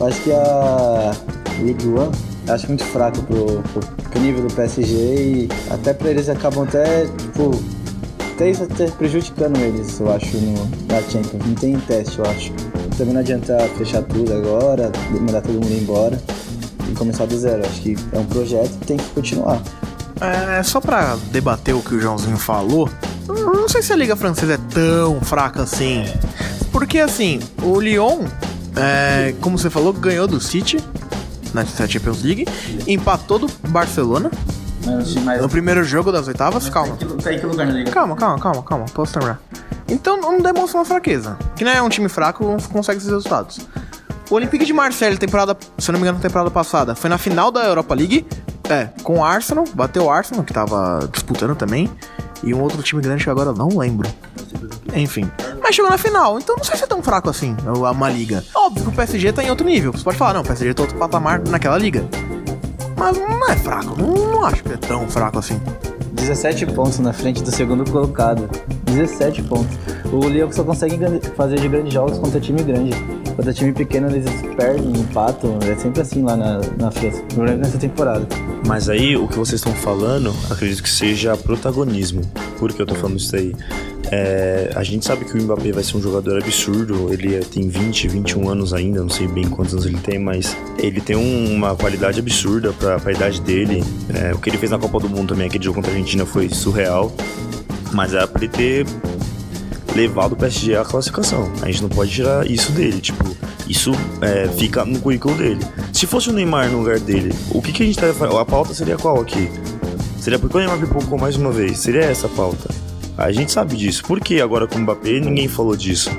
acho 0.00 0.20
que 0.22 0.32
a 0.32 1.12
Ligue 1.60 1.86
1 1.88 2.52
acho 2.52 2.66
muito 2.68 2.84
fraco 2.84 3.22
pro, 3.22 3.44
pro, 3.44 3.80
pro 4.10 4.20
nível 4.20 4.46
do 4.46 4.54
PSG 4.54 4.94
e 4.94 5.48
até 5.70 5.92
pra 5.92 6.10
eles 6.10 6.28
acabam 6.28 6.64
até, 6.64 7.06
tipo, 7.06 7.50
até 8.34 8.50
isso 8.50 8.64
até 8.64 8.90
prejudicando 8.90 9.58
eles, 9.58 10.00
eu 10.00 10.10
acho, 10.10 10.36
no, 10.38 10.54
na 10.88 11.00
Champions. 11.02 11.46
Não 11.46 11.54
tem 11.54 11.78
teste, 11.80 12.18
eu 12.18 12.24
acho. 12.26 12.52
Também 12.96 13.14
não 13.14 13.20
adianta 13.20 13.58
fechar 13.76 14.02
tudo 14.02 14.32
agora, 14.32 14.90
mandar 15.20 15.42
todo 15.42 15.54
mundo 15.54 15.72
embora 15.72 16.18
e 16.92 16.96
começar 16.96 17.26
do 17.26 17.38
zero. 17.38 17.64
Acho 17.66 17.80
que 17.80 17.96
é 18.12 18.18
um 18.18 18.26
projeto 18.26 18.70
que 18.78 18.86
tem 18.86 18.96
que 18.96 19.08
continuar. 19.10 19.60
É, 20.20 20.62
só 20.62 20.80
pra 20.80 21.16
debater 21.32 21.74
o 21.74 21.80
que 21.80 21.94
o 21.94 22.00
Joãozinho 22.00 22.36
falou, 22.36 22.88
não 23.26 23.68
sei 23.68 23.82
se 23.82 23.92
a 23.92 23.96
Liga 23.96 24.14
Francesa 24.14 24.54
é 24.54 24.58
tão 24.72 25.20
fraca 25.20 25.62
assim. 25.62 26.04
Porque 26.70 27.00
assim, 27.00 27.40
o 27.62 27.80
Lyon, 27.80 28.26
é, 28.76 29.34
como 29.40 29.58
você 29.58 29.68
falou, 29.68 29.92
ganhou 29.92 30.28
do 30.28 30.40
City 30.40 30.78
na 31.52 31.64
Champions 31.64 32.22
League, 32.22 32.46
empatou 32.86 33.38
do 33.38 33.48
Barcelona 33.68 34.30
no 35.40 35.48
primeiro 35.48 35.84
jogo 35.84 36.10
das 36.12 36.28
oitavas. 36.28 36.68
Calma. 36.68 36.96
Tá 37.22 37.32
em 37.32 37.38
que 37.38 37.46
lugar 37.46 37.66
na 37.66 37.72
Liga? 37.72 37.90
Calma, 37.90 38.16
calma, 38.16 38.38
calma, 38.38 38.62
calma, 38.62 38.84
posso 38.94 39.12
terminar. 39.12 39.40
Então 39.88 40.20
não 40.20 40.40
demonstra 40.40 40.78
uma 40.78 40.84
fraqueza. 40.84 41.36
Que 41.56 41.64
não 41.64 41.72
é 41.72 41.82
um 41.82 41.88
time 41.88 42.08
fraco, 42.08 42.44
não 42.44 42.56
consegue 42.58 42.98
esses 42.98 43.10
resultados. 43.10 43.60
O 44.30 44.34
Olympique 44.34 44.64
de 44.64 44.72
Marseille, 44.72 45.18
temporada, 45.18 45.56
se 45.78 45.92
não 45.92 45.98
me 45.98 46.06
engano, 46.06 46.20
temporada 46.20 46.50
passada, 46.50 46.94
foi 46.94 47.10
na 47.10 47.18
final 47.18 47.50
da 47.50 47.64
Europa 47.64 47.94
League, 47.94 48.26
é, 48.68 48.88
com 49.02 49.18
o 49.18 49.24
Arsenal, 49.24 49.64
bateu 49.74 50.04
o 50.04 50.10
Arsenal, 50.10 50.42
que 50.44 50.52
tava 50.52 51.08
disputando 51.12 51.54
também, 51.54 51.90
e 52.42 52.54
um 52.54 52.60
outro 52.60 52.82
time 52.82 53.02
grande 53.02 53.24
que 53.24 53.30
agora 53.30 53.52
não 53.52 53.68
lembro. 53.76 54.08
Enfim. 54.94 55.30
Mas 55.62 55.74
chegou 55.74 55.90
na 55.90 55.98
final, 55.98 56.38
então 56.38 56.56
não 56.56 56.64
sei 56.64 56.76
se 56.76 56.84
é 56.84 56.86
tão 56.86 57.02
fraco 57.02 57.28
assim, 57.28 57.56
uma 57.66 58.10
liga. 58.10 58.44
Óbvio 58.54 58.84
que 58.84 58.90
o 58.90 58.92
PSG 58.92 59.32
tá 59.32 59.42
em 59.42 59.50
outro 59.50 59.66
nível. 59.66 59.92
Você 59.92 60.04
pode 60.04 60.16
falar, 60.16 60.34
não, 60.34 60.40
o 60.40 60.44
PSG 60.44 60.74
tá 60.74 60.82
outro 60.82 60.98
patamar 60.98 61.40
naquela 61.40 61.78
liga. 61.78 62.06
Mas 62.96 63.18
não 63.18 63.48
é 63.48 63.56
fraco, 63.56 64.00
não, 64.00 64.32
não 64.32 64.44
acho 64.44 64.62
que 64.62 64.72
é 64.72 64.76
tão 64.76 65.08
fraco 65.08 65.38
assim. 65.38 65.60
17 66.12 66.66
pontos 66.66 66.98
na 66.98 67.12
frente 67.12 67.42
do 67.42 67.50
segundo 67.50 67.90
colocado. 67.90 68.48
17 68.84 69.42
pontos. 69.44 69.76
O 70.12 70.28
Lyon 70.28 70.52
só 70.52 70.62
consegue 70.62 70.98
fazer 71.36 71.58
de 71.58 71.68
grandes 71.68 71.92
jogos 71.92 72.18
contra 72.18 72.38
time 72.38 72.62
grande. 72.62 72.92
Contra 73.36 73.52
time 73.52 73.72
pequeno 73.72 74.08
eles 74.10 74.24
perdem, 74.56 74.90
empatam. 74.92 75.58
É 75.62 75.74
sempre 75.76 76.00
assim 76.02 76.22
lá 76.22 76.36
na, 76.36 76.60
na 76.78 76.90
França. 76.90 77.22
Não 77.36 77.44
lembro 77.44 77.60
nessa 77.62 77.78
temporada. 77.78 78.26
Mas 78.66 78.88
aí, 78.88 79.16
o 79.16 79.26
que 79.26 79.36
vocês 79.36 79.60
estão 79.60 79.72
falando, 79.74 80.32
acredito 80.50 80.82
que 80.82 80.90
seja 80.90 81.36
protagonismo. 81.36 82.22
Por 82.58 82.72
que 82.72 82.80
eu 82.82 82.86
tô 82.86 82.94
falando 82.94 83.18
isso 83.18 83.34
aí? 83.34 83.54
É, 84.10 84.70
a 84.74 84.82
gente 84.82 85.06
sabe 85.06 85.24
que 85.24 85.36
o 85.36 85.42
Mbappé 85.42 85.72
vai 85.72 85.82
ser 85.82 85.96
um 85.96 86.02
jogador 86.02 86.38
absurdo. 86.42 87.10
Ele 87.12 87.34
é- 87.36 87.40
tem 87.40 87.68
20, 87.68 88.08
21 88.08 88.48
anos 88.50 88.74
ainda, 88.74 89.00
não 89.00 89.08
sei 89.08 89.26
bem 89.26 89.44
quantos 89.48 89.72
anos 89.72 89.86
ele 89.86 89.96
tem, 89.98 90.18
mas 90.18 90.54
ele 90.78 91.00
tem 91.00 91.16
um- 91.16 91.54
uma 91.54 91.74
qualidade 91.74 92.20
absurda 92.20 92.72
pra, 92.74 92.98
pra 93.00 93.12
idade 93.12 93.40
dele. 93.40 93.82
É, 94.14 94.32
o 94.34 94.38
que 94.38 94.50
ele 94.50 94.58
fez 94.58 94.70
na 94.70 94.78
Copa 94.78 95.00
do 95.00 95.08
Mundo 95.08 95.28
também, 95.28 95.46
aquele 95.46 95.64
jogo 95.64 95.76
contra 95.76 95.90
a 95.90 95.94
Argentina, 95.94 96.26
foi 96.26 96.48
surreal. 96.50 97.10
Mas 97.94 98.14
era 98.14 98.26
pra 98.26 98.42
ele 98.42 98.50
ter 98.52 98.86
levado 99.94 100.32
o 100.32 100.36
PSG 100.36 100.76
à 100.76 100.84
classificação. 100.84 101.50
A 101.62 101.66
gente 101.66 101.82
não 101.82 101.88
pode 101.88 102.10
tirar 102.10 102.46
isso 102.46 102.72
dele. 102.72 103.00
Tipo, 103.00 103.24
isso 103.68 103.92
é, 104.20 104.48
fica 104.48 104.84
no 104.84 104.98
currículo 105.00 105.34
dele. 105.36 105.60
Se 105.92 106.06
fosse 106.06 106.30
o 106.30 106.32
Neymar 106.32 106.70
no 106.70 106.78
lugar 106.78 106.98
dele, 106.98 107.34
o 107.50 107.62
que, 107.62 107.72
que 107.72 107.82
a 107.82 107.86
gente 107.86 107.96
estaria 107.96 108.14
fazendo? 108.14 108.38
A 108.38 108.44
pauta 108.44 108.74
seria 108.74 108.96
qual 108.96 109.20
aqui? 109.20 109.50
Seria 110.18 110.38
porque 110.38 110.56
o 110.56 110.60
Neymar 110.60 110.78
pipocou 110.78 111.18
mais 111.18 111.36
uma 111.36 111.50
vez. 111.50 111.78
Seria 111.78 112.02
essa 112.02 112.26
a 112.26 112.30
pauta. 112.30 112.68
A 113.16 113.30
gente 113.30 113.52
sabe 113.52 113.76
disso. 113.76 114.02
Por 114.04 114.20
que 114.20 114.40
agora 114.40 114.66
com 114.66 114.76
o 114.76 114.80
Mbappé 114.80 115.20
ninguém 115.20 115.48
falou 115.48 115.76
disso? 115.76 116.10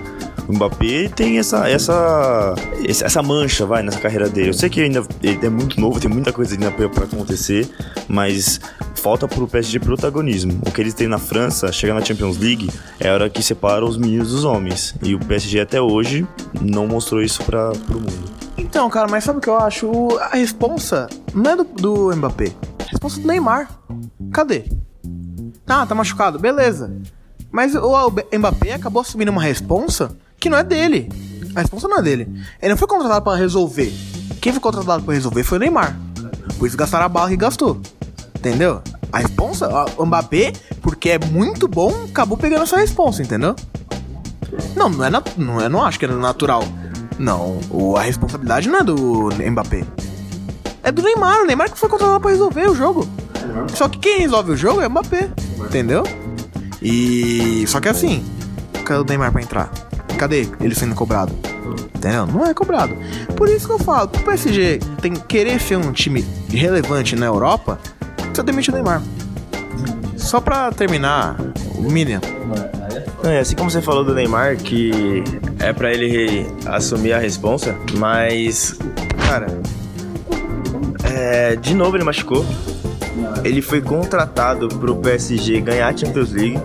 O 0.47 0.53
Mbappé 0.53 1.07
tem 1.07 1.39
essa, 1.39 1.69
essa, 1.69 2.55
essa 2.87 3.23
mancha, 3.23 3.65
vai, 3.65 3.81
nessa 3.81 3.99
carreira 3.99 4.29
dele. 4.29 4.49
Eu 4.49 4.53
sei 4.53 4.69
que 4.69 4.81
ainda 4.81 5.03
é 5.41 5.49
muito 5.49 5.79
novo, 5.79 5.99
tem 5.99 6.09
muita 6.09 6.33
coisa 6.33 6.53
ainda 6.53 6.71
pra 6.71 7.05
acontecer, 7.05 7.69
mas 8.07 8.59
falta 8.95 9.27
pro 9.27 9.47
PSG 9.47 9.79
protagonismo. 9.79 10.61
O 10.65 10.71
que 10.71 10.81
eles 10.81 10.93
têm 10.93 11.07
na 11.07 11.17
França, 11.17 11.71
chegar 11.71 11.93
na 11.93 12.03
Champions 12.03 12.37
League, 12.37 12.69
é 12.99 13.09
a 13.09 13.13
hora 13.13 13.29
que 13.29 13.41
separa 13.41 13.85
os 13.85 13.97
meninos 13.97 14.31
dos 14.31 14.43
homens. 14.43 14.95
E 15.01 15.15
o 15.15 15.19
PSG 15.19 15.61
até 15.61 15.81
hoje 15.81 16.27
não 16.61 16.87
mostrou 16.87 17.21
isso 17.21 17.43
pra, 17.43 17.71
pro 17.71 17.99
mundo. 17.99 18.31
Então, 18.57 18.89
cara, 18.89 19.07
mas 19.07 19.23
sabe 19.23 19.39
o 19.39 19.41
que 19.41 19.49
eu 19.49 19.57
acho? 19.57 20.17
A 20.19 20.35
responsa 20.35 21.07
não 21.33 21.51
é 21.51 21.55
do, 21.55 21.63
do 21.63 22.15
Mbappé. 22.15 22.51
A 22.79 22.91
responsa 22.91 23.19
é 23.19 23.21
do 23.21 23.27
Neymar. 23.27 23.69
Cadê? 24.31 24.65
Ah, 25.67 25.85
tá 25.85 25.95
machucado. 25.95 26.37
Beleza. 26.37 26.93
Mas 27.51 27.75
o 27.75 28.11
Mbappé 28.37 28.73
acabou 28.73 29.01
assumindo 29.01 29.31
uma 29.31 29.41
responsa 29.41 30.15
que 30.43 30.49
não 30.49 30.57
é 30.57 30.63
dele. 30.63 31.09
A 31.55 31.61
responsa 31.61 31.87
não 31.87 31.99
é 31.99 32.01
dele. 32.01 32.27
Ele 32.61 32.71
não 32.71 32.77
foi 32.77 32.85
contratado 32.85 33.23
pra 33.23 33.35
resolver. 33.35 33.93
Quem 34.41 34.51
foi 34.51 34.59
contratado 34.59 35.01
pra 35.01 35.13
resolver 35.13 35.41
foi 35.41 35.57
o 35.57 35.61
Neymar. 35.61 35.97
Por 36.59 36.67
isso 36.67 36.75
gastaram 36.75 37.05
a 37.05 37.09
bala 37.09 37.29
que 37.29 37.37
gastou. 37.37 37.79
Entendeu? 38.35 38.81
A 39.09 39.19
responsa, 39.19 39.69
o 39.95 40.05
Mbappé, 40.05 40.51
porque 40.81 41.11
é 41.11 41.19
muito 41.19 41.65
bom, 41.65 41.93
acabou 42.09 42.37
pegando 42.37 42.63
essa 42.63 42.75
responsa, 42.75 43.21
entendeu? 43.21 43.55
Não, 44.75 44.89
não 44.89 45.05
é, 45.05 45.09
não 45.37 45.61
é, 45.61 45.69
não 45.69 45.85
acho 45.85 45.97
que 45.97 46.03
era 46.03 46.15
natural. 46.15 46.63
Não, 47.17 47.61
a 47.97 48.01
responsabilidade 48.01 48.67
não 48.67 48.79
é 48.79 48.83
do 48.83 49.29
Mbappé. 49.49 49.85
É 50.83 50.91
do 50.91 51.01
Neymar, 51.01 51.43
o 51.43 51.45
Neymar 51.45 51.71
que 51.71 51.77
foi 51.79 51.87
contratado 51.87 52.19
pra 52.19 52.31
resolver 52.31 52.67
o 52.67 52.75
jogo. 52.75 53.07
Só 53.75 53.87
que 53.87 53.97
quem 53.97 54.19
resolve 54.19 54.51
o 54.51 54.57
jogo 54.57 54.81
é 54.81 54.87
o 54.87 54.89
Mbappé, 54.89 55.29
entendeu? 55.59 56.03
E 56.81 57.63
só 57.67 57.79
que 57.79 57.87
assim, 57.87 58.25
cadê 58.83 58.99
o 58.99 59.05
Neymar 59.05 59.31
pra 59.31 59.41
entrar? 59.41 59.71
Cadê 60.17 60.47
ele 60.61 60.75
sendo 60.75 60.95
cobrado? 60.95 61.33
Entendeu? 61.95 62.25
Não 62.25 62.45
é 62.45 62.53
cobrado. 62.53 62.93
Por 63.35 63.49
isso 63.49 63.67
que 63.67 63.73
eu 63.73 63.79
falo, 63.79 64.09
pro 64.09 64.23
PSG 64.23 64.79
tem 65.01 65.13
querer 65.13 65.59
ser 65.59 65.77
um 65.77 65.91
time 65.91 66.25
relevante 66.49 67.15
na 67.15 67.25
Europa, 67.25 67.79
precisa 68.15 68.43
demitir 68.43 68.73
o 68.73 68.75
Neymar. 68.75 69.01
Só 70.17 70.41
pra 70.41 70.71
terminar, 70.71 71.37
o 71.75 71.89
Miriam. 71.89 72.21
Não, 73.23 73.31
é 73.31 73.39
assim 73.39 73.55
como 73.55 73.71
você 73.71 73.81
falou 73.81 74.03
do 74.03 74.13
Neymar, 74.13 74.57
que 74.57 75.23
é 75.59 75.71
pra 75.71 75.93
ele 75.93 76.45
assumir 76.65 77.13
a 77.13 77.19
responsa, 77.19 77.75
mas, 77.97 78.77
cara, 79.27 79.47
é, 81.03 81.55
de 81.55 81.73
novo 81.73 81.95
ele 81.95 82.03
machucou. 82.03 82.45
Ele 83.43 83.61
foi 83.61 83.81
contratado 83.81 84.67
pro 84.67 84.95
PSG 84.95 85.61
ganhar 85.61 85.87
a 85.87 85.95
Champions 85.95 86.31
League 86.31 86.59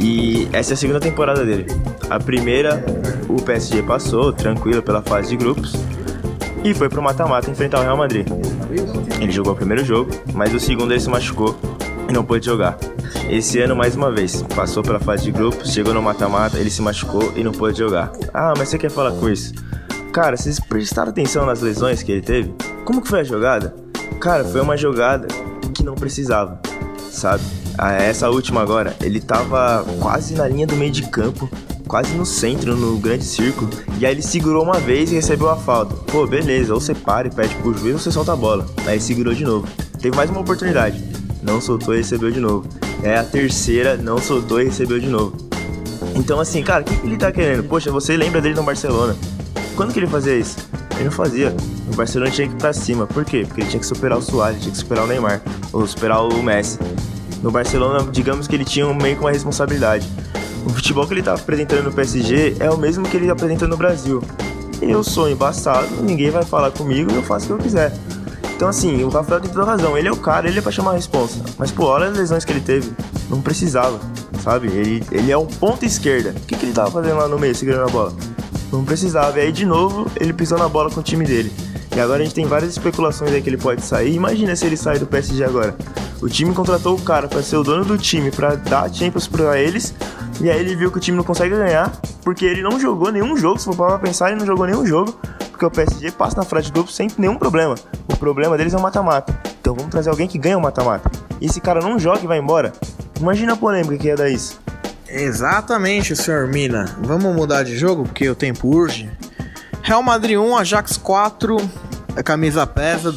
e 0.00 0.48
essa 0.52 0.72
é 0.72 0.74
a 0.74 0.76
segunda 0.76 1.00
temporada 1.00 1.44
dele. 1.44 1.66
A 2.10 2.18
primeira, 2.18 2.84
o 3.28 3.40
PSG 3.40 3.82
passou 3.82 4.32
tranquilo 4.32 4.82
pela 4.82 5.02
fase 5.02 5.30
de 5.30 5.36
grupos 5.36 5.74
e 6.62 6.74
foi 6.74 6.88
pro 6.88 7.02
mata-mata 7.02 7.50
enfrentar 7.50 7.80
o 7.80 7.82
Real 7.82 7.96
Madrid. 7.96 8.26
Ele 9.20 9.32
jogou 9.32 9.52
o 9.52 9.56
primeiro 9.56 9.84
jogo, 9.84 10.10
mas 10.32 10.52
o 10.52 10.60
segundo 10.60 10.92
ele 10.92 11.00
se 11.00 11.08
machucou 11.08 11.56
e 12.08 12.12
não 12.12 12.24
pôde 12.24 12.46
jogar. 12.46 12.78
Esse 13.28 13.58
ano, 13.60 13.74
mais 13.74 13.96
uma 13.96 14.10
vez, 14.10 14.42
passou 14.54 14.82
pela 14.82 15.00
fase 15.00 15.24
de 15.24 15.32
grupos, 15.32 15.72
chegou 15.72 15.94
no 15.94 16.02
mata-mata, 16.02 16.58
ele 16.58 16.70
se 16.70 16.82
machucou 16.82 17.32
e 17.34 17.42
não 17.42 17.52
pôde 17.52 17.78
jogar. 17.78 18.12
Ah, 18.32 18.52
mas 18.56 18.68
você 18.68 18.78
quer 18.78 18.90
falar 18.90 19.12
com 19.12 19.28
isso? 19.28 19.54
Cara, 20.12 20.36
vocês 20.36 20.60
prestaram 20.60 21.10
atenção 21.10 21.46
nas 21.46 21.60
lesões 21.60 22.02
que 22.02 22.12
ele 22.12 22.20
teve? 22.20 22.54
Como 22.84 23.00
que 23.00 23.08
foi 23.08 23.20
a 23.20 23.24
jogada? 23.24 23.74
Cara, 24.20 24.44
foi 24.44 24.60
uma 24.60 24.76
jogada 24.76 25.26
que 25.74 25.82
não 25.82 25.94
precisava, 25.94 26.60
sabe? 27.10 27.42
Ah, 27.76 27.92
essa 27.92 28.30
última 28.30 28.62
agora, 28.62 28.96
ele 29.00 29.20
tava 29.20 29.84
quase 30.00 30.34
na 30.34 30.46
linha 30.46 30.66
do 30.66 30.76
meio 30.76 30.92
de 30.92 31.02
campo, 31.02 31.48
quase 31.88 32.14
no 32.14 32.24
centro, 32.24 32.76
no 32.76 32.98
grande 32.98 33.24
círculo, 33.24 33.68
e 33.98 34.06
aí 34.06 34.12
ele 34.12 34.22
segurou 34.22 34.62
uma 34.62 34.78
vez 34.78 35.10
e 35.10 35.16
recebeu 35.16 35.50
a 35.50 35.56
falta. 35.56 35.94
Pô, 36.10 36.26
beleza, 36.26 36.72
ou 36.72 36.80
você 36.80 36.94
para 36.94 37.28
e 37.28 37.30
pede 37.30 37.54
pro 37.56 37.76
juiz 37.76 37.94
ou 37.94 37.98
você 37.98 38.12
solta 38.12 38.32
a 38.32 38.36
bola. 38.36 38.66
Aí 38.86 38.94
ele 38.94 39.00
segurou 39.00 39.34
de 39.34 39.44
novo. 39.44 39.66
Teve 40.00 40.16
mais 40.16 40.30
uma 40.30 40.40
oportunidade, 40.40 41.02
não 41.42 41.60
soltou 41.60 41.94
e 41.94 41.98
recebeu 41.98 42.30
de 42.30 42.40
novo. 42.40 42.68
É 43.02 43.18
a 43.18 43.24
terceira, 43.24 43.96
não 43.96 44.18
soltou 44.18 44.60
e 44.60 44.64
recebeu 44.64 45.00
de 45.00 45.08
novo. 45.08 45.36
Então, 46.14 46.38
assim, 46.38 46.62
cara, 46.62 46.82
o 46.82 46.84
que, 46.84 46.96
que 46.96 47.06
ele 47.06 47.16
tá 47.16 47.32
querendo? 47.32 47.64
Poxa, 47.64 47.90
você 47.90 48.16
lembra 48.16 48.40
dele 48.40 48.54
no 48.54 48.62
Barcelona. 48.62 49.16
Quando 49.74 49.92
que 49.92 49.98
ele 49.98 50.06
fazia 50.06 50.36
isso? 50.36 50.56
Ele 50.94 51.04
não 51.04 51.10
fazia. 51.10 51.54
O 51.92 51.96
Barcelona 51.96 52.30
tinha 52.30 52.46
que 52.46 52.54
ir 52.54 52.58
pra 52.58 52.72
cima. 52.72 53.06
Por 53.06 53.24
quê? 53.24 53.44
Porque 53.46 53.62
ele 53.62 53.68
tinha 53.68 53.80
que 53.80 53.86
superar 53.86 54.16
o 54.16 54.22
Suárez, 54.22 54.60
tinha 54.60 54.70
que 54.70 54.78
superar 54.78 55.04
o 55.04 55.08
Neymar, 55.08 55.42
ou 55.72 55.84
superar 55.86 56.22
o 56.22 56.42
Messi. 56.42 56.78
No 57.44 57.50
Barcelona, 57.50 58.02
digamos 58.10 58.48
que 58.48 58.56
ele 58.56 58.64
tinha 58.64 58.86
meio 58.94 59.16
que 59.16 59.20
uma 59.20 59.30
responsabilidade. 59.30 60.08
O 60.64 60.70
futebol 60.70 61.06
que 61.06 61.12
ele 61.12 61.22
tá 61.22 61.34
apresentando 61.34 61.82
no 61.82 61.92
PSG 61.92 62.56
é 62.58 62.70
o 62.70 62.78
mesmo 62.78 63.06
que 63.06 63.18
ele 63.18 63.28
apresenta 63.28 63.68
no 63.68 63.76
Brasil. 63.76 64.22
Eu 64.80 65.04
sou 65.04 65.28
embaçado, 65.28 65.88
ninguém 66.00 66.30
vai 66.30 66.42
falar 66.42 66.70
comigo 66.70 67.12
eu 67.12 67.22
faço 67.22 67.44
o 67.44 67.48
que 67.48 67.52
eu 67.52 67.58
quiser. 67.58 67.92
Então, 68.56 68.66
assim, 68.66 69.04
o 69.04 69.10
Rafael 69.10 69.42
tem 69.42 69.50
toda 69.50 69.66
razão. 69.66 69.98
Ele 69.98 70.08
é 70.08 70.10
o 70.10 70.16
cara, 70.16 70.48
ele 70.48 70.58
é 70.58 70.62
pra 70.62 70.72
chamar 70.72 70.92
a 70.92 70.94
responsa. 70.94 71.38
Mas, 71.58 71.70
pô, 71.70 71.84
olha 71.84 72.06
as 72.06 72.16
lesões 72.16 72.46
que 72.46 72.52
ele 72.52 72.62
teve. 72.62 72.90
Não 73.28 73.42
precisava, 73.42 74.00
sabe? 74.42 74.68
Ele, 74.68 75.04
ele 75.12 75.30
é 75.30 75.36
um 75.36 75.44
ponta 75.44 75.84
esquerda. 75.84 76.30
O 76.30 76.46
que, 76.46 76.56
que 76.56 76.64
ele 76.64 76.72
tava 76.72 76.90
fazendo 76.90 77.18
lá 77.18 77.28
no 77.28 77.38
meio, 77.38 77.54
segurando 77.54 77.86
a 77.86 77.92
bola? 77.92 78.14
Não 78.72 78.86
precisava. 78.86 79.38
E 79.38 79.42
aí, 79.42 79.52
de 79.52 79.66
novo, 79.66 80.10
ele 80.18 80.32
pisou 80.32 80.56
na 80.56 80.66
bola 80.66 80.90
com 80.90 81.00
o 81.00 81.02
time 81.02 81.26
dele. 81.26 81.52
E 81.94 82.00
agora 82.00 82.22
a 82.22 82.24
gente 82.24 82.34
tem 82.34 82.46
várias 82.46 82.70
especulações 82.70 83.32
aí 83.32 83.42
que 83.42 83.50
ele 83.50 83.58
pode 83.58 83.82
sair. 83.82 84.14
Imagina 84.14 84.56
se 84.56 84.64
ele 84.64 84.78
sair 84.78 84.98
do 84.98 85.06
PSG 85.06 85.44
agora. 85.44 85.76
O 86.24 86.26
time 86.26 86.54
contratou 86.54 86.96
o 86.96 87.02
cara 87.02 87.28
pra 87.28 87.42
ser 87.42 87.58
o 87.58 87.62
dono 87.62 87.84
do 87.84 87.98
time, 87.98 88.30
pra 88.30 88.54
dar 88.54 88.90
Champions 88.90 89.28
pra 89.28 89.60
eles. 89.60 89.94
E 90.40 90.50
aí 90.50 90.58
ele 90.58 90.74
viu 90.74 90.90
que 90.90 90.96
o 90.96 91.00
time 91.00 91.18
não 91.18 91.22
consegue 91.22 91.54
ganhar, 91.54 91.92
porque 92.22 92.46
ele 92.46 92.62
não 92.62 92.80
jogou 92.80 93.12
nenhum 93.12 93.36
jogo. 93.36 93.58
Se 93.58 93.66
for 93.66 93.76
parar 93.76 93.98
pra 93.98 94.08
pensar, 94.08 94.30
ele 94.30 94.40
não 94.40 94.46
jogou 94.46 94.64
nenhum 94.64 94.86
jogo. 94.86 95.14
Porque 95.50 95.66
o 95.66 95.70
PSG 95.70 96.12
passa 96.12 96.38
na 96.38 96.42
frente 96.42 96.70
do 96.70 96.72
grupo 96.72 96.90
sem 96.90 97.10
nenhum 97.18 97.36
problema. 97.36 97.74
O 98.08 98.16
problema 98.16 98.56
deles 98.56 98.72
é 98.72 98.76
o 98.78 98.80
mata-mata. 98.80 99.38
Então 99.60 99.74
vamos 99.74 99.90
trazer 99.90 100.08
alguém 100.08 100.26
que 100.26 100.38
ganha 100.38 100.56
o 100.56 100.62
mata-mata. 100.62 101.10
E 101.42 101.44
esse 101.44 101.60
cara 101.60 101.82
não 101.82 101.98
joga 101.98 102.20
e 102.24 102.26
vai 102.26 102.38
embora. 102.38 102.72
Imagina 103.20 103.52
a 103.52 103.56
polêmica 103.56 103.98
que 103.98 104.06
ia 104.06 104.16
dar 104.16 104.30
isso. 104.30 104.58
Exatamente, 105.06 106.16
senhor 106.16 106.48
Mina. 106.48 106.96
Vamos 107.02 107.36
mudar 107.36 107.64
de 107.64 107.76
jogo 107.76 108.04
porque 108.04 108.26
o 108.30 108.34
tempo 108.34 108.74
urge. 108.74 109.10
Real 109.82 110.02
Madrid 110.02 110.38
1, 110.38 110.56
Ajax 110.56 110.96
4, 110.96 111.58
a 112.16 112.22
camisa 112.22 112.66
pesa. 112.66 113.14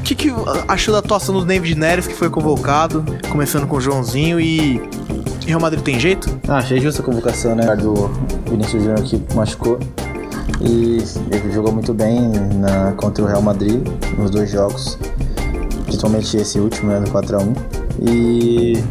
O 0.00 0.02
que, 0.02 0.14
que 0.14 0.32
achou 0.66 0.92
da 0.92 0.98
atuação 0.98 1.34
do 1.34 1.44
David 1.44 1.78
Neres 1.78 2.06
que 2.06 2.14
foi 2.14 2.28
convocado, 2.30 3.04
começando 3.28 3.66
com 3.66 3.76
o 3.76 3.80
Joãozinho 3.80 4.40
e. 4.40 4.82
Real 5.46 5.60
Madrid 5.60 5.82
tem 5.82 6.00
jeito? 6.00 6.28
Ah, 6.48 6.56
achei 6.56 6.80
justa 6.80 7.02
a 7.02 7.04
convocação, 7.04 7.54
né? 7.54 7.76
Do 7.76 8.08
Vinícius 8.50 8.82
Júnior 8.82 9.02
que 9.02 9.22
machucou. 9.34 9.78
E 10.60 10.98
ele 11.30 11.52
jogou 11.52 11.72
muito 11.72 11.92
bem 11.92 12.30
na, 12.56 12.92
contra 12.92 13.22
o 13.22 13.26
Real 13.26 13.42
Madrid 13.42 13.86
nos 14.16 14.30
dois 14.30 14.50
jogos. 14.50 14.98
Principalmente 15.84 16.36
esse 16.36 16.58
último, 16.58 16.90
né? 16.90 17.00
Do 17.00 17.10
4x1. 17.10 17.56
E. 18.08 18.82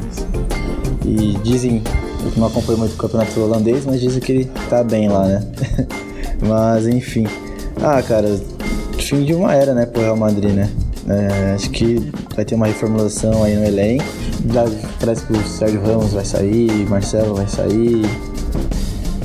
E 1.06 1.38
dizem. 1.44 1.84
Eu 2.24 2.32
não 2.38 2.48
acompanho 2.48 2.78
muito 2.78 2.94
o 2.94 2.98
campeonato 2.98 3.40
holandês, 3.40 3.84
mas 3.86 4.00
dizem 4.00 4.22
que 4.22 4.32
ele 4.32 4.52
tá 4.70 4.84
bem 4.84 5.10
lá, 5.10 5.26
né? 5.26 5.48
mas 6.48 6.88
enfim. 6.88 7.26
Ah, 7.82 8.02
cara, 8.02 8.40
fim 8.98 9.24
de 9.24 9.34
uma 9.34 9.56
era, 9.56 9.74
né, 9.74 9.86
pro 9.86 10.02
Real 10.02 10.18
Madrid, 10.18 10.54
né? 10.54 10.70
É, 11.10 11.54
acho 11.56 11.70
que 11.72 12.12
vai 12.36 12.46
ter 12.46 12.56
uma 12.56 12.68
reformulação 12.68 13.44
aí 13.44 13.56
no 13.56 13.66
elenco. 13.66 14.04
Parece 15.00 15.24
que 15.26 15.34
o 15.34 15.44
Sérgio 15.44 15.82
Ramos 15.82 16.14
vai 16.14 16.24
sair, 16.26 16.88
Marcelo 16.88 17.36
vai 17.36 17.48
sair. 17.48 18.06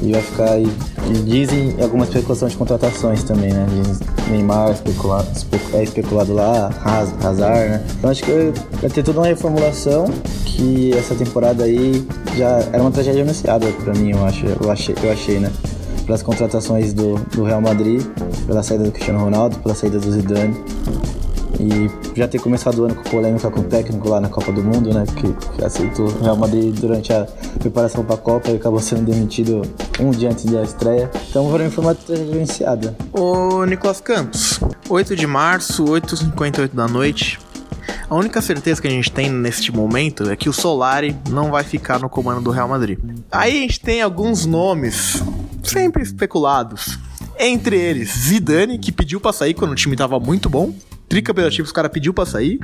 E 0.03 0.13
vai 0.13 0.21
ficar 0.21 0.51
aí 0.51 0.69
E 1.09 1.13
dizem 1.23 1.75
algumas 1.81 2.09
especulações 2.09 2.53
de 2.53 2.59
contratações 2.59 3.23
também, 3.23 3.53
né? 3.53 3.67
Dizem 3.71 4.07
Neymar 4.31 4.73
especula, 4.73 5.25
espe- 5.35 5.61
é 5.75 5.83
especulado 5.83 6.33
lá, 6.33 6.71
Haz- 6.85 7.15
Hazard, 7.25 7.69
né? 7.71 7.85
Então 7.99 8.11
acho 8.11 8.23
que 8.23 8.53
vai 8.81 8.91
ter 8.91 9.03
toda 9.03 9.21
uma 9.21 9.27
reformulação 9.27 10.07
que 10.45 10.93
essa 10.97 11.15
temporada 11.15 11.65
aí 11.65 12.07
já 12.37 12.59
era 12.73 12.81
uma 12.83 12.91
tragédia 12.91 13.23
anunciada 13.23 13.67
pra 13.85 13.93
mim, 13.95 14.11
eu 14.13 14.25
acho. 14.25 14.45
Eu 14.47 14.71
achei, 14.71 14.95
eu 15.03 15.11
achei 15.13 15.39
né? 15.39 15.51
Pelas 16.07 16.23
contratações 16.23 16.93
do, 16.93 17.15
do 17.35 17.45
Real 17.45 17.61
Madrid, 17.63 18.03
pela 18.47 18.63
saída 18.63 18.85
do 18.85 18.93
Cristiano 18.93 19.21
Ronaldo, 19.21 19.57
pela 19.59 19.75
saída 19.75 19.99
do 19.99 20.11
Zidane. 20.11 20.55
E 21.59 22.19
já 22.19 22.27
ter 22.27 22.41
começado 22.41 22.79
o 22.79 22.85
ano 22.85 22.95
com 22.95 23.03
polêmica 23.05 23.51
com 23.51 23.61
o 23.61 23.65
técnico 23.65 24.09
lá 24.09 24.21
na 24.21 24.29
Copa 24.29 24.53
do 24.53 24.63
Mundo, 24.63 24.93
né? 24.93 25.05
Que, 25.17 25.65
aceitou 25.65 26.07
o 26.07 26.23
Real 26.23 26.37
Madrid 26.37 26.79
durante 26.79 27.13
a 27.13 27.27
preparação 27.59 28.05
para 28.05 28.17
a 28.17 28.19
Copa 28.19 28.51
e 28.51 28.57
acabou 28.57 28.81
sendo 28.81 29.05
demitido 29.05 29.63
um 30.01 30.11
dia 30.11 30.31
antes 30.31 30.45
da 30.45 30.63
estreia. 30.63 31.11
Então, 31.31 31.51
para 31.51 31.65
mim, 31.65 31.71
foi 31.71 31.85
uma 31.85 31.97
anunciada. 32.09 32.97
Ô, 33.13 33.65
Nicolas 33.65 34.01
Campos, 34.01 34.61
8 34.89 35.17
de 35.17 35.27
março, 35.27 35.85
8h58 35.85 36.75
da 36.75 36.89
noite. 36.89 37.39
A 38.09 38.15
única 38.15 38.43
certeza 38.43 38.81
que 38.83 38.89
a 38.89 38.91
gente 38.91 39.11
tem 39.11 39.31
neste 39.31 39.73
momento 39.73 40.31
é 40.31 40.37
que 40.37 40.49
o 40.49 40.53
Solari 40.53 41.17
não 41.31 41.51
vai 41.51 41.65
ficar 41.65 41.99
no 41.99 42.09
comando 42.09 42.41
do 42.41 42.51
Real 42.51 42.69
Madrid. 42.69 42.99
Aí 43.31 43.59
a 43.59 43.61
gente 43.63 43.81
tem 43.81 44.03
alguns 44.03 44.45
nomes 44.45 45.23
sempre 45.63 46.03
especulados. 46.03 46.99
Entre 47.39 47.77
eles, 47.77 48.11
Zidane, 48.11 48.79
que 48.79 48.93
pediu 48.93 49.21
pra 49.21 49.33
sair 49.33 49.55
quando 49.55 49.73
o 49.73 49.75
time 49.75 49.97
tava 49.97 50.21
muito 50.21 50.49
bom. 50.49 50.73
Tricampeonato, 51.15 51.63
os 51.63 51.71
cara 51.71 51.89
pediu 51.89 52.13
pra 52.13 52.27
sair. 52.27 52.59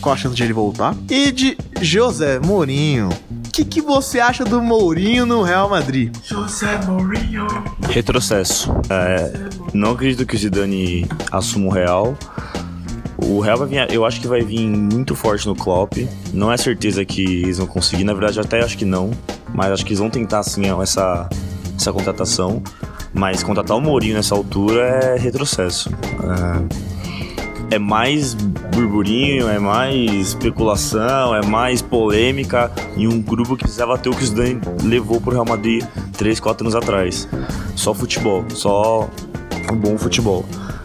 Qual 0.00 0.12
a 0.12 0.18
chance 0.18 0.34
de 0.34 0.42
ele 0.42 0.52
voltar? 0.52 0.96
E 1.08 1.30
de 1.30 1.56
José 1.80 2.40
Mourinho. 2.40 3.08
O 3.08 3.50
que, 3.52 3.64
que 3.64 3.80
você 3.80 4.18
acha 4.18 4.44
do 4.44 4.60
Mourinho 4.60 5.24
no 5.24 5.42
Real 5.42 5.70
Madrid? 5.70 6.12
Retrocesso. 7.88 8.74
É, 8.90 9.32
não 9.72 9.92
acredito 9.92 10.26
que 10.26 10.34
o 10.34 10.38
Zidane 10.38 11.06
assuma 11.30 11.68
o 11.68 11.70
Real. 11.70 12.18
O 13.16 13.38
Real 13.38 13.58
vai 13.58 13.68
vir, 13.68 13.92
eu 13.92 14.04
acho 14.04 14.20
que 14.20 14.26
vai 14.26 14.40
vir 14.40 14.66
muito 14.66 15.14
forte 15.14 15.46
no 15.46 15.54
Klopp. 15.54 15.98
Não 16.32 16.50
é 16.50 16.56
certeza 16.56 17.04
que 17.04 17.22
eles 17.22 17.58
vão 17.58 17.68
conseguir, 17.68 18.02
na 18.02 18.12
verdade 18.12 18.40
até 18.40 18.60
acho 18.60 18.76
que 18.76 18.84
não, 18.84 19.12
mas 19.54 19.70
acho 19.70 19.84
que 19.84 19.90
eles 19.90 20.00
vão 20.00 20.10
tentar 20.10 20.42
sim 20.42 20.64
essa 20.82 21.28
essa 21.78 21.92
contratação. 21.92 22.60
Mas 23.12 23.44
contratar 23.44 23.76
o 23.76 23.80
Mourinho 23.80 24.16
nessa 24.16 24.34
altura 24.34 24.82
é 24.82 25.16
retrocesso. 25.16 25.90
É, 25.90 26.93
é 27.70 27.78
mais 27.78 28.34
burburinho, 28.34 29.48
é 29.48 29.58
mais 29.58 30.10
especulação, 30.28 31.34
é 31.34 31.44
mais 31.44 31.82
polêmica 31.82 32.70
em 32.96 33.06
um 33.06 33.20
grupo 33.20 33.56
que 33.56 33.64
precisava 33.64 33.96
ter 33.98 34.08
o 34.08 34.14
que 34.14 34.22
o 34.22 34.26
Zidane 34.26 34.60
levou 34.82 35.20
pro 35.20 35.32
Real 35.32 35.44
Madrid 35.44 35.84
3, 36.16 36.40
4 36.40 36.64
anos 36.64 36.74
atrás. 36.74 37.28
Só 37.74 37.94
futebol, 37.94 38.44
só 38.50 39.08
um 39.72 39.76
bom 39.76 39.98
futebol. 39.98 40.44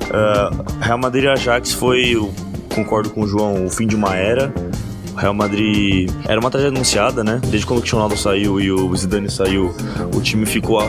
Uh, 0.09 0.79
Real 0.81 0.97
Madrid 0.97 1.25
e 1.25 1.27
Ajax 1.27 1.73
foi, 1.73 2.15
concordo 2.73 3.09
com 3.09 3.21
o 3.21 3.27
João, 3.27 3.65
o 3.65 3.69
fim 3.69 3.85
de 3.85 3.95
uma 3.95 4.15
era. 4.15 4.51
Real 5.19 5.33
Madrid 5.33 6.09
era 6.25 6.39
uma 6.39 6.49
tragédia 6.49 6.75
anunciada, 6.75 7.23
né? 7.23 7.41
Desde 7.47 7.65
quando 7.65 7.79
o 7.79 7.81
Cristiano 7.81 8.17
saiu 8.17 8.59
e 8.59 8.71
o 8.71 8.95
Zidane 8.95 9.29
saiu, 9.29 9.75
o 10.15 10.21
time 10.21 10.45
ficou 10.45 10.79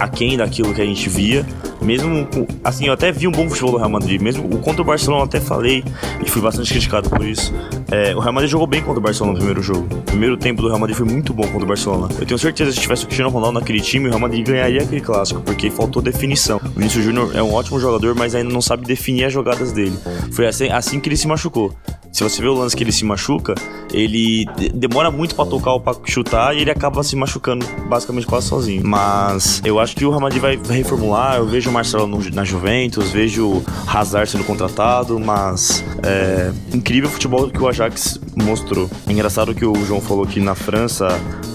aquém 0.00 0.36
daquilo 0.36 0.72
que 0.72 0.80
a 0.80 0.86
gente 0.86 1.08
via. 1.08 1.44
Mesmo 1.82 2.26
assim, 2.64 2.86
eu 2.86 2.92
até 2.92 3.12
vi 3.12 3.28
um 3.28 3.32
bom 3.32 3.48
futebol 3.48 3.72
do 3.72 3.76
Real 3.78 3.90
Madrid. 3.90 4.20
Mesmo 4.20 4.48
contra 4.58 4.82
o 4.82 4.84
Barcelona 4.84 5.22
eu 5.22 5.26
até 5.26 5.40
falei 5.40 5.84
e 6.24 6.28
fui 6.28 6.40
bastante 6.40 6.70
criticado 6.70 7.10
por 7.10 7.24
isso. 7.24 7.52
É, 7.90 8.14
o 8.16 8.20
Real 8.20 8.32
Madrid 8.32 8.50
jogou 8.50 8.66
bem 8.66 8.82
contra 8.82 8.98
o 8.98 9.02
Barcelona 9.02 9.34
no 9.34 9.38
primeiro 9.38 9.62
jogo. 9.62 9.86
O 9.92 10.02
primeiro 10.02 10.36
tempo 10.36 10.62
do 10.62 10.68
Real 10.68 10.78
Madrid 10.78 10.96
foi 10.96 11.06
muito 11.06 11.32
bom 11.34 11.44
contra 11.44 11.64
o 11.64 11.66
Barcelona. 11.66 12.08
Eu 12.18 12.26
tenho 12.26 12.38
certeza 12.38 12.70
que 12.70 12.76
se 12.76 12.82
tivesse 12.82 13.04
o 13.04 13.06
Cristiano 13.06 13.30
Ronaldo 13.30 13.60
naquele 13.60 13.80
time, 13.80 14.06
o 14.06 14.08
Real 14.08 14.20
Madrid 14.20 14.46
ganharia 14.46 14.82
aquele 14.82 15.00
clássico, 15.00 15.40
porque 15.42 15.70
faltou 15.70 16.00
definição. 16.00 16.58
O 16.64 16.68
Vinícius 16.70 17.04
Júnior 17.04 17.30
é 17.34 17.42
um 17.42 17.52
ótimo 17.52 17.78
jogador, 17.78 18.14
mas 18.14 18.34
ainda 18.34 18.52
não 18.52 18.62
sabe 18.62 18.84
definir 18.86 19.24
as 19.24 19.32
jogadas 19.32 19.72
dele. 19.72 19.96
Foi 20.32 20.46
assim, 20.46 20.68
assim 20.68 20.98
que 20.98 21.08
ele 21.08 21.16
se 21.16 21.28
machucou. 21.28 21.74
Se 22.10 22.24
você 22.24 22.40
vê 22.40 22.48
o 22.48 22.54
lance 22.54 22.74
que 22.74 22.82
ele 22.82 22.90
se 22.90 23.04
machuca, 23.04 23.54
ele 23.92 24.44
de- 24.56 24.68
demora 24.68 25.10
muito 25.10 25.34
pra 25.34 25.46
tocar 25.46 25.72
ou 25.72 25.80
pra 25.80 25.94
chutar 26.04 26.54
e 26.56 26.60
ele 26.60 26.70
acaba 26.70 27.02
se 27.02 27.16
machucando 27.16 27.64
basicamente 27.88 28.26
quase 28.26 28.46
sozinho. 28.48 28.82
Mas 28.86 29.60
eu 29.64 29.78
acho 29.78 29.96
que 29.96 30.04
o 30.04 30.10
Real 30.10 30.20
Madrid 30.20 30.40
vai 30.40 30.58
reformular. 30.70 31.36
Eu 31.36 31.46
vejo 31.46 31.70
o 31.70 31.72
Marcelo 31.72 32.06
no- 32.06 32.18
na 32.30 32.44
Juventus, 32.44 33.10
vejo 33.10 33.62
Hazard 33.86 34.30
sendo 34.30 34.44
contratado, 34.44 35.18
mas 35.18 35.82
é 36.02 36.52
incrível 36.74 37.08
o 37.08 37.12
futebol 37.12 37.48
que 37.48 37.60
o 37.62 37.68
Ajax 37.68 38.20
mostrou. 38.36 38.90
Engraçado 39.08 39.54
que 39.54 39.64
o 39.64 39.74
João 39.86 40.00
falou 40.00 40.26
que 40.26 40.38
na 40.40 40.54
França 40.54 41.08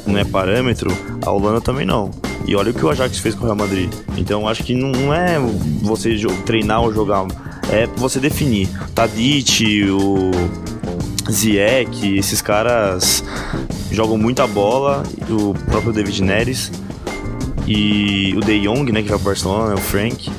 não 0.07 0.17
é 0.17 0.23
parâmetro, 0.25 0.91
a 1.25 1.31
Holanda 1.31 1.61
também 1.61 1.85
não. 1.85 2.09
E 2.45 2.55
olha 2.55 2.71
o 2.71 2.73
que 2.73 2.83
o 2.85 2.89
Ajax 2.89 3.19
fez 3.19 3.35
com 3.35 3.41
o 3.43 3.45
Real 3.45 3.55
Madrid. 3.55 3.89
Então 4.17 4.47
acho 4.47 4.63
que 4.63 4.73
não 4.73 5.13
é 5.13 5.39
você 5.81 6.15
treinar 6.45 6.81
ou 6.81 6.93
jogar, 6.93 7.25
é 7.71 7.87
você 7.95 8.19
definir. 8.19 8.67
Tadic, 8.93 9.83
o 9.91 10.31
Ziyech, 11.31 12.17
esses 12.17 12.41
caras 12.41 13.23
jogam 13.91 14.17
muita 14.17 14.45
bola, 14.47 15.03
o 15.29 15.53
próprio 15.71 15.93
David 15.93 16.21
Neres 16.23 16.71
e 17.67 18.33
o 18.35 18.41
De 18.41 18.59
Jong, 18.61 18.91
né, 18.91 19.01
que 19.01 19.09
vai 19.09 19.17
pro 19.17 19.27
Barcelona, 19.29 19.69
né, 19.69 19.75
o 19.75 19.79
Frank. 19.79 20.29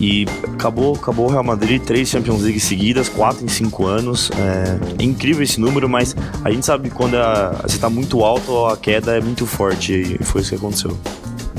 E 0.00 0.26
acabou, 0.52 0.94
acabou 0.96 1.26
o 1.26 1.30
Real 1.30 1.44
Madrid, 1.44 1.80
três 1.80 2.08
Champions 2.08 2.42
League 2.42 2.58
seguidas, 2.60 3.08
quatro 3.08 3.44
em 3.44 3.48
cinco 3.48 3.86
anos. 3.86 4.30
É, 4.36 5.02
é 5.02 5.04
incrível 5.04 5.42
esse 5.42 5.60
número, 5.60 5.88
mas 5.88 6.16
a 6.44 6.50
gente 6.50 6.66
sabe 6.66 6.88
que 6.90 6.94
quando 6.94 7.14
a- 7.16 7.60
você 7.62 7.78
tá 7.78 7.88
muito 7.88 8.22
alto, 8.24 8.66
a 8.66 8.76
queda 8.76 9.16
é 9.16 9.20
muito 9.20 9.46
forte. 9.46 10.18
E 10.20 10.24
foi 10.24 10.40
isso 10.40 10.50
que 10.50 10.56
aconteceu. 10.56 10.98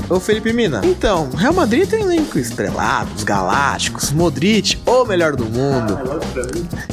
Ô 0.08 0.20
Felipe 0.20 0.52
Mina, 0.52 0.82
então, 0.84 1.30
Real 1.30 1.52
Madrid 1.52 1.88
tem 1.88 1.98
um 1.98 2.12
elenco 2.12 2.38
estrelado, 2.38 3.10
os 3.16 3.24
galácticos, 3.24 4.12
Modric, 4.12 4.78
o 4.86 5.04
melhor 5.04 5.34
do 5.34 5.44
mundo. 5.46 5.98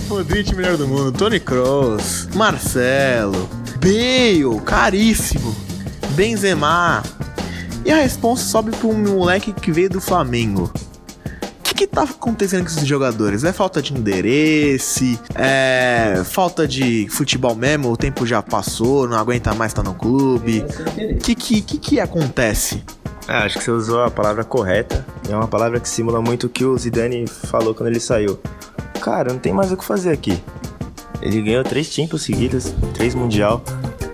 Modric, 0.07 0.55
melhor 0.55 0.78
do 0.78 0.88
mundo, 0.88 1.11
Tony 1.11 1.39
Kroos, 1.39 2.28
Marcelo, 2.34 3.47
Bale, 3.80 4.59
caríssimo, 4.66 5.55
Benzema. 6.16 7.03
E 7.86 7.91
a 7.91 7.97
resposta 7.97 8.47
sobe 8.47 8.72
pra 8.72 8.88
um 8.88 8.97
moleque 8.97 9.53
que 9.53 9.72
veio 9.72 9.91
do 9.91 10.01
Flamengo. 10.01 10.72
O 11.59 11.76
que, 11.76 11.86
tá 11.86 12.03
acontecendo 12.03 12.61
com 12.64 12.70
esses 12.70 12.88
jogadores? 12.88 13.43
É 13.43 13.51
falta 13.51 13.82
de 13.82 13.93
endereço? 13.93 15.20
É 15.36 16.22
falta 16.24 16.68
de 16.68 17.07
futebol 17.09 17.55
mesmo? 17.55 17.91
O 17.91 17.97
tempo 17.97 18.26
já 18.26 18.41
passou, 18.41 19.07
não 19.07 19.18
aguenta 19.18 19.53
mais 19.53 19.72
estar 19.72 19.84
no 19.84 19.93
clube? 19.93 20.64
O 20.97 21.18
que, 21.18 21.36
que, 21.36 21.61
que, 21.61 21.78
que 21.78 21.99
acontece? 21.99 22.82
Ah, 23.28 23.43
acho 23.45 23.57
que 23.57 23.63
você 23.63 23.71
usou 23.71 24.03
a 24.03 24.11
palavra 24.11 24.43
correta. 24.43 25.05
É 25.30 25.36
uma 25.36 25.47
palavra 25.47 25.80
que 25.80 25.88
simula 25.88 26.21
muito 26.21 26.47
o 26.47 26.49
que 26.49 26.65
o 26.65 26.78
Zidane 26.78 27.26
falou 27.28 27.74
quando 27.74 27.88
ele 27.89 27.99
saiu. 27.99 28.39
Cara, 29.01 29.32
não 29.32 29.39
tem 29.39 29.53
mais 29.53 29.71
o 29.71 29.78
que 29.78 29.84
fazer 29.86 30.11
aqui. 30.11 30.41
Ele 31.21 31.41
ganhou 31.41 31.63
três 31.63 31.88
Champions 31.88 32.24
seguidas, 32.24 32.74
três 32.93 33.15
Mundial. 33.15 33.61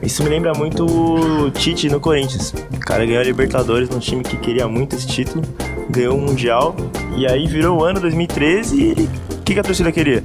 Isso 0.01 0.23
me 0.23 0.29
lembra 0.29 0.53
muito 0.53 0.85
o 0.85 1.49
Tite 1.51 1.89
no 1.89 1.99
Corinthians. 1.99 2.53
O 2.73 2.79
cara 2.79 3.05
ganhou 3.05 3.21
a 3.21 3.23
Libertadores 3.25 3.89
num 3.89 3.99
time 3.99 4.23
que 4.23 4.37
queria 4.37 4.67
muito 4.67 4.95
esse 4.95 5.07
título, 5.07 5.43
ganhou 5.89 6.15
o 6.17 6.21
Mundial, 6.21 6.75
e 7.17 7.25
aí 7.27 7.47
virou 7.47 7.79
o 7.79 7.83
ano 7.83 7.99
2013 7.99 8.77
e 8.79 8.91
ele- 8.91 9.09
o 9.31 9.41
que, 9.43 9.53
que 9.55 9.59
a 9.59 9.63
torcida 9.63 9.91
queria? 9.91 10.23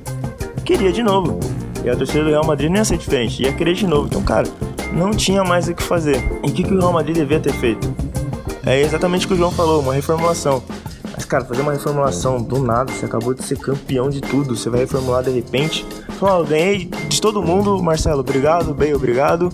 Queria 0.65 0.93
de 0.93 1.03
novo. 1.03 1.41
E 1.83 1.89
a 1.91 1.97
torcida 1.97 2.23
do 2.25 2.31
Real 2.31 2.45
Madrid 2.47 2.69
não 2.71 2.77
ia 2.77 2.85
ser 2.85 2.99
diferente, 2.99 3.43
ia 3.43 3.53
querer 3.53 3.75
de 3.75 3.87
novo. 3.87 4.07
Então, 4.07 4.23
cara, 4.23 4.47
não 4.93 5.11
tinha 5.11 5.43
mais 5.43 5.69
o 5.69 5.75
que 5.75 5.83
fazer. 5.83 6.23
E 6.45 6.51
o 6.51 6.53
que, 6.53 6.63
que 6.63 6.73
o 6.73 6.79
Real 6.79 6.93
Madrid 6.93 7.17
devia 7.17 7.41
ter 7.41 7.53
feito? 7.55 7.93
É 8.67 8.81
exatamente 8.81 9.27
o 9.27 9.29
que 9.29 9.35
o 9.35 9.37
João 9.37 9.51
falou, 9.51 9.81
uma 9.81 9.95
reformulação. 9.95 10.63
Mas, 11.15 11.25
cara, 11.25 11.45
fazer 11.45 11.61
uma 11.61 11.73
reformulação 11.73 12.43
do 12.43 12.59
nada, 12.59 12.93
você 12.93 13.05
acabou 13.05 13.35
de 13.35 13.45
ser 13.45 13.59
campeão 13.59 14.09
de 14.09 14.21
tudo, 14.21 14.57
você 14.57 14.71
vai 14.71 14.81
reformular 14.81 15.23
de 15.23 15.31
repente. 15.31 15.87
Falou, 16.19 16.37
ó, 16.37 16.39
eu 16.41 16.47
ganhei 16.47 16.87
de 17.09 17.21
todo 17.21 17.43
mundo, 17.43 17.81
Marcelo, 17.83 18.21
obrigado, 18.21 18.75
Bey, 18.75 18.95
obrigado, 18.95 19.53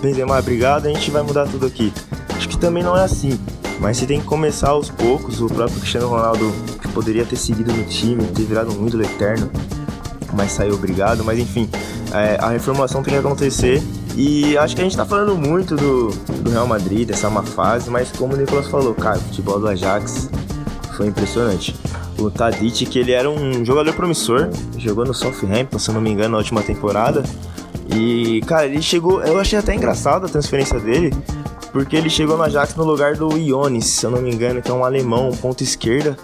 Benzema, 0.00 0.38
obrigado, 0.38 0.86
a 0.86 0.88
gente 0.88 1.10
vai 1.10 1.22
mudar 1.22 1.46
tudo 1.46 1.66
aqui. 1.66 1.92
Acho 2.36 2.48
que 2.48 2.56
também 2.56 2.82
não 2.82 2.96
é 2.96 3.04
assim, 3.04 3.38
mas 3.78 3.98
você 3.98 4.06
tem 4.06 4.20
que 4.20 4.26
começar 4.26 4.70
aos 4.70 4.88
poucos. 4.88 5.40
O 5.40 5.48
próprio 5.48 5.78
Cristiano 5.80 6.08
Ronaldo, 6.08 6.52
que 6.80 6.88
poderia 6.88 7.26
ter 7.26 7.36
seguido 7.36 7.72
no 7.72 7.84
time, 7.84 8.24
ter 8.28 8.44
virado 8.44 8.72
um 8.72 8.86
ídolo 8.86 9.02
eterno, 9.02 9.50
mas 10.32 10.52
saiu 10.52 10.74
obrigado. 10.74 11.24
Mas 11.24 11.38
enfim, 11.38 11.68
é, 12.12 12.38
a 12.40 12.48
reformulação 12.48 13.02
tem 13.02 13.12
que 13.12 13.18
acontecer. 13.18 13.82
E 14.14 14.56
acho 14.58 14.74
que 14.74 14.82
a 14.82 14.84
gente 14.84 14.96
tá 14.96 15.06
falando 15.06 15.36
muito 15.36 15.74
do, 15.74 16.08
do 16.08 16.50
Real 16.50 16.66
Madrid, 16.66 17.08
dessa 17.08 17.30
má 17.30 17.42
fase, 17.42 17.88
mas 17.88 18.12
como 18.12 18.34
o 18.34 18.36
Nicolas 18.36 18.68
falou, 18.68 18.94
cara, 18.94 19.18
o 19.18 19.22
futebol 19.22 19.58
do 19.58 19.68
Ajax 19.68 20.30
foi 20.96 21.06
impressionante. 21.06 21.74
O 22.18 22.30
Tadic, 22.30 22.86
que 22.86 22.98
ele 22.98 23.12
era 23.12 23.28
um 23.28 23.64
jogador 23.64 23.94
promissor, 23.94 24.50
jogou 24.76 25.04
no 25.04 25.14
Southampton, 25.14 25.78
se 25.78 25.88
eu 25.88 25.94
não 25.94 26.00
me 26.00 26.10
engano, 26.10 26.32
na 26.32 26.38
última 26.38 26.62
temporada. 26.62 27.22
E, 27.94 28.40
cara, 28.42 28.66
ele 28.66 28.82
chegou. 28.82 29.22
Eu 29.22 29.38
achei 29.40 29.58
até 29.58 29.74
engraçado 29.74 30.26
a 30.26 30.28
transferência 30.28 30.78
dele, 30.78 31.12
porque 31.72 31.96
ele 31.96 32.10
chegou 32.10 32.36
no 32.36 32.42
Ajax 32.42 32.76
no 32.76 32.84
lugar 32.84 33.16
do 33.16 33.36
Ionis, 33.36 33.86
se 33.86 34.06
eu 34.06 34.10
não 34.10 34.20
me 34.20 34.32
engano, 34.32 34.60
que 34.62 34.70
é 34.70 34.74
um 34.74 34.84
alemão, 34.84 35.30
um 35.30 35.36
ponto 35.36 35.62
esquerda, 35.62 36.16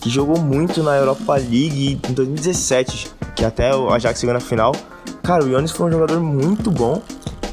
que 0.00 0.10
jogou 0.10 0.38
muito 0.38 0.82
na 0.82 0.96
Europa 0.96 1.34
League 1.34 2.00
em 2.08 2.12
2017, 2.12 3.10
que 3.34 3.44
até 3.44 3.74
o 3.74 3.90
Ajax 3.90 4.20
chegou 4.20 4.34
na 4.34 4.40
final. 4.40 4.72
Cara, 5.22 5.44
o 5.44 5.48
Ionis 5.48 5.70
foi 5.70 5.86
um 5.88 5.92
jogador 5.92 6.20
muito 6.20 6.70
bom. 6.70 7.02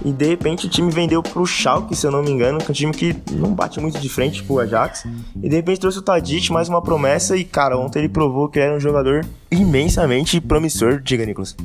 E 0.06 0.12
de 0.12 0.26
repente 0.26 0.66
o 0.66 0.70
time 0.70 0.91
vendeu 0.91 1.24
pro 1.24 1.45
Schalke, 1.45 1.95
se 1.95 2.06
eu 2.06 2.12
não 2.12 2.22
me 2.22 2.30
engano, 2.30 2.60
que 2.60 2.66
é 2.66 2.70
um 2.70 2.74
time 2.74 2.93
que 2.93 3.16
não 3.32 3.54
bate 3.54 3.80
muito 3.80 3.99
de 3.99 4.10
frente 4.10 4.43
pro 4.43 4.60
Ajax. 4.60 5.06
E 5.41 5.47
de 5.47 5.56
repente 5.56 5.80
trouxe 5.80 5.99
o 5.99 6.01
Tadic, 6.01 6.51
mais 6.51 6.68
uma 6.68 6.82
promessa. 6.82 7.38
E 7.38 7.43
cara, 7.43 7.78
ontem 7.78 7.99
ele 7.99 8.10
provou 8.10 8.49
que 8.49 8.60
era 8.60 8.76
um 8.76 8.80
jogador 8.80 9.26
imensamente 9.49 10.41
promissor. 10.41 10.99
Diga, 11.01 11.26
Nicolas. 11.26 11.56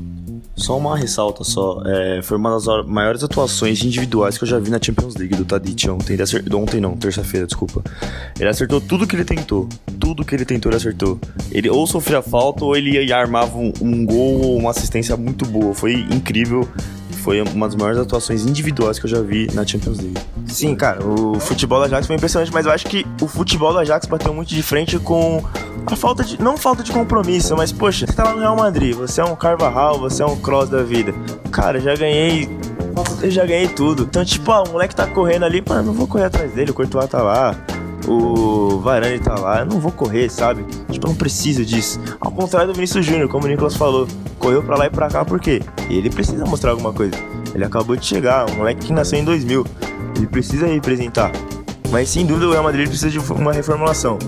Só 0.54 0.76
uma 0.76 0.96
ressalta 0.96 1.42
só. 1.42 1.82
É, 1.84 2.20
foi 2.22 2.36
uma 2.36 2.50
das 2.50 2.66
maiores 2.86 3.24
atuações 3.24 3.82
individuais 3.82 4.36
que 4.36 4.44
eu 4.44 4.48
já 4.48 4.58
vi 4.58 4.70
na 4.70 4.78
Champions 4.80 5.16
League 5.16 5.34
do 5.34 5.44
Tadic 5.44 5.88
ontem. 5.88 6.12
Ele 6.14 6.22
acertou, 6.22 6.62
ontem 6.62 6.80
não, 6.80 6.96
terça-feira, 6.96 7.46
desculpa. 7.46 7.82
Ele 8.38 8.48
acertou 8.48 8.80
tudo 8.80 9.06
que 9.06 9.16
ele 9.16 9.24
tentou. 9.24 9.68
Tudo 9.98 10.24
que 10.24 10.34
ele 10.34 10.44
tentou, 10.44 10.70
ele 10.70 10.76
acertou. 10.76 11.18
Ele 11.50 11.68
ou 11.68 11.86
sofria 11.86 12.22
falta 12.22 12.64
ou 12.64 12.76
ele 12.76 13.12
armava 13.12 13.56
um, 13.56 13.72
um 13.80 14.04
gol 14.04 14.42
ou 14.42 14.56
uma 14.56 14.70
assistência 14.70 15.16
muito 15.16 15.44
boa. 15.46 15.74
Foi 15.74 15.94
incrível. 15.94 16.68
Foi 17.28 17.42
uma 17.42 17.66
das 17.66 17.76
maiores 17.76 18.00
atuações 18.00 18.46
individuais 18.46 18.98
que 18.98 19.04
eu 19.04 19.10
já 19.10 19.20
vi 19.20 19.48
na 19.52 19.66
Champions 19.66 19.98
League. 19.98 20.16
Sim, 20.46 20.74
cara, 20.74 21.06
o 21.06 21.38
futebol 21.38 21.78
do 21.78 21.84
Ajax 21.84 22.06
foi 22.06 22.16
impressionante, 22.16 22.50
mas 22.50 22.64
eu 22.64 22.72
acho 22.72 22.86
que 22.86 23.06
o 23.20 23.28
futebol 23.28 23.70
do 23.70 23.78
Ajax 23.80 24.06
bateu 24.06 24.32
muito 24.32 24.48
de 24.48 24.62
frente 24.62 24.98
com 24.98 25.44
a 25.84 25.94
falta 25.94 26.24
de. 26.24 26.40
Não 26.40 26.56
falta 26.56 26.82
de 26.82 26.90
compromisso, 26.90 27.54
mas 27.54 27.70
poxa, 27.70 28.06
você 28.06 28.14
tá 28.14 28.24
lá 28.24 28.32
no 28.32 28.40
Real 28.40 28.56
Madrid, 28.56 28.94
você 28.94 29.20
é 29.20 29.24
um 29.26 29.36
Carvajal, 29.36 29.98
você 29.98 30.22
é 30.22 30.26
um 30.26 30.36
Cross 30.36 30.70
da 30.70 30.82
vida. 30.82 31.12
Cara, 31.50 31.78
já 31.78 31.94
ganhei. 31.94 32.48
Eu 33.20 33.30
já 33.30 33.44
ganhei 33.44 33.68
tudo. 33.68 34.04
Então, 34.04 34.24
tipo, 34.24 34.50
ah, 34.50 34.62
o 34.62 34.70
moleque 34.70 34.96
tá 34.96 35.06
correndo 35.06 35.44
ali, 35.44 35.62
mano, 35.68 35.82
não 35.82 35.92
vou 35.92 36.06
correr 36.06 36.24
atrás 36.24 36.50
dele, 36.52 36.70
o 36.70 36.74
Courtois 36.74 37.10
tá 37.10 37.22
lá. 37.22 37.54
O 38.08 38.80
Varane 38.80 39.18
tá 39.18 39.34
lá, 39.34 39.60
eu 39.60 39.66
não 39.66 39.78
vou 39.78 39.92
correr, 39.92 40.30
sabe? 40.30 40.64
Tipo, 40.90 41.06
eu 41.06 41.10
não 41.10 41.16
preciso 41.16 41.64
disso. 41.64 42.00
Ao 42.18 42.32
contrário 42.32 42.68
do 42.68 42.74
Vinícius 42.74 43.04
Júnior, 43.04 43.28
como 43.28 43.44
o 43.44 43.48
Nicolas 43.48 43.76
falou, 43.76 44.08
correu 44.38 44.62
pra 44.62 44.78
lá 44.78 44.86
e 44.86 44.90
pra 44.90 45.08
cá 45.08 45.24
por 45.24 45.38
quê? 45.38 45.60
Ele 45.90 46.08
precisa 46.08 46.46
mostrar 46.46 46.70
alguma 46.70 46.92
coisa. 46.92 47.14
Ele 47.54 47.64
acabou 47.64 47.96
de 47.96 48.06
chegar, 48.06 48.50
um 48.50 48.54
moleque 48.56 48.86
que 48.86 48.92
nasceu 48.92 49.18
em 49.18 49.24
2000. 49.24 49.66
Ele 50.16 50.26
precisa 50.26 50.66
representar. 50.66 51.30
Mas 51.90 52.08
sem 52.08 52.24
dúvida 52.24 52.48
o 52.48 52.52
Real 52.52 52.64
Madrid 52.64 52.88
precisa 52.88 53.10
de 53.10 53.18
uma 53.18 53.52
reformulação. 53.52 54.18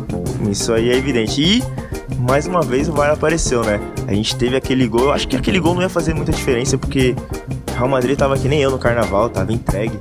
Isso 0.50 0.72
aí 0.72 0.90
é 0.90 0.96
evidente. 0.96 1.40
E 1.42 1.62
mais 2.18 2.46
uma 2.46 2.62
vez 2.62 2.88
o 2.88 2.92
VAR 2.92 3.10
apareceu, 3.10 3.62
né? 3.64 3.80
A 4.06 4.12
gente 4.12 4.36
teve 4.36 4.56
aquele 4.56 4.86
gol. 4.86 5.04
Eu 5.04 5.12
acho 5.12 5.26
que 5.28 5.36
aquele 5.36 5.58
gol 5.58 5.74
não 5.74 5.82
ia 5.82 5.88
fazer 5.88 6.14
muita 6.14 6.32
diferença 6.32 6.76
porque 6.76 7.14
Real 7.74 7.88
Madrid 7.88 8.16
tava 8.16 8.36
que 8.36 8.48
nem 8.48 8.60
eu 8.60 8.70
no 8.70 8.78
carnaval, 8.78 9.28
tava 9.28 9.52
entregue. 9.52 9.98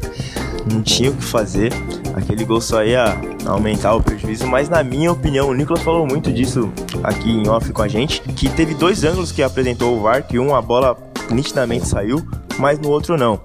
Não 0.72 0.82
tinha 0.82 1.10
o 1.10 1.14
que 1.14 1.24
fazer. 1.24 1.72
Aquele 2.16 2.44
gol 2.44 2.60
só 2.60 2.84
ia 2.84 3.18
aumentar 3.46 3.94
o 3.96 4.04
prejuízo, 4.04 4.46
mas 4.48 4.68
na 4.68 4.84
minha 4.84 5.12
opinião, 5.12 5.50
o 5.50 5.54
Nicolas 5.54 5.82
falou 5.82 6.06
muito 6.06 6.32
disso 6.32 6.72
aqui 7.04 7.32
em 7.32 7.48
off 7.48 7.72
com 7.72 7.82
a 7.82 7.88
gente, 7.88 8.22
que 8.22 8.50
teve 8.50 8.74
dois 8.74 9.04
ângulos 9.04 9.32
que 9.32 9.42
apresentou 9.42 9.98
o 9.98 10.02
VAR, 10.02 10.24
que 10.24 10.38
um 10.38 10.54
a 10.54 10.62
bola 10.62 10.98
nitidamente 11.32 11.88
saiu, 11.88 12.22
mas 12.58 12.78
no 12.80 12.90
outro 12.90 13.18
não. 13.18 13.40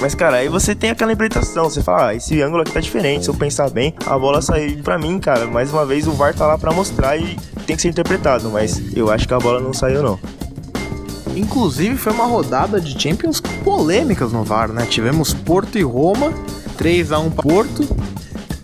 Mas, 0.00 0.14
cara, 0.14 0.38
aí 0.38 0.48
você 0.48 0.74
tem 0.74 0.90
aquela 0.90 1.12
interpretação. 1.12 1.68
Você 1.68 1.82
fala, 1.82 2.08
ah, 2.08 2.14
esse 2.14 2.40
ângulo 2.40 2.62
aqui 2.62 2.72
tá 2.72 2.80
diferente. 2.80 3.24
Se 3.24 3.30
eu 3.30 3.34
pensar 3.34 3.68
bem, 3.68 3.94
a 4.06 4.18
bola 4.18 4.40
saiu. 4.40 4.82
Pra 4.82 4.98
mim, 4.98 5.18
cara, 5.18 5.46
mais 5.46 5.70
uma 5.70 5.84
vez 5.84 6.06
o 6.06 6.12
VAR 6.12 6.34
tá 6.34 6.46
lá 6.46 6.56
pra 6.56 6.72
mostrar 6.72 7.18
e 7.18 7.38
tem 7.70 7.76
que 7.76 7.82
ser 7.82 7.88
interpretado. 7.88 8.50
Mas 8.50 8.80
eu 8.96 9.10
acho 9.10 9.26
que 9.28 9.34
a 9.34 9.38
bola 9.38 9.60
não 9.60 9.72
saiu, 9.72 10.02
não. 10.02 10.18
Inclusive, 11.36 11.96
foi 11.96 12.12
uma 12.12 12.26
rodada 12.26 12.80
de 12.80 13.00
Champions 13.00 13.40
polêmicas 13.64 14.32
no 14.32 14.42
VAR, 14.42 14.68
né? 14.72 14.84
Tivemos 14.88 15.32
Porto 15.32 15.78
e 15.78 15.82
Roma, 15.82 16.32
3x1 16.76 17.30
pra 17.30 17.42
Porto, 17.42 17.86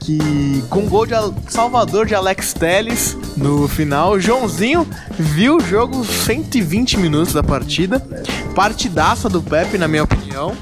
que 0.00 0.62
com 0.68 0.82
gol 0.82 1.06
de 1.06 1.14
Al- 1.14 1.34
Salvador 1.48 2.06
de 2.06 2.14
Alex 2.14 2.52
Telles 2.52 3.16
no 3.36 3.68
final. 3.68 4.18
Joãozinho 4.18 4.86
viu 5.16 5.56
o 5.58 5.60
jogo 5.60 6.04
120 6.04 6.98
minutos 6.98 7.32
da 7.32 7.42
partida. 7.42 8.00
Partidaça 8.54 9.28
do 9.28 9.40
Pepe, 9.40 9.78
na 9.78 9.86
minha 9.86 10.02
opinião. 10.02 10.52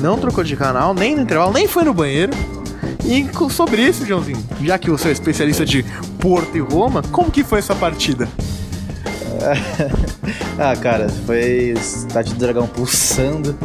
Não 0.00 0.18
trocou 0.18 0.42
de 0.42 0.56
canal, 0.56 0.94
nem 0.94 1.14
no 1.14 1.22
intervalo, 1.22 1.52
nem 1.52 1.68
foi 1.68 1.84
no 1.84 1.94
banheiro. 1.94 2.32
E 3.04 3.28
sobre 3.52 3.82
isso, 3.82 4.04
Joãozinho, 4.04 4.42
já 4.62 4.78
que 4.78 4.90
você 4.90 5.08
é 5.08 5.12
especialista 5.12 5.64
de 5.64 5.84
Porto 6.20 6.56
e 6.56 6.60
Roma, 6.60 7.02
como 7.10 7.30
que 7.30 7.42
foi 7.42 7.58
essa 7.58 7.74
partida? 7.74 8.28
Ah, 10.58 10.76
cara, 10.76 11.08
foi 11.24 11.72
Estádio 11.74 12.34
do 12.34 12.40
Dragão 12.40 12.66
pulsando. 12.66 13.56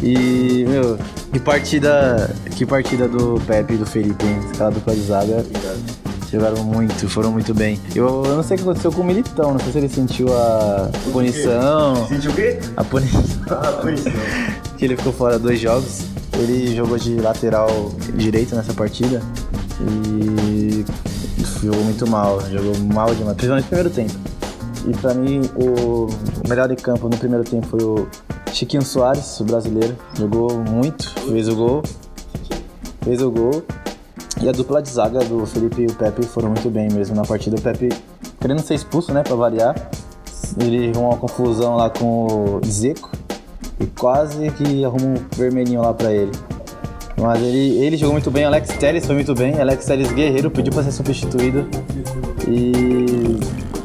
E, 0.00 0.64
meu, 0.68 0.96
que 1.32 1.40
partida. 1.40 2.32
Que 2.54 2.64
partida 2.64 3.08
do 3.08 3.40
Pepe 3.44 3.74
e 3.74 3.76
do 3.76 3.84
Felipe, 3.84 4.24
hein? 4.24 4.38
Aquela 4.54 4.70
dupla 4.70 4.94
de 4.94 5.00
zaga. 5.00 5.44
Jogaram 6.30 6.62
muito, 6.62 7.08
foram 7.08 7.32
muito 7.32 7.52
bem. 7.52 7.80
Eu, 7.96 8.22
eu 8.24 8.36
não 8.36 8.42
sei 8.44 8.54
o 8.54 8.58
que 8.58 8.62
aconteceu 8.62 8.92
com 8.92 9.00
o 9.00 9.04
Militão, 9.04 9.52
não 9.52 9.58
sei 9.58 9.72
se 9.72 9.78
ele 9.78 9.88
sentiu 9.88 10.28
a 10.32 10.88
punição. 11.12 12.06
Sentiu 12.06 12.30
o 12.30 12.34
quê? 12.34 12.60
A 12.76 12.84
punição. 12.84 13.20
Ah, 13.50 13.72
punição. 13.82 14.12
que 14.78 14.84
ele 14.84 14.96
ficou 14.96 15.12
fora 15.12 15.36
dois 15.36 15.58
jogos. 15.58 16.02
Ele 16.34 16.76
jogou 16.76 16.96
de 16.96 17.16
lateral 17.16 17.90
direito 18.14 18.54
nessa 18.54 18.72
partida 18.72 19.20
e 19.80 20.84
jogou 21.62 21.84
muito 21.84 22.08
mal, 22.08 22.40
jogou 22.48 22.76
mal 22.92 23.14
demais, 23.14 23.36
principalmente 23.36 23.64
no 23.64 23.68
primeiro 23.68 23.90
tempo. 23.90 24.14
E 24.86 24.96
pra 24.96 25.12
mim, 25.14 25.42
o 25.56 26.06
melhor 26.48 26.70
em 26.70 26.76
campo 26.76 27.08
no 27.08 27.16
primeiro 27.16 27.44
tempo 27.44 27.66
foi 27.66 27.82
o 27.82 28.08
Chiquinho 28.52 28.82
Soares, 28.82 29.38
o 29.40 29.44
brasileiro. 29.44 29.96
Jogou 30.14 30.58
muito, 30.58 31.08
fez 31.28 31.48
o 31.48 31.54
gol. 31.54 31.82
Fez 33.02 33.22
o 33.22 33.30
gol. 33.30 33.62
E 34.40 34.48
a 34.48 34.52
dupla 34.52 34.80
de 34.80 34.88
zaga 34.88 35.20
do 35.20 35.44
Felipe 35.44 35.82
e 35.82 35.86
o 35.86 35.94
Pepe 35.94 36.24
foram 36.24 36.48
muito 36.48 36.70
bem 36.70 36.88
mesmo 36.90 37.14
na 37.14 37.24
partida. 37.24 37.56
O 37.56 37.60
Pepe 37.60 37.90
querendo 38.40 38.60
ser 38.60 38.74
expulso, 38.74 39.12
né, 39.12 39.22
pra 39.22 39.36
variar. 39.36 39.74
Ele 40.58 40.90
arrumou 40.90 41.10
uma 41.10 41.18
confusão 41.18 41.76
lá 41.76 41.90
com 41.90 42.58
o 42.58 42.60
Zeco 42.66 43.10
e 43.78 43.86
quase 43.86 44.50
que 44.52 44.84
arruma 44.84 45.06
um 45.06 45.14
vermelhinho 45.36 45.82
lá 45.82 45.92
pra 45.92 46.12
ele. 46.12 46.32
Mas 47.20 47.40
ele, 47.42 47.78
ele 47.84 47.96
jogou 47.96 48.14
muito 48.14 48.30
bem, 48.30 48.44
Alex 48.44 48.68
Telles 48.78 49.04
foi 49.04 49.14
muito 49.14 49.34
bem, 49.34 49.60
Alex 49.60 49.84
Telles 49.84 50.10
guerreiro 50.12 50.50
pediu 50.50 50.72
pra 50.72 50.82
ser 50.82 50.92
substituído 50.92 51.68
e 52.48 53.38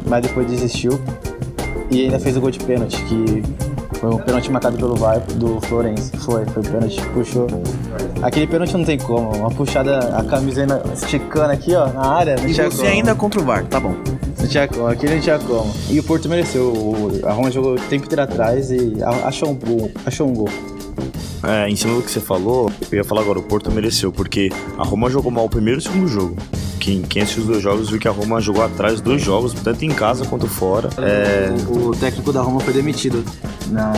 mas 0.07 0.21
depois 0.21 0.47
desistiu 0.47 0.99
e 1.91 2.03
ainda 2.05 2.19
fez 2.19 2.37
o 2.37 2.41
gol 2.41 2.51
de 2.51 2.59
pênalti 2.59 3.01
que 3.03 3.43
foi 3.99 4.09
um 4.13 4.17
pênalti 4.17 4.51
marcado 4.51 4.77
pelo 4.77 4.95
VAR 4.95 5.19
do 5.35 5.59
Florense. 5.61 6.11
Foi, 6.17 6.45
foi 6.45 6.61
pênalti, 6.63 7.01
puxou. 7.13 7.47
Aquele 8.21 8.45
pênalti 8.47 8.73
não 8.77 8.83
tem 8.83 8.97
como, 8.97 9.35
uma 9.35 9.49
puxada, 9.49 9.99
a 10.17 10.23
camiseta 10.23 10.83
esticando 10.93 11.51
aqui, 11.53 11.73
ó, 11.75 11.87
na 11.87 12.05
área, 12.05 12.35
não 12.35 12.47
E 12.47 12.53
tinha 12.53 12.69
você 12.69 12.77
como. 12.77 12.89
ainda 12.89 13.15
contra 13.15 13.39
o 13.41 13.43
VAR, 13.45 13.65
tá 13.65 13.79
bom. 13.79 13.95
Não 14.39 14.47
tinha 14.47 14.67
como, 14.67 14.87
aquele 14.87 15.15
não 15.15 15.21
tinha 15.21 15.39
como. 15.39 15.73
E 15.89 15.99
o 15.99 16.03
Porto 16.03 16.27
mereceu. 16.27 16.63
o- 16.73 17.19
A 17.23 17.31
Roma 17.31 17.49
jogou 17.49 17.73
o 17.73 17.79
tempo 17.79 18.05
inteiro 18.05 18.21
atrás 18.21 18.69
e 18.69 18.97
achou 19.23 19.49
um 19.51 19.55
gol. 19.55 19.89
Achou 20.05 20.27
um 20.27 20.33
gol. 20.33 20.49
É, 21.47 21.69
em 21.69 21.75
cima 21.75 21.95
do 21.95 22.01
que 22.01 22.11
você 22.11 22.19
falou, 22.19 22.71
eu 22.91 22.97
ia 22.97 23.03
falar 23.03 23.21
agora, 23.21 23.39
o 23.39 23.43
Porto 23.43 23.71
mereceu, 23.71 24.11
porque 24.11 24.49
a 24.77 24.83
Roma 24.83 25.09
jogou 25.09 25.31
mal 25.31 25.45
o 25.45 25.49
primeiro 25.49 25.79
e 25.79 25.81
o 25.81 25.83
segundo 25.83 26.07
jogo. 26.07 26.35
Quem, 26.79 27.01
quem 27.01 27.21
assistiu 27.21 27.43
os 27.43 27.49
dois 27.49 27.63
jogos 27.63 27.89
viu 27.89 27.99
que 27.99 28.07
a 28.07 28.11
Roma 28.11 28.39
jogou 28.39 28.63
atrás 28.63 28.95
os 28.95 29.01
dois 29.01 29.21
jogos, 29.21 29.53
tanto 29.53 29.83
em 29.83 29.89
casa 29.89 30.25
quanto 30.25 30.47
fora. 30.47 30.89
É, 30.97 31.49
O, 31.67 31.89
o 31.89 31.95
técnico 31.95 32.31
da 32.31 32.41
Roma 32.41 32.59
foi 32.59 32.73
demitido 32.73 33.23
na 33.67 33.91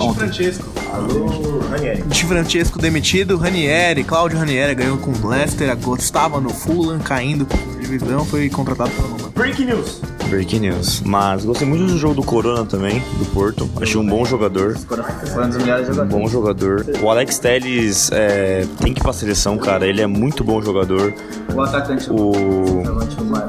ontem. 0.00 0.20
Francesco. 0.20 0.64
Alô, 0.92 1.60
Ranieri. 1.70 2.02
Di 2.02 2.24
Francesco 2.24 2.78
demitido, 2.78 3.36
Ranieri, 3.36 4.04
Cláudio 4.04 4.38
Ranieri 4.38 4.74
ganhou 4.74 4.98
com 4.98 5.12
o 5.12 5.28
Leicester, 5.28 5.76
estava 5.98 6.40
no 6.40 6.50
Fulham, 6.50 6.98
caindo 6.98 7.46
divisão, 7.92 8.24
foi 8.24 8.48
contratado 8.48 8.90
pela 8.90 9.08
Roma. 9.08 9.30
Breaking 9.34 9.66
news. 9.66 10.00
Breaking 10.32 10.60
news. 10.60 11.02
Mas 11.04 11.44
gostei 11.44 11.68
muito 11.68 11.84
do 11.84 11.98
jogo 11.98 12.14
do 12.14 12.22
Corona 12.22 12.64
também, 12.64 13.00
do 13.18 13.24
Porto. 13.34 13.68
Achei 13.80 13.98
um 14.00 14.06
bom 14.06 14.24
jogador. 14.24 14.76
Foi 14.78 15.44
um 15.44 15.48
dos 15.50 15.58
melhores 15.58 15.88
Um 15.90 15.92
jogadores. 15.92 16.22
bom 16.22 16.28
jogador. 16.28 16.86
O 17.02 17.10
Alex 17.10 17.38
Telles 17.38 18.10
é, 18.12 18.66
tem 18.80 18.94
que 18.94 19.00
ir 19.00 19.02
pra 19.02 19.12
seleção, 19.12 19.58
cara. 19.58 19.86
Ele 19.86 20.00
é 20.00 20.06
muito 20.06 20.42
bom 20.42 20.62
jogador. 20.62 21.12
O 21.54 21.60
atacante 21.60 22.08
O 22.10 22.82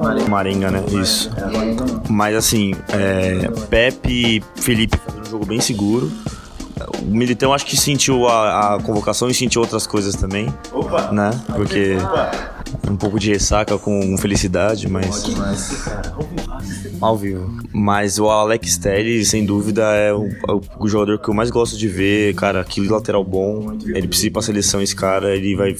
Marinho. 0.01 0.29
Marenga, 0.29 0.71
né? 0.71 0.83
Isso. 0.91 1.29
Mas 2.09 2.35
assim, 2.35 2.73
é, 2.89 3.49
Pepe 3.69 4.43
e 4.55 4.61
Felipe 4.61 4.97
fazendo 4.97 5.25
um 5.25 5.29
jogo 5.31 5.45
bem 5.45 5.61
seguro. 5.61 6.11
O 7.01 7.05
Militão 7.05 7.53
acho 7.53 7.65
que 7.65 7.77
sentiu 7.77 8.27
a, 8.27 8.75
a 8.75 8.79
convocação 8.81 9.29
e 9.29 9.33
sentiu 9.33 9.61
outras 9.61 9.87
coisas 9.87 10.15
também, 10.15 10.53
Opa. 10.73 11.11
né? 11.11 11.31
Porque 11.55 11.95
Opa. 12.01 12.31
Um 12.89 12.95
pouco 12.95 13.19
de 13.19 13.31
ressaca 13.31 13.77
com 13.77 14.17
felicidade, 14.17 14.89
mas. 14.89 15.25
Ao 16.99 17.17
vivo. 17.17 17.51
Mas 17.73 18.17
o 18.19 18.29
Alex 18.29 18.77
Telles, 18.77 19.29
sem 19.29 19.45
dúvida, 19.45 19.83
é 19.93 20.13
o, 20.13 20.27
é 20.27 20.61
o 20.79 20.87
jogador 20.87 21.19
que 21.19 21.29
eu 21.29 21.33
mais 21.33 21.49
gosto 21.49 21.77
de 21.77 21.87
ver. 21.87 22.33
Cara, 22.35 22.61
aquele 22.61 22.87
lateral 22.87 23.23
bom. 23.23 23.77
Ele 23.85 24.07
precisa 24.07 24.27
ir 24.27 24.31
pra 24.31 24.41
seleção, 24.41 24.81
esse 24.81 24.95
cara. 24.95 25.35
Ele 25.35 25.55
vai 25.55 25.75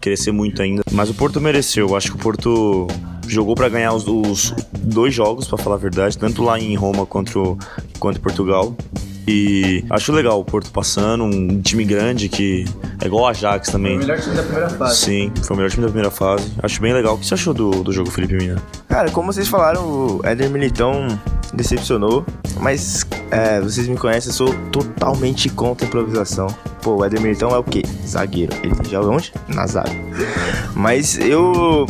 crescer 0.00 0.32
muito 0.32 0.60
ainda. 0.60 0.82
Mas 0.90 1.08
o 1.10 1.14
Porto 1.14 1.40
mereceu. 1.40 1.88
Eu 1.88 1.96
acho 1.96 2.10
que 2.10 2.16
o 2.16 2.20
Porto 2.20 2.86
jogou 3.26 3.54
pra 3.54 3.68
ganhar 3.68 3.94
os, 3.94 4.06
os 4.06 4.54
dois 4.78 5.14
jogos, 5.14 5.46
pra 5.46 5.56
falar 5.56 5.76
a 5.76 5.78
verdade. 5.78 6.18
Tanto 6.18 6.42
lá 6.42 6.58
em 6.58 6.74
Roma 6.74 7.06
quanto, 7.06 7.56
quanto 7.98 8.18
em 8.18 8.22
Portugal. 8.22 8.76
E 9.26 9.84
acho 9.90 10.12
legal 10.12 10.40
o 10.40 10.44
Porto 10.44 10.70
passando, 10.70 11.24
um 11.24 11.60
time 11.60 11.84
grande 11.84 12.28
que 12.28 12.64
é 13.00 13.06
igual 13.06 13.24
o 13.24 13.26
Ajax 13.26 13.68
também. 13.70 13.96
O 13.96 13.98
melhor 14.00 14.20
time 14.20 14.34
da 14.34 14.42
primeira 14.42 14.70
fase. 14.70 14.96
Sim, 14.96 15.32
foi 15.42 15.54
o 15.54 15.56
melhor 15.56 15.70
time 15.70 15.82
da 15.82 15.88
primeira 15.88 16.10
fase. 16.10 16.52
Acho 16.62 16.80
bem 16.80 16.92
legal. 16.92 17.14
O 17.14 17.18
que 17.18 17.26
você 17.26 17.34
achou 17.34 17.54
do, 17.54 17.70
do 17.82 17.92
jogo, 17.92 18.10
Felipe 18.10 18.34
Mina? 18.34 18.60
Cara, 18.88 19.10
como 19.10 19.32
vocês 19.32 19.48
falaram, 19.48 19.84
o 19.84 20.20
Éder 20.24 20.50
Militão 20.50 21.06
decepcionou, 21.54 22.24
mas 22.60 23.06
é, 23.30 23.60
vocês 23.60 23.86
me 23.86 23.96
conhecem, 23.96 24.30
eu 24.30 24.34
sou 24.34 24.54
totalmente 24.70 25.48
contra 25.48 25.86
a 25.86 25.88
improvisação. 25.88 26.46
pô, 26.82 26.96
o 26.96 27.04
Éder 27.04 27.20
Militão 27.20 27.50
é 27.50 27.58
o 27.58 27.64
quê? 27.64 27.82
Zagueiro. 28.06 28.54
Ele 28.62 28.74
joga 28.90 29.08
onde? 29.08 29.32
Na 29.48 29.66
zaga. 29.66 29.92
Mas 30.74 31.18
eu 31.18 31.86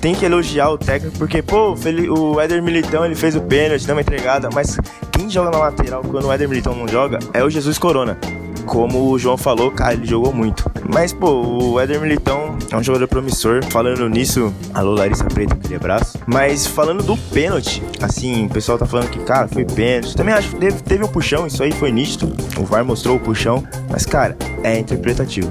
tenho 0.00 0.16
que 0.16 0.24
elogiar 0.24 0.70
o 0.70 0.78
técnico, 0.78 1.16
porque, 1.18 1.42
pô, 1.42 1.74
o 2.08 2.40
Éder 2.40 2.62
Militão 2.62 3.04
ele 3.04 3.14
fez 3.14 3.36
o 3.36 3.40
pênalti, 3.40 3.84
deu 3.84 3.94
uma 3.94 4.00
entregada, 4.00 4.48
mas 4.52 4.78
quem 5.12 5.28
joga 5.28 5.50
na 5.50 5.58
lateral 5.58 6.02
quando 6.02 6.26
o 6.26 6.32
Éder 6.32 6.48
Militão 6.48 6.74
não 6.74 6.88
joga 6.88 7.18
é 7.34 7.44
o 7.44 7.50
Jesus 7.50 7.78
Corona. 7.78 8.18
Como 8.66 9.10
o 9.10 9.18
João 9.18 9.36
falou, 9.36 9.70
cara, 9.70 9.94
ele 9.94 10.06
jogou 10.06 10.32
muito. 10.32 10.70
Mas, 10.88 11.12
pô, 11.12 11.72
o 11.72 11.80
Éder 11.80 12.00
Militão 12.00 12.56
é 12.70 12.76
um 12.76 12.82
jogador 12.82 13.08
promissor. 13.08 13.64
Falando 13.64 14.08
nisso, 14.08 14.54
alô 14.72 14.92
Larissa 14.92 15.24
Preto, 15.24 15.54
aquele 15.54 15.74
abraço. 15.74 16.18
Mas 16.26 16.66
falando 16.66 17.02
do 17.02 17.16
pênalti, 17.16 17.82
assim, 18.00 18.46
o 18.46 18.48
pessoal 18.48 18.78
tá 18.78 18.86
falando 18.86 19.10
que, 19.10 19.18
cara, 19.20 19.48
foi 19.48 19.64
pênalti. 19.64 20.14
Também 20.14 20.34
acho 20.34 20.50
que 20.50 20.56
teve, 20.56 20.82
teve 20.82 21.04
um 21.04 21.08
puxão, 21.08 21.46
isso 21.46 21.62
aí 21.62 21.72
foi 21.72 21.90
nítido. 21.90 22.32
O 22.58 22.64
VAR 22.64 22.84
mostrou 22.84 23.16
o 23.16 23.20
puxão. 23.20 23.64
Mas, 23.90 24.06
cara, 24.06 24.36
é 24.62 24.78
interpretativo 24.78 25.50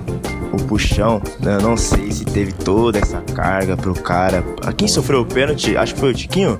o 0.52 0.58
puxão, 0.64 1.22
eu 1.44 1.62
não 1.62 1.78
sei 1.78 2.12
se 2.12 2.26
teve 2.26 2.52
toda 2.52 3.00
essa 3.00 3.22
carga 3.34 3.78
pro 3.78 3.94
cara. 3.94 4.44
Quem 4.78 4.88
sofreu 4.88 5.22
o 5.22 5.26
pênalti? 5.26 5.76
Acho 5.78 5.94
que 5.94 6.00
foi 6.00 6.12
o 6.12 6.14
Tiquinho. 6.14 6.60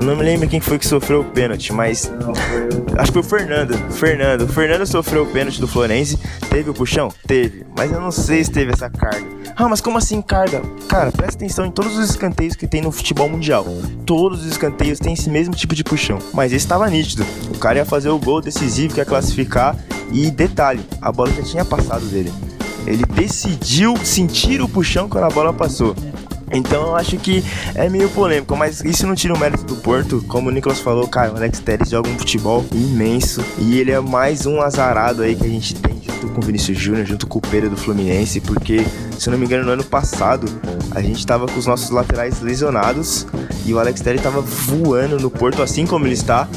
Eu 0.00 0.06
não 0.06 0.14
me 0.14 0.22
lembro 0.22 0.48
quem 0.48 0.60
foi 0.60 0.78
que 0.78 0.86
sofreu 0.86 1.22
o 1.22 1.24
pênalti, 1.24 1.72
mas. 1.72 2.10
Não, 2.20 2.32
Acho 2.96 3.12
que 3.12 3.20
foi 3.20 3.22
o 3.22 3.24
Fernando. 3.24 3.76
Fernando. 3.92 4.42
O 4.42 4.48
Fernando 4.48 4.86
sofreu 4.86 5.24
o 5.24 5.26
pênalti 5.26 5.60
do 5.60 5.66
Florense. 5.66 6.18
Teve 6.48 6.70
o 6.70 6.74
puxão? 6.74 7.08
Teve. 7.26 7.66
Mas 7.76 7.90
eu 7.90 8.00
não 8.00 8.12
sei 8.12 8.44
se 8.44 8.50
teve 8.50 8.72
essa 8.72 8.88
carga. 8.88 9.26
Ah, 9.56 9.68
mas 9.68 9.80
como 9.80 9.98
assim 9.98 10.22
carga? 10.22 10.62
Cara, 10.88 11.10
presta 11.10 11.36
atenção 11.36 11.66
em 11.66 11.70
todos 11.70 11.98
os 11.98 12.10
escanteios 12.10 12.54
que 12.54 12.66
tem 12.66 12.80
no 12.80 12.92
futebol 12.92 13.28
mundial. 13.28 13.66
Todos 14.06 14.42
os 14.42 14.46
escanteios 14.46 15.00
têm 15.00 15.14
esse 15.14 15.28
mesmo 15.28 15.54
tipo 15.54 15.74
de 15.74 15.82
puxão. 15.82 16.18
Mas 16.32 16.52
esse 16.52 16.64
estava 16.64 16.88
nítido. 16.88 17.26
O 17.52 17.58
cara 17.58 17.78
ia 17.78 17.84
fazer 17.84 18.08
o 18.08 18.18
gol 18.20 18.40
decisivo, 18.40 18.94
que 18.94 19.00
ia 19.00 19.04
classificar. 19.04 19.76
E 20.12 20.30
detalhe, 20.30 20.80
a 21.02 21.10
bola 21.10 21.32
já 21.32 21.42
tinha 21.42 21.64
passado 21.64 22.04
dele. 22.06 22.32
Ele 22.88 23.04
decidiu 23.04 23.96
sentir 24.02 24.60
o 24.60 24.68
puxão 24.68 25.08
quando 25.08 25.24
a 25.24 25.30
bola 25.30 25.52
passou. 25.52 25.94
Então 26.52 26.88
eu 26.88 26.96
acho 26.96 27.16
que 27.18 27.44
é 27.74 27.88
meio 27.88 28.08
polêmico, 28.08 28.56
mas 28.56 28.80
isso 28.80 29.06
não 29.06 29.14
tira 29.14 29.34
o 29.34 29.38
mérito 29.38 29.64
do 29.64 29.76
Porto. 29.76 30.24
Como 30.26 30.48
o 30.48 30.52
Nicolas 30.52 30.80
falou, 30.80 31.06
cara, 31.06 31.32
o 31.32 31.36
Alex 31.36 31.60
Telles 31.60 31.90
joga 31.90 32.08
um 32.08 32.18
futebol 32.18 32.64
imenso 32.72 33.44
e 33.58 33.78
ele 33.78 33.90
é 33.90 34.00
mais 34.00 34.46
um 34.46 34.60
azarado 34.60 35.22
aí 35.22 35.36
que 35.36 35.44
a 35.44 35.48
gente 35.48 35.74
tem 35.74 36.00
junto 36.02 36.28
com 36.28 36.40
o 36.40 36.44
Vinícius 36.44 36.78
Júnior, 36.78 37.06
junto 37.06 37.26
com 37.26 37.38
o 37.38 37.42
Pedro 37.42 37.70
do 37.70 37.76
Fluminense, 37.76 38.40
porque, 38.40 38.84
se 39.18 39.28
eu 39.28 39.32
não 39.32 39.38
me 39.38 39.44
engano, 39.44 39.64
no 39.64 39.72
ano 39.72 39.84
passado 39.84 40.46
a 40.92 41.02
gente 41.02 41.24
tava 41.26 41.46
com 41.46 41.58
os 41.58 41.66
nossos 41.66 41.90
laterais 41.90 42.40
lesionados 42.40 43.26
e 43.64 43.74
o 43.74 43.78
Alex 43.78 44.00
Telles 44.00 44.22
tava 44.22 44.40
voando 44.40 45.18
no 45.18 45.30
Porto 45.30 45.62
assim 45.62 45.86
como 45.86 46.06
ele 46.06 46.14
está. 46.14 46.48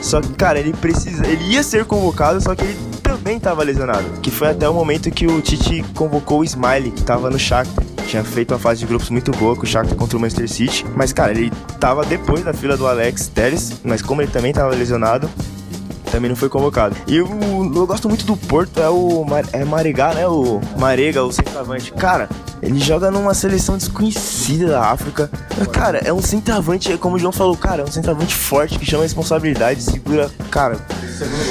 Só 0.00 0.20
que, 0.20 0.32
cara, 0.32 0.58
ele 0.58 0.72
precisa, 0.72 1.26
ele 1.26 1.44
ia 1.52 1.62
ser 1.62 1.84
convocado, 1.84 2.40
só 2.40 2.54
que 2.54 2.62
ele 2.62 2.89
também 3.20 3.38
tava 3.38 3.62
lesionado, 3.62 4.20
que 4.22 4.30
foi 4.30 4.48
até 4.48 4.66
o 4.66 4.72
momento 4.72 5.10
que 5.10 5.26
o 5.26 5.42
Tite 5.42 5.84
convocou 5.94 6.40
o 6.40 6.44
Smiley, 6.44 6.90
que 6.90 7.02
tava 7.02 7.28
no 7.30 7.38
Shakhtar 7.38 7.84
tinha 8.06 8.24
feito 8.24 8.52
uma 8.52 8.58
fase 8.58 8.80
de 8.80 8.86
grupos 8.86 9.08
muito 9.08 9.30
boa 9.30 9.54
com 9.54 9.62
o 9.62 9.66
Shakhtar 9.66 9.96
contra 9.96 10.16
o 10.16 10.20
Manchester 10.20 10.48
City, 10.48 10.84
mas 10.96 11.12
cara, 11.12 11.30
ele 11.30 11.52
tava 11.78 12.04
depois 12.04 12.42
da 12.42 12.52
fila 12.52 12.76
do 12.76 12.84
Alex 12.84 13.28
Telles, 13.28 13.80
mas 13.84 14.02
como 14.02 14.20
ele 14.20 14.32
também 14.32 14.52
tava 14.52 14.74
lesionado, 14.74 15.30
também 16.10 16.28
não 16.28 16.34
foi 16.34 16.48
convocado. 16.48 16.96
E 17.06 17.20
o, 17.20 17.28
eu 17.72 17.86
gosto 17.86 18.08
muito 18.08 18.24
do 18.26 18.36
Porto, 18.36 18.80
é 18.80 18.90
o 18.90 19.24
é 19.52 19.64
Marigá, 19.64 20.12
né? 20.12 20.26
O 20.26 20.60
Marega, 20.76 21.22
o 21.22 21.30
centroavante. 21.30 21.92
Cara, 21.92 22.28
ele 22.62 22.78
joga 22.78 23.10
numa 23.10 23.34
seleção 23.34 23.76
desconhecida 23.76 24.68
da 24.68 24.90
África. 24.90 25.30
Cara, 25.72 25.98
é 25.98 26.12
um 26.12 26.22
centroavante, 26.22 26.96
como 26.98 27.16
o 27.16 27.18
João 27.18 27.32
falou, 27.32 27.56
cara, 27.56 27.82
é 27.82 27.84
um 27.84 27.90
centroavante 27.90 28.34
forte 28.34 28.78
que 28.78 28.86
chama 28.86 29.02
responsabilidade, 29.02 29.82
segura, 29.82 30.30
cara, 30.50 30.76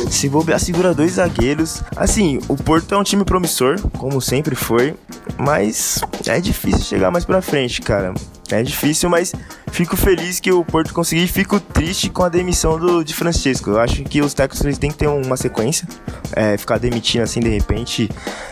se 0.10 0.30
bobear, 0.30 0.60
segura 0.60 0.93
dois 0.93 1.14
zagueiros. 1.14 1.82
Assim, 1.95 2.39
o 2.47 2.55
Porto 2.55 2.93
é 2.93 2.97
um 2.97 3.03
time 3.03 3.24
promissor, 3.24 3.80
como 3.97 4.22
sempre 4.22 4.55
foi, 4.55 4.95
mas 5.38 6.01
é 6.28 6.39
difícil 6.39 6.82
chegar 6.82 7.12
mais 7.12 7.26
pra 7.26 7.41
frente, 7.41 7.82
cara. 7.82 8.14
É 8.51 8.64
difícil, 8.64 9.10
mas 9.10 9.32
fico 9.72 9.95
feliz 9.95 10.39
que 10.39 10.51
o 10.51 10.66
Porto 10.66 10.91
conseguiu 10.91 11.26
e 11.26 11.28
fico 11.28 11.60
triste 11.60 12.10
com 12.10 12.24
a 12.24 12.30
demissão 12.30 12.80
do, 12.80 13.03
de 13.03 13.14
Francisco. 13.14 13.70
Eu 13.70 13.80
acho 13.80 14.03
que 14.03 14.22
os 14.22 14.34
técnicos 14.34 14.78
têm 14.78 14.89
que 14.89 14.97
ter 14.97 15.07
uma 15.07 15.38
sequência. 15.38 15.88
É, 16.32 16.57
ficar 16.57 16.78
demitindo 16.78 17.24
assim 17.24 17.39
de 17.39 17.49
repente 17.49 18.10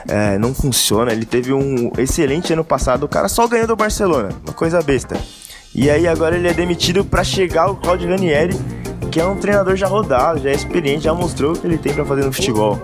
é, 0.08 0.38
não 0.38 0.54
funciona. 0.54 1.12
Ele 1.12 1.26
teve 1.26 1.52
um 1.52 1.92
excelente 1.98 2.47
ano 2.54 2.64
passado, 2.64 3.04
o 3.04 3.08
cara 3.08 3.28
só 3.28 3.48
ganhou 3.48 3.68
do 3.68 3.76
Barcelona, 3.76 4.30
uma 4.44 4.54
coisa 4.54 4.82
besta. 4.82 5.18
E 5.74 5.90
aí 5.90 6.08
agora 6.08 6.36
ele 6.36 6.48
é 6.48 6.54
demitido 6.54 7.06
para 7.06 7.24
chegar 7.24 7.70
o 7.70 7.76
Claudio 7.76 8.10
Ranieri, 8.10 8.58
que 9.12 9.20
é 9.20 9.26
um 9.26 9.36
treinador 9.36 9.76
já 9.76 9.88
rodado, 9.88 10.40
já 10.40 10.50
é 10.50 10.54
experiente, 10.54 11.04
já 11.04 11.14
mostrou 11.14 11.54
o 11.54 11.60
que 11.60 11.66
ele 11.66 11.78
tem 11.78 11.94
para 11.94 12.06
fazer 12.06 12.26
no 12.26 12.32
futebol. 12.32 12.80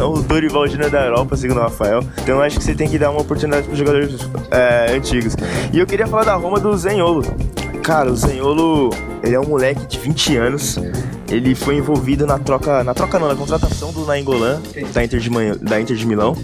O 0.00 0.20
Dorival 0.20 0.66
Júnior 0.66 0.90
da 0.90 1.04
Europa, 1.04 1.36
segundo 1.36 1.58
o 1.58 1.62
Rafael. 1.62 2.00
Então 2.22 2.36
eu 2.36 2.42
acho 2.42 2.58
que 2.58 2.64
você 2.64 2.74
tem 2.74 2.88
que 2.88 2.98
dar 2.98 3.10
uma 3.10 3.20
oportunidade 3.20 3.66
para 3.66 3.76
jogadores 3.76 4.28
é, 4.50 4.96
antigos. 4.96 5.36
E 5.72 5.78
eu 5.78 5.86
queria 5.86 6.06
falar 6.06 6.24
da 6.24 6.34
Roma 6.34 6.58
do 6.58 6.76
Zenholo. 6.76 7.22
Cara, 7.82 8.10
o 8.10 8.16
Zenholo, 8.16 8.90
ele 9.22 9.34
é 9.34 9.40
um 9.40 9.46
moleque 9.46 9.86
de 9.86 9.98
20 9.98 10.36
anos. 10.36 10.78
Ele 11.28 11.54
foi 11.54 11.76
envolvido 11.76 12.26
na 12.26 12.38
troca, 12.38 12.82
na 12.82 12.94
troca 12.94 13.18
não, 13.18 13.28
na 13.28 13.34
contratação 13.36 13.92
do 13.92 14.04
Nainggolan, 14.04 14.60
da 14.92 15.04
Inter 15.04 15.20
de, 15.20 15.30
da 15.58 15.80
Inter 15.80 15.96
de 15.96 16.06
Milão. 16.06 16.36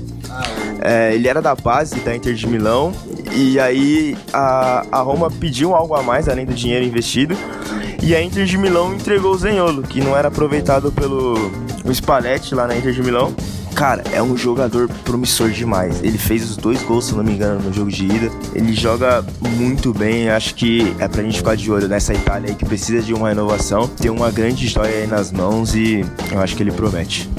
É, 0.80 1.14
ele 1.14 1.28
era 1.28 1.42
da 1.42 1.54
base 1.54 2.00
da 2.00 2.14
Inter 2.14 2.34
de 2.34 2.46
Milão 2.46 2.92
e 3.32 3.58
aí 3.58 4.16
a, 4.32 4.86
a 4.90 5.00
Roma 5.00 5.30
pediu 5.30 5.74
algo 5.74 5.94
a 5.94 6.02
mais 6.02 6.28
além 6.28 6.46
do 6.46 6.54
dinheiro 6.54 6.84
investido 6.84 7.36
e 8.02 8.14
a 8.14 8.22
Inter 8.22 8.44
de 8.44 8.56
Milão 8.56 8.94
entregou 8.94 9.32
o 9.32 9.38
Zenholo, 9.38 9.82
que 9.82 10.00
não 10.00 10.16
era 10.16 10.28
aproveitado 10.28 10.92
pelo 10.92 11.50
Spalletti 11.92 12.54
lá 12.54 12.66
na 12.66 12.76
Inter 12.76 12.92
de 12.92 13.02
Milão. 13.02 13.34
Cara, 13.74 14.02
é 14.12 14.20
um 14.20 14.36
jogador 14.36 14.88
promissor 15.04 15.50
demais. 15.50 16.02
Ele 16.02 16.18
fez 16.18 16.42
os 16.42 16.56
dois 16.56 16.82
gols, 16.82 17.06
se 17.06 17.14
não 17.14 17.22
me 17.22 17.32
engano, 17.32 17.60
no 17.60 17.72
jogo 17.72 17.90
de 17.90 18.04
ida. 18.06 18.30
Ele 18.52 18.72
joga 18.72 19.24
muito 19.56 19.92
bem. 19.92 20.30
Acho 20.30 20.54
que 20.54 20.96
é 20.98 21.06
pra 21.06 21.22
gente 21.22 21.38
ficar 21.38 21.56
de 21.56 21.70
olho 21.70 21.86
nessa 21.86 22.12
Itália 22.12 22.50
aí 22.50 22.56
que 22.56 22.64
precisa 22.64 23.00
de 23.00 23.14
uma 23.14 23.28
renovação. 23.28 23.86
Tem 23.86 24.10
uma 24.10 24.30
grande 24.32 24.66
história 24.66 24.92
aí 24.92 25.06
nas 25.06 25.30
mãos 25.30 25.76
e 25.76 26.04
eu 26.32 26.40
acho 26.40 26.56
que 26.56 26.62
ele 26.62 26.72
promete. 26.72 27.30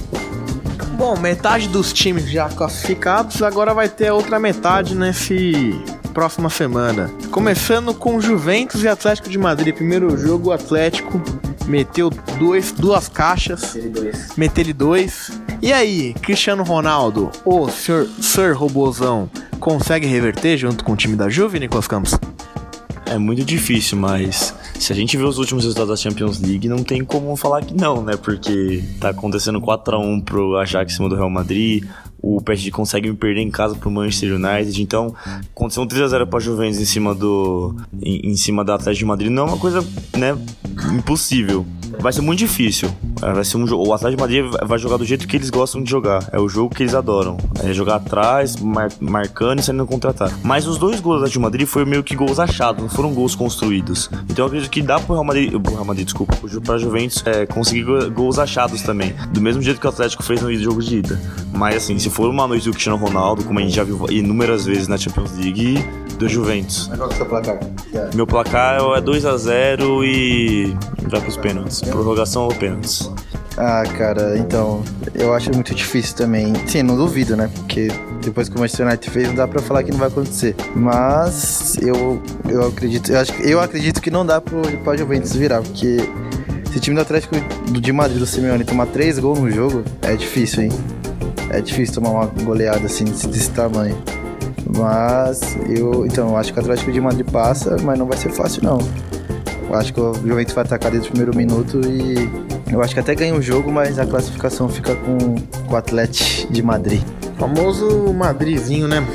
Bom, 1.00 1.18
metade 1.18 1.70
dos 1.70 1.94
times 1.94 2.30
já 2.30 2.50
classificados, 2.50 3.42
agora 3.42 3.74
vai 3.74 3.88
ter 3.88 4.08
a 4.10 4.14
outra 4.14 4.38
metade 4.38 4.94
nesse 4.94 5.74
próxima 6.14 6.50
semana. 6.50 7.10
Começando 7.32 7.94
com 7.94 8.20
Juventus 8.20 8.84
e 8.84 8.88
Atlético 8.90 9.30
de 9.30 9.38
Madrid. 9.38 9.74
Primeiro 9.74 10.18
jogo, 10.18 10.50
o 10.50 10.52
Atlético 10.52 11.22
meteu 11.66 12.10
dois, 12.38 12.74
duas 12.74 13.08
caixas. 13.08 13.78
Meteu-lhe 14.36 14.74
dois. 14.74 15.32
E 15.62 15.72
aí, 15.72 16.14
Cristiano 16.16 16.64
Ronaldo, 16.64 17.32
o 17.46 17.70
Sir, 17.70 18.06
Sir 18.20 18.54
Robozão, 18.54 19.32
consegue 19.58 20.06
reverter 20.06 20.58
junto 20.58 20.84
com 20.84 20.92
o 20.92 20.98
time 20.98 21.16
da 21.16 21.30
Juve, 21.30 21.62
Nicolas 21.62 21.88
Campos? 21.88 22.20
É 23.06 23.18
muito 23.18 23.46
difícil, 23.46 23.98
mas 23.98 24.54
se 24.80 24.94
a 24.94 24.96
gente 24.96 25.18
vê 25.18 25.24
os 25.24 25.38
últimos 25.38 25.66
resultados 25.66 25.90
da 25.90 25.98
Champions 25.98 26.40
League, 26.40 26.68
não 26.68 26.84
tem 26.84 27.04
como 27.04 27.36
falar 27.36 27.64
que 27.64 27.74
não, 27.74 28.02
né? 28.02 28.16
Porque 28.16 28.84
tá 29.00 29.10
acontecendo 29.10 29.60
4 29.60 29.96
a 29.96 30.00
1 30.00 30.22
pro 30.22 30.58
Ajax 30.58 30.94
em 30.94 30.96
cima 30.96 31.10
do 31.10 31.16
Real 31.16 31.30
Madrid, 31.30 31.84
o 32.22 32.42
PSG 32.42 32.72
consegue 32.72 33.10
me 33.10 33.16
perder 33.16 33.42
em 33.42 33.50
casa 33.50 33.76
pro 33.76 33.90
Manchester 33.90 34.36
United. 34.36 34.82
Então, 34.82 35.14
aconteceu 35.56 35.84
um 35.84 35.88
3x0 35.88 36.26
pra 36.28 36.40
Juventus 36.40 36.80
em 36.80 36.86
cima 36.86 37.16
do. 37.16 37.76
Em, 38.02 38.32
em, 38.32 38.36
cima 38.36 38.64
da 38.64 38.76
Atlético 38.76 39.00
de 39.00 39.06
Madrid 39.06 39.32
não 39.32 39.44
é 39.44 39.46
uma 39.48 39.58
coisa, 39.58 39.86
né, 40.18 40.38
impossível. 40.94 41.66
Vai 42.00 42.14
ser 42.14 42.22
muito 42.22 42.40
difícil. 42.40 42.90
É, 43.22 43.34
vai 43.34 43.44
ser 43.44 43.58
um 43.58 43.68
jogo. 43.68 43.88
O 43.88 43.94
Atlético 43.94 44.28
de 44.28 44.40
Madrid 44.40 44.60
vai 44.66 44.78
jogar 44.78 44.98
do 44.98 45.06
jeito 45.06 45.28
que 45.28 45.36
eles 45.36 45.50
gostam 45.50 45.84
de 45.84 45.90
jogar. 45.90 46.30
É 46.32 46.40
o 46.40 46.48
jogo 46.48 46.74
que 46.74 46.84
eles 46.84 46.94
adoram. 46.94 47.38
É 47.64 47.74
jogar 47.74 47.96
atrás, 47.96 48.56
mar, 48.56 48.90
marcando 49.00 49.60
e 49.60 49.64
saindo 49.64 49.86
contra-ataque. 49.86 50.36
Mas 50.44 50.68
os 50.68 50.78
dois 50.78 51.00
gols 51.02 51.16
do 51.16 51.24
Atlético 51.24 51.40
de 51.40 51.44
Madrid 51.44 51.68
foi 51.68 51.86
meio 51.86 52.04
que 52.04 52.16
gols 52.16 52.40
achados, 52.40 52.82
não 52.82 52.90
foram 52.90 53.14
gols 53.14 53.36
construídos. 53.36 54.10
Então 54.30 54.46
eu 54.46 54.48
acredito 54.48 54.70
que 54.70 54.82
dá 54.82 55.00
pro 55.00 55.14
Real 55.14 55.26
Madrid. 55.26 55.52
Pro 55.62 55.74
Real 55.74 55.86
Madrid, 55.86 56.06
desculpa, 56.06 56.38
pra 56.64 56.78
Juventus 56.78 57.24
é, 57.26 57.46
conseguir 57.46 57.84
gols 58.12 58.40
achados 58.40 58.82
também. 58.82 59.14
Do 59.34 59.42
mesmo 59.42 59.62
jeito 59.62 59.80
que 59.80 59.86
o 59.86 59.90
Atlético 59.90 60.24
fez 60.24 60.42
no 60.42 60.54
jogo 60.56 60.82
de 60.82 60.98
ida. 60.98 61.20
Mas 61.52 61.76
assim, 61.76 62.00
se 62.00 62.09
for 62.10 62.30
uma 62.30 62.48
noite 62.48 62.66
do 62.66 62.72
Cristiano 62.72 62.98
Ronaldo, 62.98 63.44
como 63.44 63.60
a 63.60 63.62
gente 63.62 63.76
já 63.76 63.84
viu 63.84 64.06
inúmeras 64.10 64.66
vezes 64.66 64.88
na 64.88 64.98
Champions 64.98 65.32
League, 65.38 65.84
do 66.18 66.28
Juventus. 66.28 66.88
Mas 66.90 66.98
qual 66.98 67.10
é 67.10 67.14
o 67.14 67.16
seu 67.16 67.26
placar? 67.26 67.60
Meu 68.14 68.28
placar 68.28 68.78
é 68.78 69.02
2x0 69.02 70.04
e 70.04 70.76
vai 71.08 71.22
pros 71.22 71.38
pênaltis. 71.38 71.82
Prorrogação 71.82 72.44
ou 72.44 72.54
pênaltis. 72.54 73.10
Ah, 73.58 73.84
cara, 73.98 74.38
então, 74.38 74.84
eu 75.14 75.34
acho 75.34 75.52
muito 75.52 75.74
difícil 75.76 76.16
também. 76.16 76.54
Sim, 76.66 76.84
não 76.84 76.96
duvido, 76.96 77.36
né? 77.36 77.50
Porque 77.54 77.90
depois 78.22 78.48
que 78.48 78.56
o 78.56 78.60
Manchester 78.60 78.88
United 78.88 79.10
fez, 79.10 79.28
não 79.28 79.36
dá 79.36 79.48
pra 79.48 79.62
falar 79.62 79.84
que 79.84 79.92
não 79.92 79.98
vai 79.98 80.08
acontecer. 80.08 80.56
Mas 80.76 81.78
eu, 81.82 82.22
eu 82.48 82.68
acredito, 82.68 83.12
eu, 83.12 83.20
acho, 83.20 83.34
eu 83.42 83.60
acredito 83.60 84.02
que 84.02 84.10
não 84.10 84.26
dá 84.26 84.40
pro, 84.40 84.62
pra 84.84 84.96
Juventus 84.96 85.36
virar, 85.36 85.62
porque 85.62 85.98
se 86.72 86.78
o 86.78 86.80
time 86.80 86.96
do 86.96 87.02
Atlético 87.02 87.36
de 87.70 87.92
Madrid 87.92 88.20
do 88.20 88.26
Simeone 88.26 88.64
tomar 88.64 88.86
três 88.88 89.20
gols 89.20 89.40
no 89.40 89.52
jogo, 89.52 89.84
é 90.04 90.16
difícil, 90.16 90.64
hein? 90.64 90.72
É 91.50 91.62
difícil 91.62 91.96
tomar 91.96 92.12
uma 92.12 92.26
goleada 92.44 92.86
assim 92.86 93.06
desse, 93.06 93.28
desse 93.28 93.52
tamanho. 93.52 93.98
Mas 94.78 95.58
eu, 95.68 96.06
então, 96.06 96.30
eu 96.30 96.38
acho 96.38 96.54
que 96.54 96.60
o 96.60 96.62
Atlético 96.62 96.92
de 96.92 97.02
Madrid 97.02 97.30
passa, 97.30 97.78
mas 97.84 97.98
não 97.98 98.06
vai 98.06 98.18
ser 98.18 98.32
fácil 98.32 98.64
não. 98.64 98.78
Eu 99.68 99.76
acho 99.76 99.94
que 99.94 100.00
o 100.00 100.14
Juventus 100.14 100.54
vai 100.54 100.64
atacar 100.64 100.92
desde 100.92 101.10
o 101.10 101.12
primeiro 101.12 101.36
minuto 101.36 101.82
e 101.86 102.30
eu 102.72 102.82
acho 102.82 102.94
que 102.94 103.00
até 103.00 103.16
ganha 103.16 103.36
o 103.36 103.42
jogo, 103.42 103.72
mas 103.72 103.98
a 104.00 104.06
classificação 104.06 104.70
fica 104.70 104.96
com, 104.96 105.18
com 105.68 105.74
o 105.74 105.76
Atlético 105.76 106.52
de 106.52 106.62
Madrid. 106.62 107.02
Famoso 107.38 108.14
Madrizinho, 108.14 108.88
né? 108.88 109.06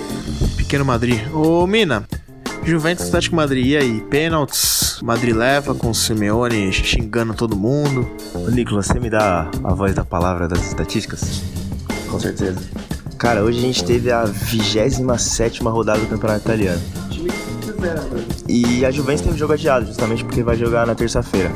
Pequeno 0.57 0.85
Madrid. 0.85 1.21
Ô, 1.33 1.67
Mina. 1.67 2.05
Juventus 2.65 3.09
Atlético 3.09 3.37
Madrid, 3.37 3.67
e 3.67 3.77
aí? 3.77 4.01
Pênaltis, 4.09 4.99
Madrid 5.03 5.37
leva 5.37 5.75
com 5.75 5.91
o 5.91 5.95
Simeone 5.95 6.73
xingando 6.73 7.35
todo 7.35 7.55
mundo. 7.55 8.09
Ô, 8.35 8.51
Nicolas, 8.51 8.87
você 8.87 8.99
me 8.99 9.11
dá 9.11 9.51
a 9.63 9.75
voz 9.75 9.95
da 9.95 10.05
palavra 10.05 10.49
das 10.49 10.67
estatísticas? 10.67 11.54
Com 12.15 12.21
certeza. 12.21 12.61
Cara, 13.19 13.43
hoje 13.43 13.59
a 13.59 13.63
gente 13.63 13.85
teve 13.85 14.13
a 14.13 14.23
27 14.25 15.65
rodada 15.65 15.99
do 15.99 16.07
Campeonato 16.07 16.43
Italiano. 16.43 16.81
E 18.49 18.87
a 18.87 18.91
Juventus 18.93 19.23
teve 19.23 19.37
jogo 19.37 19.53
adiado, 19.53 19.85
justamente 19.87 20.23
porque 20.23 20.41
vai 20.41 20.57
jogar 20.57 20.87
na 20.87 20.95
terça-feira. 20.95 21.51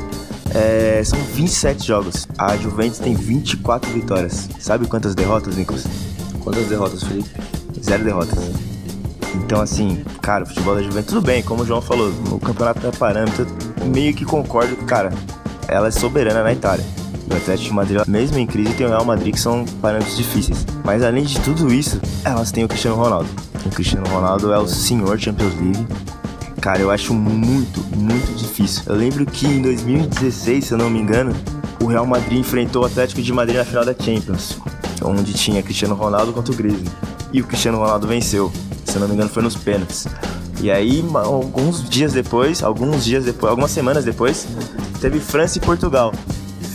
É, 0.53 1.01
são 1.05 1.17
27 1.17 1.87
jogos. 1.87 2.27
A 2.37 2.57
Juventus 2.57 2.99
tem 2.99 3.15
24 3.15 3.89
vitórias. 3.89 4.49
Sabe 4.59 4.85
quantas 4.85 5.15
derrotas, 5.15 5.55
Nicolas? 5.55 5.85
Quantas 6.43 6.65
derrotas, 6.65 7.03
Felipe? 7.03 7.29
Zero 7.81 8.03
derrotas. 8.03 8.37
Então, 9.35 9.61
assim, 9.61 10.03
cara, 10.21 10.43
o 10.43 10.47
futebol 10.47 10.75
da 10.75 10.83
Juventus, 10.83 11.13
tudo 11.13 11.25
bem, 11.25 11.41
como 11.41 11.63
o 11.63 11.65
João 11.65 11.81
falou, 11.81 12.11
o 12.31 12.39
campeonato 12.39 12.85
é 12.85 12.91
parâmetro, 12.91 13.47
eu 13.79 13.87
meio 13.87 14.13
que 14.13 14.25
concordo 14.25 14.75
que, 14.75 14.83
cara, 14.83 15.13
ela 15.69 15.87
é 15.87 15.91
soberana 15.91 16.43
na 16.43 16.51
Itália. 16.51 16.83
O 17.29 17.35
Atlético 17.35 17.69
de 17.69 17.73
Madrid, 17.73 18.01
mesmo 18.07 18.37
em 18.39 18.47
crise, 18.47 18.73
tem 18.73 18.85
o 18.85 18.89
Real 18.89 19.05
Madrid, 19.05 19.33
que 19.33 19.39
são 19.39 19.63
parâmetros 19.81 20.17
difíceis. 20.17 20.65
Mas 20.83 21.03
além 21.03 21.23
de 21.23 21.39
tudo 21.41 21.71
isso, 21.71 22.01
elas 22.25 22.51
têm 22.51 22.63
o 22.63 22.67
Cristiano 22.67 22.97
Ronaldo. 22.97 23.29
O 23.65 23.69
Cristiano 23.69 24.07
Ronaldo 24.09 24.51
é 24.51 24.57
o 24.57 24.67
senhor 24.67 25.19
Champions 25.19 25.53
League. 25.55 25.87
Cara, 26.59 26.79
eu 26.79 26.89
acho 26.91 27.13
muito, 27.13 27.81
muito 27.95 28.35
difícil. 28.35 28.83
Eu 28.87 28.95
lembro 28.95 29.25
que 29.25 29.45
em 29.45 29.61
2016, 29.61 30.65
se 30.65 30.71
eu 30.73 30.77
não 30.77 30.89
me 30.89 30.99
engano, 30.99 31.33
o 31.81 31.85
Real 31.85 32.05
Madrid 32.05 32.39
enfrentou 32.39 32.83
o 32.83 32.85
Atlético 32.85 33.21
de 33.21 33.31
Madrid 33.31 33.57
na 33.57 33.65
final 33.65 33.85
da 33.85 33.93
Champions, 33.93 34.57
onde 35.03 35.33
tinha 35.33 35.61
Cristiano 35.61 35.95
Ronaldo 35.95 36.33
contra 36.33 36.51
o 36.51 36.55
Griezmann. 36.55 36.91
E 37.31 37.41
o 37.41 37.45
Cristiano 37.45 37.77
Ronaldo 37.77 38.07
venceu. 38.07 38.51
Se 38.85 38.95
eu 38.95 39.01
não 39.01 39.07
me 39.07 39.13
engano, 39.13 39.29
foi 39.29 39.43
nos 39.43 39.55
pênaltis. 39.55 40.07
E 40.61 40.69
aí, 40.69 41.05
alguns 41.13 41.87
dias 41.87 42.11
depois, 42.11 42.61
alguns 42.61 43.05
dias 43.05 43.23
depois, 43.23 43.51
algumas 43.51 43.71
semanas 43.71 44.03
depois, 44.03 44.45
teve 44.99 45.19
França 45.19 45.57
e 45.57 45.61
Portugal, 45.61 46.11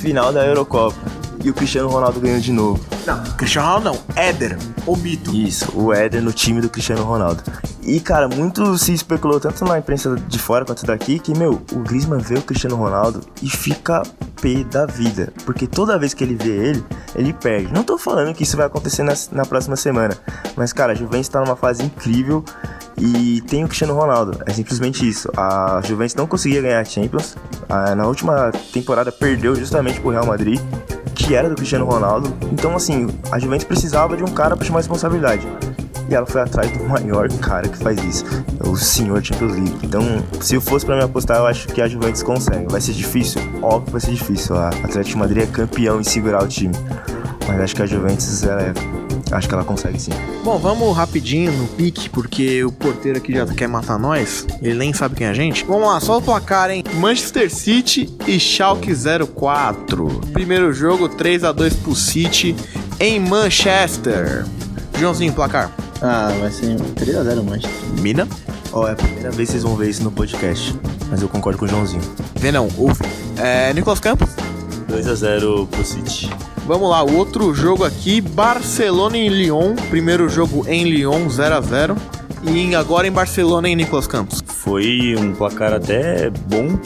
final 0.05 0.30
da 0.34 0.44
Eurocopa. 0.44 0.94
E 1.42 1.48
o 1.48 1.55
Cristiano 1.55 1.88
Ronaldo 1.88 2.20
ganhou 2.20 2.38
de 2.38 2.52
novo. 2.52 2.78
Não, 3.07 3.22
Cristiano 3.36 3.68
Ronaldo 3.68 3.84
não. 3.84 4.22
Éder, 4.22 4.59
o 4.86 4.94
mito. 4.96 5.34
Isso, 5.34 5.72
o 5.74 5.94
Éder 5.94 6.22
no 6.22 6.30
time 6.30 6.61
do 6.61 6.68
Cristiano 6.68 7.02
Ronaldo. 7.02 7.42
E, 7.82 8.00
cara, 8.00 8.28
muito 8.28 8.76
se 8.78 8.92
especulou 8.92 9.40
tanto 9.40 9.64
na 9.64 9.78
imprensa 9.78 10.14
de 10.16 10.38
fora 10.38 10.64
quanto 10.64 10.84
daqui 10.86 11.18
que, 11.18 11.36
meu, 11.36 11.62
o 11.72 11.78
Griezmann 11.80 12.20
vê 12.20 12.34
o 12.34 12.42
Cristiano 12.42 12.76
Ronaldo 12.76 13.20
e 13.42 13.48
fica 13.48 14.02
pé 14.40 14.62
da 14.64 14.84
vida. 14.84 15.32
Porque 15.44 15.66
toda 15.66 15.98
vez 15.98 16.12
que 16.12 16.22
ele 16.22 16.34
vê 16.34 16.50
ele, 16.50 16.84
ele 17.14 17.32
perde. 17.32 17.72
Não 17.72 17.82
tô 17.82 17.96
falando 17.96 18.34
que 18.34 18.42
isso 18.42 18.57
vai 18.57 18.66
acontecer 18.66 19.02
na, 19.02 19.14
na 19.32 19.46
próxima 19.46 19.76
semana. 19.76 20.16
Mas, 20.57 20.72
cara, 20.72 20.92
a 20.92 20.94
Juventus 20.94 21.28
tá 21.28 21.40
numa 21.40 21.57
fase 21.57 21.82
incrível 21.82 22.44
e 22.99 23.40
tem 23.42 23.64
o 23.64 23.66
Cristiano 23.66 23.95
Ronaldo. 23.95 24.38
É 24.47 24.53
simplesmente 24.53 25.09
isso. 25.09 25.30
A 25.36 25.80
Juventus 25.84 26.14
não 26.14 26.26
conseguia 26.26 26.62
ganhar 26.62 26.80
a 26.80 26.84
Champions. 26.84 27.36
Ah, 27.68 27.95
na 27.95 28.07
última 28.07 28.53
temporada 28.72 29.11
perdeu 29.11 29.55
justamente 29.57 30.01
pro 30.01 30.11
Real 30.11 30.26
Madrid 30.26 30.61
que 31.14 31.34
era 31.34 31.49
do 31.49 31.55
Cristiano 31.55 31.86
Ronaldo. 31.86 32.34
Então, 32.53 32.74
assim, 32.74 33.09
a 33.30 33.38
Juventus 33.38 33.64
precisava 33.64 34.16
de 34.16 34.22
um 34.22 34.28
cara 34.28 34.57
para 34.57 34.66
chamar 34.66 34.80
responsabilidade. 34.80 35.47
E 36.09 36.14
ela 36.14 36.26
foi 36.26 36.42
atrás 36.42 36.70
do 36.70 36.84
maior 36.84 37.28
cara 37.38 37.66
que 37.66 37.78
faz 37.78 38.03
isso, 38.05 38.24
o 38.61 38.76
senhor 38.76 39.24
Champions 39.24 39.53
League. 39.53 39.78
Então, 39.82 40.03
se 40.38 40.55
eu 40.55 40.61
fosse 40.61 40.84
para 40.84 40.97
me 40.97 41.03
apostar, 41.03 41.38
eu 41.38 41.47
acho 41.47 41.66
que 41.68 41.80
a 41.80 41.88
Juventus 41.88 42.22
consegue. 42.22 42.70
Vai 42.70 42.80
ser 42.80 42.92
difícil? 42.92 43.40
Óbvio 43.62 43.86
que 43.86 43.92
vai 43.92 44.01
ser 44.01 44.12
difícil. 44.12 44.57
A 44.57 44.68
Atlético 44.68 45.18
Madrid 45.18 45.45
é 45.45 45.47
campeão 45.47 46.01
em 46.01 46.05
segurar 46.05 46.42
o 46.42 46.49
time. 46.49 46.74
Mas 47.49 47.61
acho 47.61 47.76
que 47.76 47.82
a 47.82 47.86
Juventus, 47.86 48.42
ela 48.42 48.62
é... 48.62 49.03
acho 49.35 49.49
que 49.49 49.55
ela 49.55 49.64
consegue 49.64 50.01
sim. 50.01 50.12
Bom, 50.43 50.59
vamos 50.59 50.97
rapidinho 50.97 51.53
no 51.53 51.66
pique, 51.68 52.09
porque 52.09 52.64
o 52.64 52.72
porteiro 52.72 53.18
aqui 53.18 53.32
já 53.32 53.47
quer 53.47 53.68
matar 53.68 53.99
nós. 53.99 54.47
Ele 54.62 54.74
nem 54.74 54.93
sabe 54.93 55.16
quem 55.16 55.26
é 55.26 55.30
a 55.30 55.35
gente. 55.35 55.64
Vamos 55.64 55.87
lá, 55.87 56.01
só 56.01 56.18
o 56.18 56.22
placar, 56.22 56.70
hein? 56.70 56.85
Manchester 56.95 57.53
City 57.53 58.14
e 58.26 58.39
Schalke 58.39 58.93
04. 59.35 60.20
Primeiro 60.32 60.72
jogo, 60.72 61.09
3 61.09 61.45
a 61.45 61.53
2 61.53 61.74
pro 61.76 61.95
City 61.95 62.55
em 63.01 63.18
Manchester. 63.18 64.45
Joãozinho, 64.99 65.32
placar. 65.32 65.70
Ah, 66.01 66.32
vai 66.39 66.51
ser 66.51 66.76
3x0 66.76 67.43
Manchester. 67.43 67.72
Mina? 68.01 68.28
Ó, 68.72 68.87
é 68.87 68.93
a 68.93 68.95
primeira 68.95 69.30
vez 69.30 69.49
que 69.49 69.53
vocês 69.53 69.62
vão 69.62 69.74
ver 69.76 69.89
isso 69.89 70.03
no 70.05 70.12
podcast. 70.12 70.78
Mas 71.11 71.22
eu 71.22 71.28
concordo 71.28 71.59
com 71.59 71.64
o 71.64 71.68
Joãozinho. 71.68 72.03
Vê 72.37 72.53
não, 72.53 72.68
ouve. 72.76 73.03
É, 73.39 73.72
Nicolas 73.72 74.01
Campos? 74.01 74.30
2x0 74.89 75.66
pro 75.68 75.85
City. 75.85 76.30
Vamos 76.67 76.89
lá, 76.89 77.05
o 77.05 77.15
outro 77.17 77.55
jogo 77.55 77.85
aqui, 77.85 78.23
Barcelona 78.23 79.19
e 79.19 79.29
Lyon. 79.29 79.75
Primeiro 79.91 80.31
jogo 80.31 80.65
em 80.67 80.85
Lyon, 80.85 81.29
0 81.29 81.55
a 81.57 81.61
0 81.61 81.97
E 82.43 82.75
agora 82.75 83.07
em 83.07 83.12
Barcelona, 83.12 83.69
em 83.69 83.77
Nicolas 83.77 84.07
Campos. 84.07 84.43
Foi 84.47 85.15
um 85.19 85.35
placar 85.35 85.75
até 85.75 86.31
bom. 86.31 86.79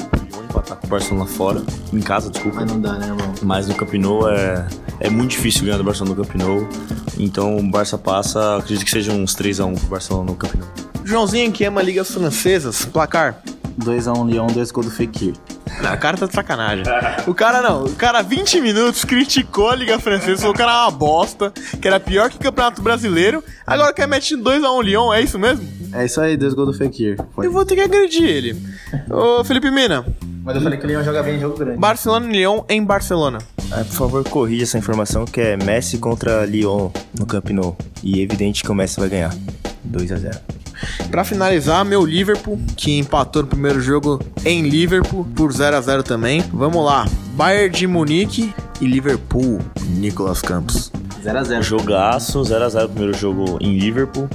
Empatar 0.45 0.79
com 0.79 0.87
o 0.89 0.91
Barcelona 0.91 1.26
fora. 1.26 1.62
Em 1.93 2.01
casa, 2.01 2.29
desculpa. 2.29 2.61
Mas 2.61 2.72
não 2.72 2.81
dá, 2.81 2.95
né, 2.95 3.07
irmão? 3.07 3.33
Mas 3.41 3.68
no 3.68 3.74
Camp 3.76 3.95
Nou 3.95 4.29
é, 4.29 4.66
é 4.99 5.09
muito 5.09 5.31
difícil 5.31 5.64
ganhar 5.64 5.79
do 5.79 5.85
Barcelona 5.85 6.16
no 6.16 6.24
Camp 6.24 6.35
Nou. 6.35 6.68
Então 7.16 7.57
o 7.57 7.62
Barça 7.70 7.97
passa, 7.97 8.57
acredito 8.57 8.85
que 8.85 8.91
seja 8.91 9.12
uns 9.12 9.37
3x1 9.37 9.79
pro 9.79 9.89
Barcelona 9.91 10.33
no 10.33 10.37
Camp 10.37 10.55
Nou. 10.55 10.68
Joãozinho 11.05 11.53
que 11.53 11.64
ama 11.64 11.83
ligas 11.83 12.11
francesas, 12.11 12.85
placar. 12.85 13.41
2x1 13.79 14.31
Lyon, 14.31 14.47
2 14.49 14.70
gols 14.70 14.87
do 14.87 14.93
Fekir. 14.93 15.35
Não, 15.83 15.95
o 15.95 15.99
cara 15.99 16.16
tá 16.16 16.26
de 16.26 16.35
sacanagem. 16.35 16.85
O 17.26 17.35
cara 17.35 17.62
não, 17.62 17.85
o 17.85 17.95
cara 17.95 18.22
20 18.22 18.61
minutos 18.61 19.05
criticou 19.05 19.70
a 19.70 19.76
Liga 19.76 19.99
Francesa, 19.99 20.41
falou 20.41 20.55
que 20.55 20.62
era 20.62 20.83
uma 20.83 20.91
bosta, 20.91 21.53
que 21.81 21.87
era 21.87 22.01
pior 22.01 22.31
que 22.31 22.37
o 22.37 22.41
Campeonato 22.41 22.83
Brasileiro. 22.83 23.43
Agora 23.66 23.93
quer 23.93 24.09
meter 24.09 24.37
2x1 24.37 24.83
Lyon, 24.83 25.12
é 25.12 25.20
isso 25.22 25.39
mesmo? 25.39 25.66
É 25.93 26.05
isso 26.05 26.20
aí, 26.20 26.37
2 26.37 26.55
gols 26.55 26.68
do 26.68 26.74
Fekir. 26.74 27.16
Foi. 27.33 27.47
Eu 27.47 27.53
vou 27.53 27.64
ter 27.64 27.76
que 27.76 27.83
agredir 27.83 28.24
ele. 28.24 28.57
Ô 29.11 29.45
Felipe 29.45 29.70
Mina, 29.70 30.05
Mas 30.43 30.57
eu 30.57 30.62
falei 30.62 30.79
que 30.79 30.87
o 30.87 30.89
Lyon 30.89 31.05
joga 31.05 31.22
bem 31.22 31.37
em 31.37 31.41
jogo 31.41 31.57
grande. 31.57 31.79
Barcelona 31.79 32.26
e 32.26 32.33
Lyon 32.33 32.62
em 32.68 32.83
Barcelona. 32.83 33.39
Ah, 33.70 33.85
por 33.85 33.95
favor, 33.95 34.24
corrija 34.29 34.64
essa 34.64 34.79
informação 34.79 35.24
que 35.26 35.41
é 35.41 35.57
Messi 35.57 35.99
contra 35.99 36.45
Lyon 36.45 36.91
no 37.18 37.26
Camp 37.26 37.51
Nou. 37.51 37.76
E 38.03 38.20
é 38.20 38.22
evidente 38.22 38.62
que 38.64 38.70
o 38.70 38.74
Messi 38.74 38.99
vai 38.99 39.09
ganhar. 39.11 39.35
2 39.85 40.12
a 40.12 40.16
0 40.16 40.57
Pra 41.11 41.24
finalizar, 41.24 41.85
meu 41.85 42.05
Liverpool, 42.05 42.61
que 42.76 42.99
empatou 42.99 43.43
no 43.43 43.49
primeiro 43.49 43.81
jogo 43.81 44.20
em 44.45 44.62
Liverpool 44.68 45.26
por 45.35 45.53
0 45.53 45.76
a 45.76 45.81
0 45.81 46.03
também. 46.03 46.43
Vamos 46.53 46.85
lá. 46.85 47.07
Bayern 47.35 47.74
de 47.74 47.87
Munique 47.87 48.53
e 48.81 48.87
Liverpool. 48.87 49.59
Nicolas 49.83 50.43
Campos. 50.43 50.93
0x0. 51.24 51.62
Jogaço, 51.62 52.41
0x0 52.41 52.89
primeiro 52.89 53.16
jogo 53.16 53.59
em 53.61 53.79
Liverpool. 53.79 54.29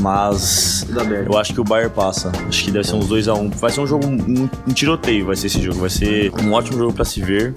Mas 0.00 0.84
eu 1.24 1.38
acho 1.38 1.54
que 1.54 1.60
o 1.60 1.64
Bayern 1.64 1.94
passa. 1.94 2.32
Acho 2.48 2.64
que 2.64 2.72
deve 2.72 2.86
ser 2.86 2.96
uns 2.96 3.08
2x1. 3.08 3.54
Vai 3.54 3.70
ser 3.70 3.80
um 3.80 3.86
jogo, 3.86 4.06
um, 4.06 4.48
um 4.66 4.72
tiroteio 4.72 5.26
vai 5.26 5.36
ser 5.36 5.46
esse 5.46 5.62
jogo. 5.62 5.78
Vai 5.78 5.90
ser 5.90 6.32
um 6.42 6.52
ótimo 6.52 6.78
jogo 6.78 6.92
pra 6.92 7.04
se 7.04 7.20
ver. 7.20 7.54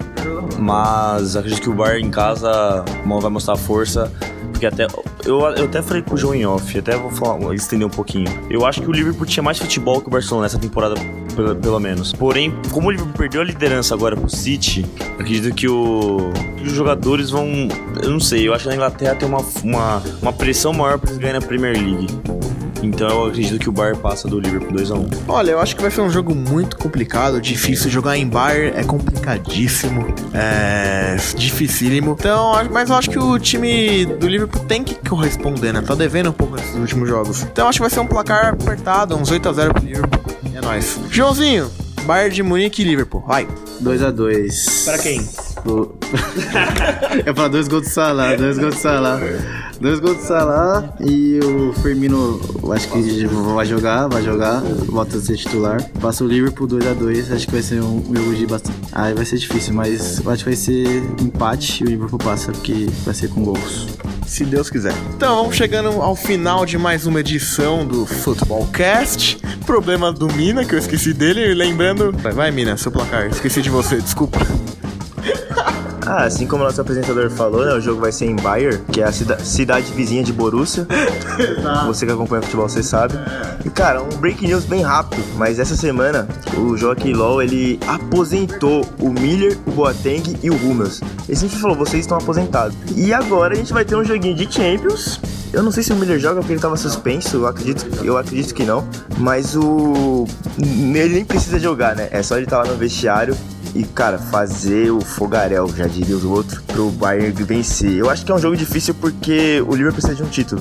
Mas 0.58 1.34
acredito 1.34 1.62
que 1.62 1.70
o 1.70 1.74
Bayern 1.74 2.06
em 2.06 2.10
casa 2.10 2.84
mal 3.04 3.20
vai 3.20 3.30
mostrar 3.30 3.56
força. 3.56 4.12
Porque 4.58 4.66
até. 4.66 4.88
Eu, 5.24 5.40
eu 5.40 5.64
até 5.66 5.80
falei 5.80 6.02
com 6.02 6.14
o 6.14 6.18
João 6.18 6.34
em 6.34 6.44
off, 6.44 6.76
até 6.76 6.96
vou 6.96 7.12
falar, 7.12 7.54
estender 7.54 7.86
um 7.86 7.90
pouquinho. 7.90 8.26
Eu 8.50 8.66
acho 8.66 8.82
que 8.82 8.88
o 8.88 8.92
Liverpool 8.92 9.24
tinha 9.24 9.42
mais 9.42 9.56
futebol 9.56 10.00
que 10.00 10.08
o 10.08 10.10
Barcelona 10.10 10.46
nessa 10.46 10.58
temporada, 10.58 10.96
pelo, 11.36 11.54
pelo 11.54 11.78
menos. 11.78 12.12
Porém, 12.12 12.52
como 12.72 12.88
o 12.88 12.90
Liverpool 12.90 13.14
perdeu 13.16 13.40
a 13.40 13.44
liderança 13.44 13.94
agora 13.94 14.16
pro 14.16 14.28
City, 14.28 14.84
acredito 15.16 15.54
que, 15.54 15.68
o, 15.68 16.32
os 16.64 16.72
jogadores 16.72 17.30
vão. 17.30 17.46
Eu 18.02 18.10
não 18.10 18.18
sei, 18.18 18.48
eu 18.48 18.52
acho 18.52 18.64
que 18.64 18.70
na 18.70 18.74
Inglaterra 18.74 19.14
tem 19.14 19.28
uma, 19.28 19.44
uma, 19.62 20.02
uma 20.20 20.32
pressão 20.32 20.72
maior 20.72 20.98
pra 20.98 21.10
eles 21.10 21.20
ganharem 21.20 21.40
a 21.40 21.46
Premier 21.46 21.74
League. 21.74 22.06
Então 22.82 23.08
eu 23.08 23.26
acredito 23.26 23.58
que 23.58 23.68
o 23.68 23.72
Bayern 23.72 24.00
passa 24.00 24.28
do 24.28 24.38
Liverpool 24.38 24.72
2x1. 24.72 25.24
Olha, 25.28 25.52
eu 25.52 25.60
acho 25.60 25.74
que 25.74 25.82
vai 25.82 25.90
ser 25.90 26.00
um 26.00 26.10
jogo 26.10 26.34
muito 26.34 26.76
complicado, 26.76 27.40
difícil. 27.40 27.90
Jogar 27.90 28.16
em 28.16 28.26
Bayern 28.26 28.76
é 28.76 28.84
complicadíssimo, 28.84 30.06
é 30.32 31.16
dificílimo. 31.36 32.16
Então, 32.18 32.52
mas 32.70 32.90
eu 32.90 32.96
acho 32.96 33.10
que 33.10 33.18
o 33.18 33.38
time 33.38 34.04
do 34.06 34.28
Liverpool 34.28 34.64
tem 34.64 34.84
que 34.84 34.94
corresponder, 35.08 35.72
né? 35.72 35.82
Tá 35.82 35.94
devendo 35.94 36.30
um 36.30 36.32
pouco 36.32 36.56
nesses 36.56 36.74
últimos 36.74 37.08
jogos. 37.08 37.42
Então, 37.42 37.68
acho 37.68 37.78
que 37.78 37.82
vai 37.82 37.90
ser 37.90 38.00
um 38.00 38.06
placar 38.06 38.54
apertado, 38.54 39.16
uns 39.16 39.30
8 39.30 39.48
a 39.48 39.52
0 39.52 39.74
pro 39.74 39.84
Liverpool. 39.84 40.32
É 40.54 40.60
nóis. 40.60 40.98
Joãozinho, 41.10 41.70
Bayern 42.02 42.34
de 42.34 42.42
Munique 42.42 42.82
e 42.82 42.84
Liverpool. 42.84 43.24
Vai. 43.26 43.46
2x2. 43.82 44.84
Pra 44.84 44.98
quem? 44.98 45.28
O... 45.66 45.94
Eu 47.24 47.34
dois 47.50 47.68
gols 47.68 47.82
do 47.84 47.88
Salah, 47.88 48.34
dois 48.36 48.58
gols 48.58 48.74
do 48.74 48.80
Salah. 48.80 49.20
Dois 49.80 50.00
gols 50.00 50.16
do 50.16 50.22
Salah 50.22 50.92
e 51.00 51.38
o 51.38 51.72
Firmino, 51.74 52.40
acho 52.72 52.88
que 52.88 53.26
vai 53.54 53.64
jogar, 53.64 54.08
vai 54.08 54.22
jogar, 54.22 54.60
volta 54.86 55.18
a 55.18 55.20
ser 55.20 55.36
titular. 55.36 55.82
Passa 56.00 56.24
o 56.24 56.26
Liverpool 56.26 56.66
2x2, 56.66 57.32
acho 57.32 57.46
que 57.46 57.52
vai 57.52 57.62
ser 57.62 57.80
um 57.80 58.02
jogo 58.14 58.34
de 58.34 58.46
bastante. 58.46 58.78
Aí 58.92 59.14
vai 59.14 59.24
ser 59.24 59.36
difícil, 59.36 59.74
mas 59.74 60.26
acho 60.26 60.44
que 60.44 60.50
vai 60.50 60.56
ser 60.56 61.02
empate 61.20 61.82
e 61.82 61.86
o 61.86 61.90
Liverpool 61.90 62.18
passa, 62.18 62.50
porque 62.50 62.88
vai 63.04 63.14
ser 63.14 63.28
com 63.28 63.44
gols. 63.44 63.86
Se 64.26 64.44
Deus 64.44 64.68
quiser. 64.68 64.92
Então, 65.16 65.36
vamos 65.36 65.56
chegando 65.56 65.88
ao 66.02 66.14
final 66.14 66.66
de 66.66 66.76
mais 66.76 67.06
uma 67.06 67.20
edição 67.20 67.86
do 67.86 68.04
Footballcast. 68.04 69.38
Problema 69.64 70.12
do 70.12 70.26
Mina, 70.34 70.66
que 70.66 70.74
eu 70.74 70.78
esqueci 70.78 71.14
dele. 71.14 71.54
Lembrando. 71.54 72.12
Vai, 72.12 72.32
vai, 72.32 72.50
Mina, 72.50 72.76
seu 72.76 72.92
placar. 72.92 73.26
Esqueci 73.28 73.62
de 73.62 73.70
você, 73.70 73.96
desculpa. 73.96 74.38
Ah, 76.10 76.24
assim 76.24 76.46
como 76.46 76.62
o 76.62 76.66
nosso 76.66 76.80
apresentador 76.80 77.28
falou, 77.28 77.66
né? 77.66 77.74
O 77.74 77.80
jogo 77.82 78.00
vai 78.00 78.10
ser 78.10 78.24
em 78.24 78.34
Bayer, 78.36 78.80
que 78.90 79.02
é 79.02 79.04
a 79.04 79.12
cida- 79.12 79.38
cidade 79.44 79.92
vizinha 79.92 80.24
de 80.24 80.32
Borussia. 80.32 80.86
Você 81.86 82.06
que 82.06 82.12
acompanha 82.12 82.40
futebol, 82.40 82.66
você 82.66 82.82
sabe. 82.82 83.12
E, 83.62 83.68
cara, 83.68 84.02
um 84.02 84.08
break 84.16 84.46
news 84.46 84.64
bem 84.64 84.80
rápido, 84.80 85.22
mas 85.36 85.58
essa 85.58 85.76
semana 85.76 86.26
o 86.56 86.78
Joaquim 86.78 87.12
Low, 87.12 87.42
ele 87.42 87.78
aposentou 87.86 88.86
o 88.98 89.10
Miller, 89.10 89.58
o 89.66 89.70
Boateng 89.70 90.38
e 90.42 90.48
o 90.48 90.54
Hummels. 90.54 91.02
Ele 91.28 91.36
sempre 91.36 91.58
falou, 91.58 91.76
vocês 91.76 92.00
estão 92.04 92.16
aposentados. 92.16 92.74
E 92.96 93.12
agora 93.12 93.52
a 93.52 93.56
gente 93.56 93.74
vai 93.74 93.84
ter 93.84 93.94
um 93.94 94.02
joguinho 94.04 94.34
de 94.34 94.50
Champions. 94.50 95.20
Eu 95.52 95.62
não 95.62 95.70
sei 95.70 95.82
se 95.82 95.92
o 95.92 95.96
Miller 95.96 96.18
joga 96.18 96.40
porque 96.40 96.54
ele 96.54 96.60
tava 96.60 96.76
suspenso, 96.78 97.36
eu 97.36 97.46
acredito, 97.46 97.86
eu 98.02 98.16
acredito 98.16 98.54
que 98.54 98.64
não. 98.64 98.82
Mas 99.18 99.54
o. 99.54 100.26
Ele 100.58 101.14
nem 101.14 101.24
precisa 101.24 101.58
jogar, 101.58 101.94
né? 101.94 102.08
É 102.10 102.22
só 102.22 102.36
ele 102.36 102.44
estar 102.44 102.58
lá 102.58 102.64
no 102.66 102.76
vestiário 102.76 103.36
e, 103.78 103.84
cara, 103.84 104.18
fazer 104.18 104.90
o 104.90 105.00
fogaréu, 105.00 105.68
já 105.68 105.86
diria 105.86 106.16
os 106.16 106.24
outros, 106.24 106.58
pro 106.66 106.90
Bayern 106.90 107.44
vencer. 107.44 107.92
Eu 107.92 108.10
acho 108.10 108.26
que 108.26 108.32
é 108.32 108.34
um 108.34 108.38
jogo 108.38 108.56
difícil 108.56 108.92
porque 108.92 109.62
o 109.68 109.70
Liverpool 109.70 109.92
precisa 109.92 110.16
de 110.16 110.22
um 110.24 110.28
título. 110.28 110.60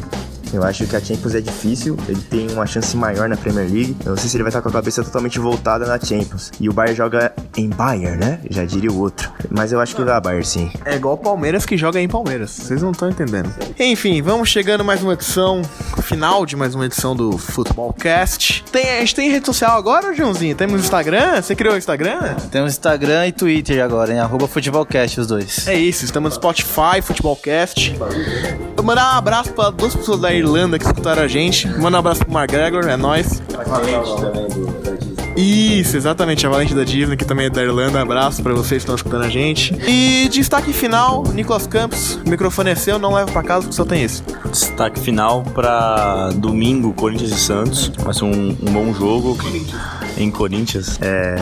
Eu 0.54 0.64
acho 0.64 0.86
que 0.86 0.96
a 0.96 1.00
Champions 1.00 1.36
é 1.36 1.42
difícil, 1.42 1.98
ele 2.08 2.22
tem 2.22 2.50
uma 2.52 2.66
chance 2.66 2.96
maior 2.96 3.28
na 3.28 3.36
Premier 3.36 3.70
League. 3.70 3.96
Eu 4.06 4.12
não 4.12 4.18
sei 4.18 4.30
se 4.30 4.38
ele 4.38 4.44
vai 4.44 4.50
estar 4.50 4.62
com 4.62 4.70
a 4.70 4.72
cabeça 4.72 5.04
totalmente 5.04 5.40
voltada 5.40 5.86
na 5.86 6.00
Champions. 6.00 6.52
E 6.60 6.70
o 6.70 6.74
Bayern 6.74 6.96
joga 6.96 7.34
em 7.56 7.70
Bayern, 7.70 8.18
né? 8.18 8.40
Já 8.50 8.66
diria 8.66 8.92
o 8.92 9.00
outro. 9.00 9.32
Mas 9.50 9.72
eu 9.72 9.80
acho 9.80 9.96
que 9.96 10.04
dá 10.04 10.20
Bayern 10.20 10.46
sim. 10.46 10.72
É 10.86 10.96
igual 10.96 11.16
o 11.16 11.18
Palmeiras 11.18 11.66
que 11.66 11.78
joga 11.78 12.00
em 12.00 12.08
Palmeiras. 12.08 12.52
Vocês 12.52 12.82
não 12.82 12.92
estão 12.92 13.10
entendendo. 13.10 13.50
Enfim, 13.80 14.22
vamos 14.22 14.50
chegando 14.50 14.84
mais 14.84 15.04
uma 15.04 15.14
edição, 15.14 15.62
final 16.02 16.46
de 16.46 16.56
mais 16.56 16.74
uma 16.76 16.86
edição 16.86 17.16
do 17.16 17.38
Futebolcast. 17.38 18.64
Tem, 18.72 18.98
a 18.98 19.00
gente 19.00 19.16
tem 19.16 19.30
rede 19.30 19.46
social 19.46 19.78
agora, 19.78 20.14
Joãozinho? 20.14 20.56
Temos 20.56 20.82
Instagram? 20.82 21.42
Você 21.42 21.56
criou 21.56 21.76
o 21.76 21.78
Instagram? 21.78 22.36
Temos 22.52 22.72
Instagram 22.72 23.28
e 23.28 23.32
Twitter 23.32 23.84
agora, 23.84 24.12
hein? 24.12 24.20
Arroba 24.20 24.48
Futebolcast, 24.48 25.20
os 25.20 25.28
dois. 25.28 25.68
É 25.68 25.76
isso, 25.76 26.06
estamos 26.06 26.30
no 26.32 26.36
Spotify, 26.36 27.02
Futebolcast. 27.02 27.96
Eu 28.76 28.84
mandar 28.84 29.16
um 29.16 29.18
abraço 29.18 29.52
para 29.54 29.70
duas 29.72 29.96
pessoas 29.96 30.22
da 30.22 30.34
Irlanda 30.38 30.78
que 30.80 30.86
escutaram 30.86 31.24
a 31.24 31.28
gente. 31.28 31.68
Manda 31.68 31.98
um 31.98 32.00
abraço 32.00 32.26
pro 32.26 32.38
McGregor, 32.38 32.88
é 32.88 32.98
nóis. 32.98 33.42
Isso, 35.36 35.96
exatamente, 35.96 36.48
a 36.48 36.50
Valente 36.50 36.74
da 36.74 36.84
Disney, 36.84 37.16
que 37.16 37.24
também 37.24 37.46
é 37.46 37.50
da 37.50 37.62
Irlanda. 37.62 38.02
Abraço 38.02 38.42
pra 38.42 38.54
vocês 38.54 38.70
que 38.70 38.78
estão 38.78 38.96
escutando 38.96 39.24
a 39.24 39.30
gente. 39.30 39.72
E 39.88 40.28
destaque 40.30 40.74
final, 40.74 41.24
Nicolas 41.32 41.68
Campos. 41.68 42.16
O 42.26 42.30
microfone 42.30 42.72
é 42.72 42.76
seu, 42.76 42.98
não 42.98 43.14
leva 43.14 43.32
pra 43.32 43.44
casa 43.44 43.62
porque 43.62 43.76
só 43.76 43.86
tem 43.86 44.02
esse. 44.02 44.24
Destaque 44.50 45.00
final 45.00 45.44
pra 45.44 46.32
domingo, 46.36 46.92
Corinthians 46.94 47.32
e 47.32 47.40
Santos. 47.40 47.92
Vai 48.00 48.16
ser 48.16 48.24
um, 48.24 48.58
um 48.62 48.72
bom 48.72 48.92
jogo 48.96 49.38
em 50.18 50.30
Corinthians. 50.32 50.98
É, 51.02 51.36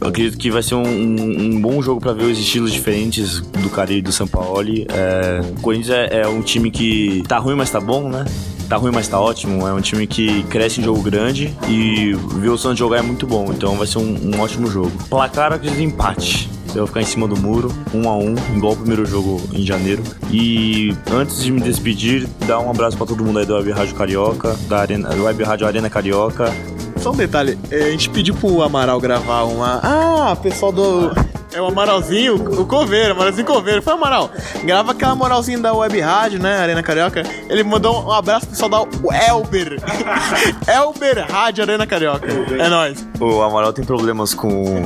eu 0.00 0.08
acredito 0.08 0.38
que 0.38 0.50
vai 0.50 0.62
ser 0.62 0.74
um, 0.76 0.82
um- 0.86 1.54
um 1.56 1.60
bom 1.60 1.80
jogo 1.82 2.00
pra 2.00 2.12
ver 2.12 2.24
os 2.24 2.38
estilos 2.38 2.72
diferentes 2.72 3.40
do 3.40 3.68
Cari 3.70 3.96
e 3.98 4.02
do 4.02 4.12
São 4.12 4.26
Paulo. 4.26 4.60
É, 4.88 5.40
o 5.56 5.60
Corinthians 5.60 5.90
é, 5.90 6.20
é 6.22 6.28
um 6.28 6.40
time 6.42 6.70
que 6.70 7.22
tá 7.28 7.38
ruim, 7.38 7.54
mas 7.56 7.70
tá 7.70 7.80
bom, 7.80 8.08
né? 8.08 8.24
Tá 8.68 8.76
ruim, 8.76 8.92
mas 8.94 9.08
tá 9.08 9.18
ótimo. 9.20 9.66
É 9.66 9.72
um 9.72 9.80
time 9.80 10.06
que 10.06 10.44
cresce 10.44 10.80
em 10.80 10.84
jogo 10.84 11.02
grande 11.02 11.52
e 11.68 12.12
ver 12.36 12.50
o 12.50 12.56
Santos 12.56 12.78
jogar 12.78 12.98
é 12.98 13.02
muito 13.02 13.26
bom. 13.26 13.46
Então 13.50 13.74
vai 13.76 13.86
ser 13.86 13.98
um, 13.98 14.16
um 14.36 14.40
ótimo 14.40 14.70
jogo. 14.70 14.92
Placar, 15.08 15.52
acredito 15.52 15.80
em 15.80 15.86
empate. 15.86 16.48
Eu 16.68 16.82
vou 16.82 16.86
ficar 16.86 17.00
em 17.02 17.04
cima 17.04 17.26
do 17.26 17.36
muro, 17.36 17.72
um 17.92 18.08
a 18.08 18.16
um, 18.16 18.36
igual 18.54 18.74
o 18.74 18.76
primeiro 18.76 19.04
jogo 19.04 19.40
em 19.52 19.66
janeiro. 19.66 20.04
E 20.30 20.94
antes 21.12 21.42
de 21.42 21.50
me 21.50 21.60
despedir, 21.60 22.28
dar 22.46 22.60
um 22.60 22.70
abraço 22.70 22.96
pra 22.96 23.04
todo 23.06 23.24
mundo 23.24 23.40
aí 23.40 23.44
da 23.46 23.56
Web 23.56 23.72
Rádio 23.72 23.96
Carioca, 23.96 24.56
da 24.68 24.78
Arena, 24.78 25.08
Web 25.16 25.42
Rádio 25.42 25.66
Arena 25.66 25.90
Carioca. 25.90 26.54
Só 27.00 27.12
um 27.12 27.16
detalhe, 27.16 27.58
é, 27.70 27.84
a 27.84 27.90
gente 27.90 28.10
pediu 28.10 28.34
pro 28.34 28.62
Amaral 28.62 29.00
gravar 29.00 29.44
uma. 29.44 29.80
Ah, 29.82 30.36
pessoal 30.36 30.70
do. 30.70 31.10
É 31.52 31.60
o 31.60 31.66
Amaralzinho, 31.66 32.34
o 32.60 32.64
Coveiro, 32.64 33.12
Amaralzinho 33.12 33.46
Coveiro. 33.46 33.82
Foi 33.82 33.92
Amaral. 33.92 34.30
Grava 34.62 34.92
aquela 34.92 35.14
moralzinha 35.16 35.58
da 35.58 35.72
Web 35.72 35.98
Rádio, 36.00 36.40
né? 36.40 36.58
Arena 36.58 36.82
Carioca. 36.82 37.22
Ele 37.48 37.64
mandou 37.64 38.06
um 38.06 38.12
abraço 38.12 38.46
pro 38.46 38.50
pessoal 38.50 38.70
da 38.70 39.28
Elber. 39.28 39.78
Elber 40.66 41.26
Rádio 41.30 41.64
Arena 41.64 41.86
Carioca. 41.86 42.26
É 42.26 42.68
nóis. 42.68 43.06
O 43.18 43.42
Amaral 43.42 43.72
tem 43.72 43.84
problemas 43.84 44.32
com 44.32 44.84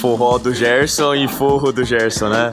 forró 0.00 0.38
do 0.38 0.52
Gerson 0.52 1.14
e 1.14 1.26
forro 1.26 1.72
do 1.72 1.82
Gerson, 1.82 2.28
né? 2.28 2.52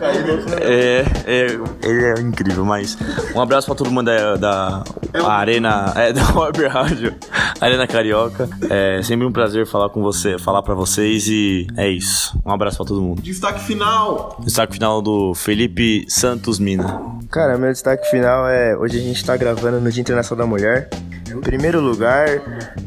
É, 0.62 1.06
é, 1.26 1.60
ele 1.84 2.06
é 2.06 2.22
incrível, 2.22 2.64
mas 2.66 2.98
um 3.36 3.42
abraço 3.42 3.68
pra 3.68 3.76
todo 3.76 3.92
mundo 3.92 4.06
da, 4.06 4.36
da 4.36 4.84
Arena, 5.26 5.92
é, 5.96 6.14
da 6.14 6.22
Web 6.34 6.66
Rádio, 6.68 7.16
Arena 7.60 7.86
Carioca. 7.86 8.50
É 8.70 9.02
sempre 9.04 9.26
um 9.26 9.32
prazer 9.32 9.68
falar 9.68 9.90
com 9.90 10.02
você, 10.02 10.38
falar 10.40 10.62
pra 10.64 10.74
vocês 10.74 11.28
e 11.28 11.68
é 11.76 11.90
isso. 11.90 12.38
Um 12.46 12.52
abraço 12.52 12.78
pra 12.78 12.86
todo 12.86 13.02
mundo. 13.02 13.17
Destaque 13.22 13.60
final. 13.62 14.38
Destaque 14.44 14.74
final 14.74 15.02
do 15.02 15.34
Felipe 15.34 16.06
Santos 16.08 16.60
Mina. 16.60 17.02
Cara, 17.30 17.58
meu 17.58 17.72
destaque 17.72 18.10
final 18.10 18.48
é. 18.48 18.76
Hoje 18.78 18.98
a 18.98 19.02
gente 19.02 19.24
tá 19.24 19.36
gravando 19.36 19.82
no 19.82 19.92
Dia 19.92 20.02
Internacional 20.02 20.46
da 20.46 20.50
Mulher. 20.50 20.90
Em 21.30 21.42
primeiro 21.42 21.82
lugar, 21.82 22.28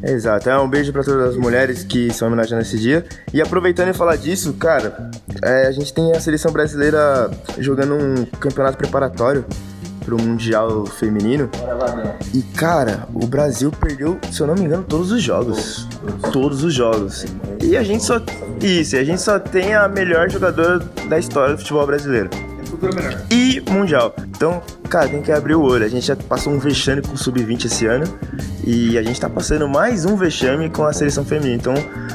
exato, 0.03 0.49
é 0.49 0.59
um 0.59 0.69
beijo 0.69 0.93
pra 0.93 1.05
todas 1.05 1.31
as 1.31 1.37
mulheres 1.37 1.85
que 1.85 2.11
são 2.13 2.29
homenageadas 2.29 2.67
nesse 2.67 2.83
dia. 2.83 3.05
E 3.35 3.41
aproveitando 3.41 3.91
e 3.91 3.93
falar 3.93 4.17
disso, 4.17 4.55
cara, 4.55 5.11
é, 5.43 5.67
a 5.67 5.73
gente 5.73 5.93
tem 5.93 6.13
a 6.13 6.21
seleção 6.21 6.51
brasileira 6.51 7.31
jogando 7.59 7.95
um 7.95 8.25
campeonato 8.25 8.79
preparatório 8.79 9.45
pro 10.11 10.21
Mundial 10.21 10.85
Feminino. 10.87 11.49
E, 12.35 12.43
cara, 12.43 13.07
o 13.15 13.27
Brasil 13.27 13.71
perdeu, 13.71 14.19
se 14.33 14.41
eu 14.41 14.47
não 14.47 14.55
me 14.55 14.63
engano, 14.63 14.83
todos 14.83 15.13
os 15.13 15.23
jogos. 15.23 15.87
Todos 16.33 16.65
os 16.65 16.75
jogos. 16.75 17.25
E 17.63 17.77
a 17.77 17.85
gente 17.85 18.03
só. 18.03 18.21
Isso, 18.61 18.97
a 18.97 19.05
gente 19.05 19.23
só 19.23 19.39
tem 19.39 19.75
a 19.75 19.89
melhor 19.89 20.29
jogadora 20.29 20.81
da 21.09 21.19
história 21.19 21.55
do 21.55 21.59
futebol 21.59 21.87
brasileiro 21.87 22.29
e 23.31 23.63
Mundial. 23.71 24.15
Então, 24.29 24.63
cara, 24.89 25.09
tem 25.09 25.23
que 25.23 25.33
abrir 25.33 25.55
o 25.55 25.63
olho. 25.63 25.85
A 25.85 25.89
gente 25.89 26.07
já 26.07 26.17
passou 26.17 26.53
um 26.53 26.59
vexame 26.59 27.03
com 27.03 27.13
o 27.13 27.19
Sub-20 27.19 27.67
esse 27.67 27.87
ano 27.87 28.05
e 28.65 28.97
a 28.97 29.03
gente 29.03 29.21
tá 29.21 29.29
passando 29.29 29.69
mais 29.69 30.05
um 30.05 30.17
vexame 30.17 30.71
com 30.71 30.85
a 30.85 30.93
seleção 30.93 31.25
feminina. 31.25 31.57
Então, 31.57 31.75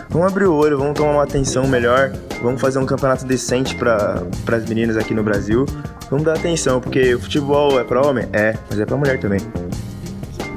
vamos 0.09 0.27
abrir 0.27 0.45
o 0.45 0.53
olho, 0.53 0.77
vamos 0.77 0.93
tomar 0.93 1.11
uma 1.11 1.23
atenção 1.23 1.67
melhor, 1.67 2.11
vamos 2.41 2.61
fazer 2.61 2.79
um 2.79 2.85
campeonato 2.85 3.25
decente 3.25 3.75
para 3.75 4.23
as 4.51 4.65
meninas 4.65 4.97
aqui 4.97 5.13
no 5.13 5.23
Brasil. 5.23 5.65
Vamos 6.09 6.25
dar 6.25 6.33
atenção, 6.33 6.79
porque 6.79 7.15
o 7.15 7.19
futebol 7.19 7.79
é 7.79 7.83
pra 7.83 8.01
homem? 8.05 8.27
É, 8.31 8.55
mas 8.69 8.79
é 8.79 8.85
pra 8.85 8.95
mulher 8.95 9.19
também. 9.19 9.39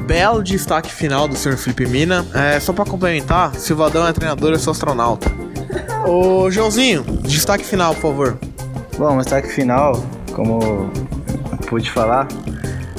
Belo 0.07 0.42
destaque 0.42 0.92
final 0.92 1.28
do 1.28 1.36
Sr. 1.36 1.57
Felipe 1.57 1.86
Mina. 1.86 2.26
É, 2.34 2.59
só 2.61 2.72
pra 2.72 2.84
complementar, 2.84 3.55
Silvadão 3.55 4.07
é 4.07 4.12
treinador, 4.12 4.53
eu 4.53 4.59
sou 4.59 4.70
astronauta. 4.72 5.30
Ô, 6.07 6.51
Joãozinho, 6.51 7.03
destaque 7.22 7.64
final, 7.64 7.94
por 7.94 8.01
favor. 8.03 8.38
Bom, 8.96 9.16
o 9.16 9.20
destaque 9.20 9.49
final, 9.49 10.03
como 10.32 10.90
pude 11.66 11.90
falar, 11.90 12.26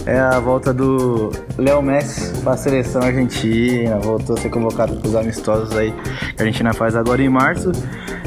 é 0.06 0.20
a 0.20 0.40
volta 0.40 0.74
do 0.74 1.32
Léo 1.58 1.82
Messi 1.82 2.32
para 2.42 2.54
a 2.54 2.58
seleção 2.58 3.02
argentina. 3.02 3.98
Voltou 4.00 4.36
a 4.38 4.40
ser 4.40 4.50
convocado 4.50 4.96
para 4.98 5.08
os 5.08 5.16
amistosos 5.16 5.76
aí 5.76 5.92
que 5.92 6.42
a 6.42 6.46
Argentina 6.46 6.74
faz 6.74 6.96
agora 6.96 7.22
em 7.22 7.30
março. 7.30 7.72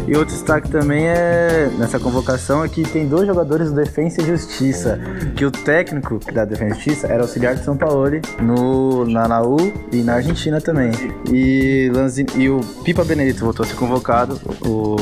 E 0.07 0.17
outro 0.17 0.35
destaque 0.35 0.69
também 0.69 1.07
é 1.07 1.71
nessa 1.79 1.99
convocação 1.99 2.65
é 2.65 2.69
que 2.69 2.83
tem 2.83 3.07
dois 3.07 3.27
jogadores 3.27 3.71
do 3.71 3.77
Defensa 3.77 4.21
e 4.21 4.27
Justiça. 4.27 4.99
Que 5.37 5.45
o 5.45 5.51
técnico 5.51 6.19
da 6.33 6.45
Defensa 6.45 6.73
e 6.73 6.75
Justiça 6.75 7.07
era 7.07 7.23
auxiliar 7.23 7.55
de 7.55 7.65
São 7.65 7.77
Paulo 7.77 8.11
no, 8.41 9.05
na 9.07 9.29
Naú 9.29 9.73
e 9.93 10.03
na 10.03 10.15
Argentina 10.15 10.61
também. 10.61 10.91
E, 11.33 11.91
Lanzini, 11.95 12.29
e 12.37 12.51
o 12.51 12.61
Pipa 12.85 13.05
Benedito 13.05 13.45
voltou 13.45 13.65
a 13.65 13.69
ser 13.69 13.77
convocado. 13.77 14.41
O 14.67 14.97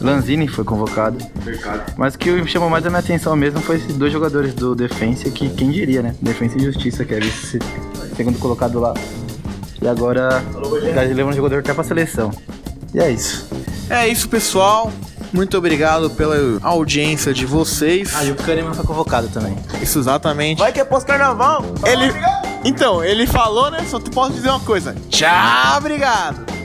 Lanzini 0.00 0.48
foi 0.48 0.64
convocado. 0.64 1.18
Mas 1.96 2.14
o 2.14 2.18
que 2.18 2.30
me 2.32 2.48
chamou 2.48 2.70
mais 2.70 2.86
a 2.86 2.88
minha 2.88 3.00
atenção 3.00 3.36
mesmo 3.36 3.60
foi 3.60 3.76
esses 3.76 3.94
dois 3.94 4.12
jogadores 4.12 4.54
do 4.54 4.74
Defensa, 4.74 5.30
que 5.30 5.50
quem 5.50 5.70
diria, 5.70 6.02
né? 6.02 6.14
Defensa 6.20 6.56
e 6.56 6.64
Justiça, 6.64 7.04
que 7.04 7.14
era 7.14 7.24
esse 7.24 7.58
segundo 8.16 8.38
colocado 8.38 8.80
lá. 8.80 8.94
E 9.82 9.86
agora 9.86 10.42
tá 10.94 11.02
levando 11.02 11.34
jogador 11.34 11.58
até 11.58 11.74
pra 11.74 11.84
seleção. 11.84 12.30
E 12.94 12.98
é 12.98 13.10
isso. 13.10 13.46
É 13.88 14.08
isso, 14.08 14.28
pessoal. 14.28 14.92
Muito 15.32 15.56
obrigado 15.58 16.10
pela 16.10 16.36
audiência 16.62 17.32
de 17.32 17.44
vocês. 17.44 18.14
Ah, 18.14 18.24
e 18.24 18.30
o 18.30 18.34
Kahneman 18.34 18.74
foi 18.74 18.84
convocado 18.84 19.28
também. 19.28 19.56
Isso 19.82 19.98
exatamente. 19.98 20.58
Vai 20.58 20.72
que 20.72 20.80
é 20.80 20.84
pós-carnaval. 20.84 21.64
Ele. 21.84 22.12
Então, 22.64 23.04
ele 23.04 23.26
falou, 23.26 23.70
né? 23.70 23.84
Só 23.88 24.00
te 24.00 24.10
posso 24.10 24.32
dizer 24.32 24.48
uma 24.48 24.60
coisa. 24.60 24.94
Tchau, 25.08 25.78
obrigado. 25.78 26.55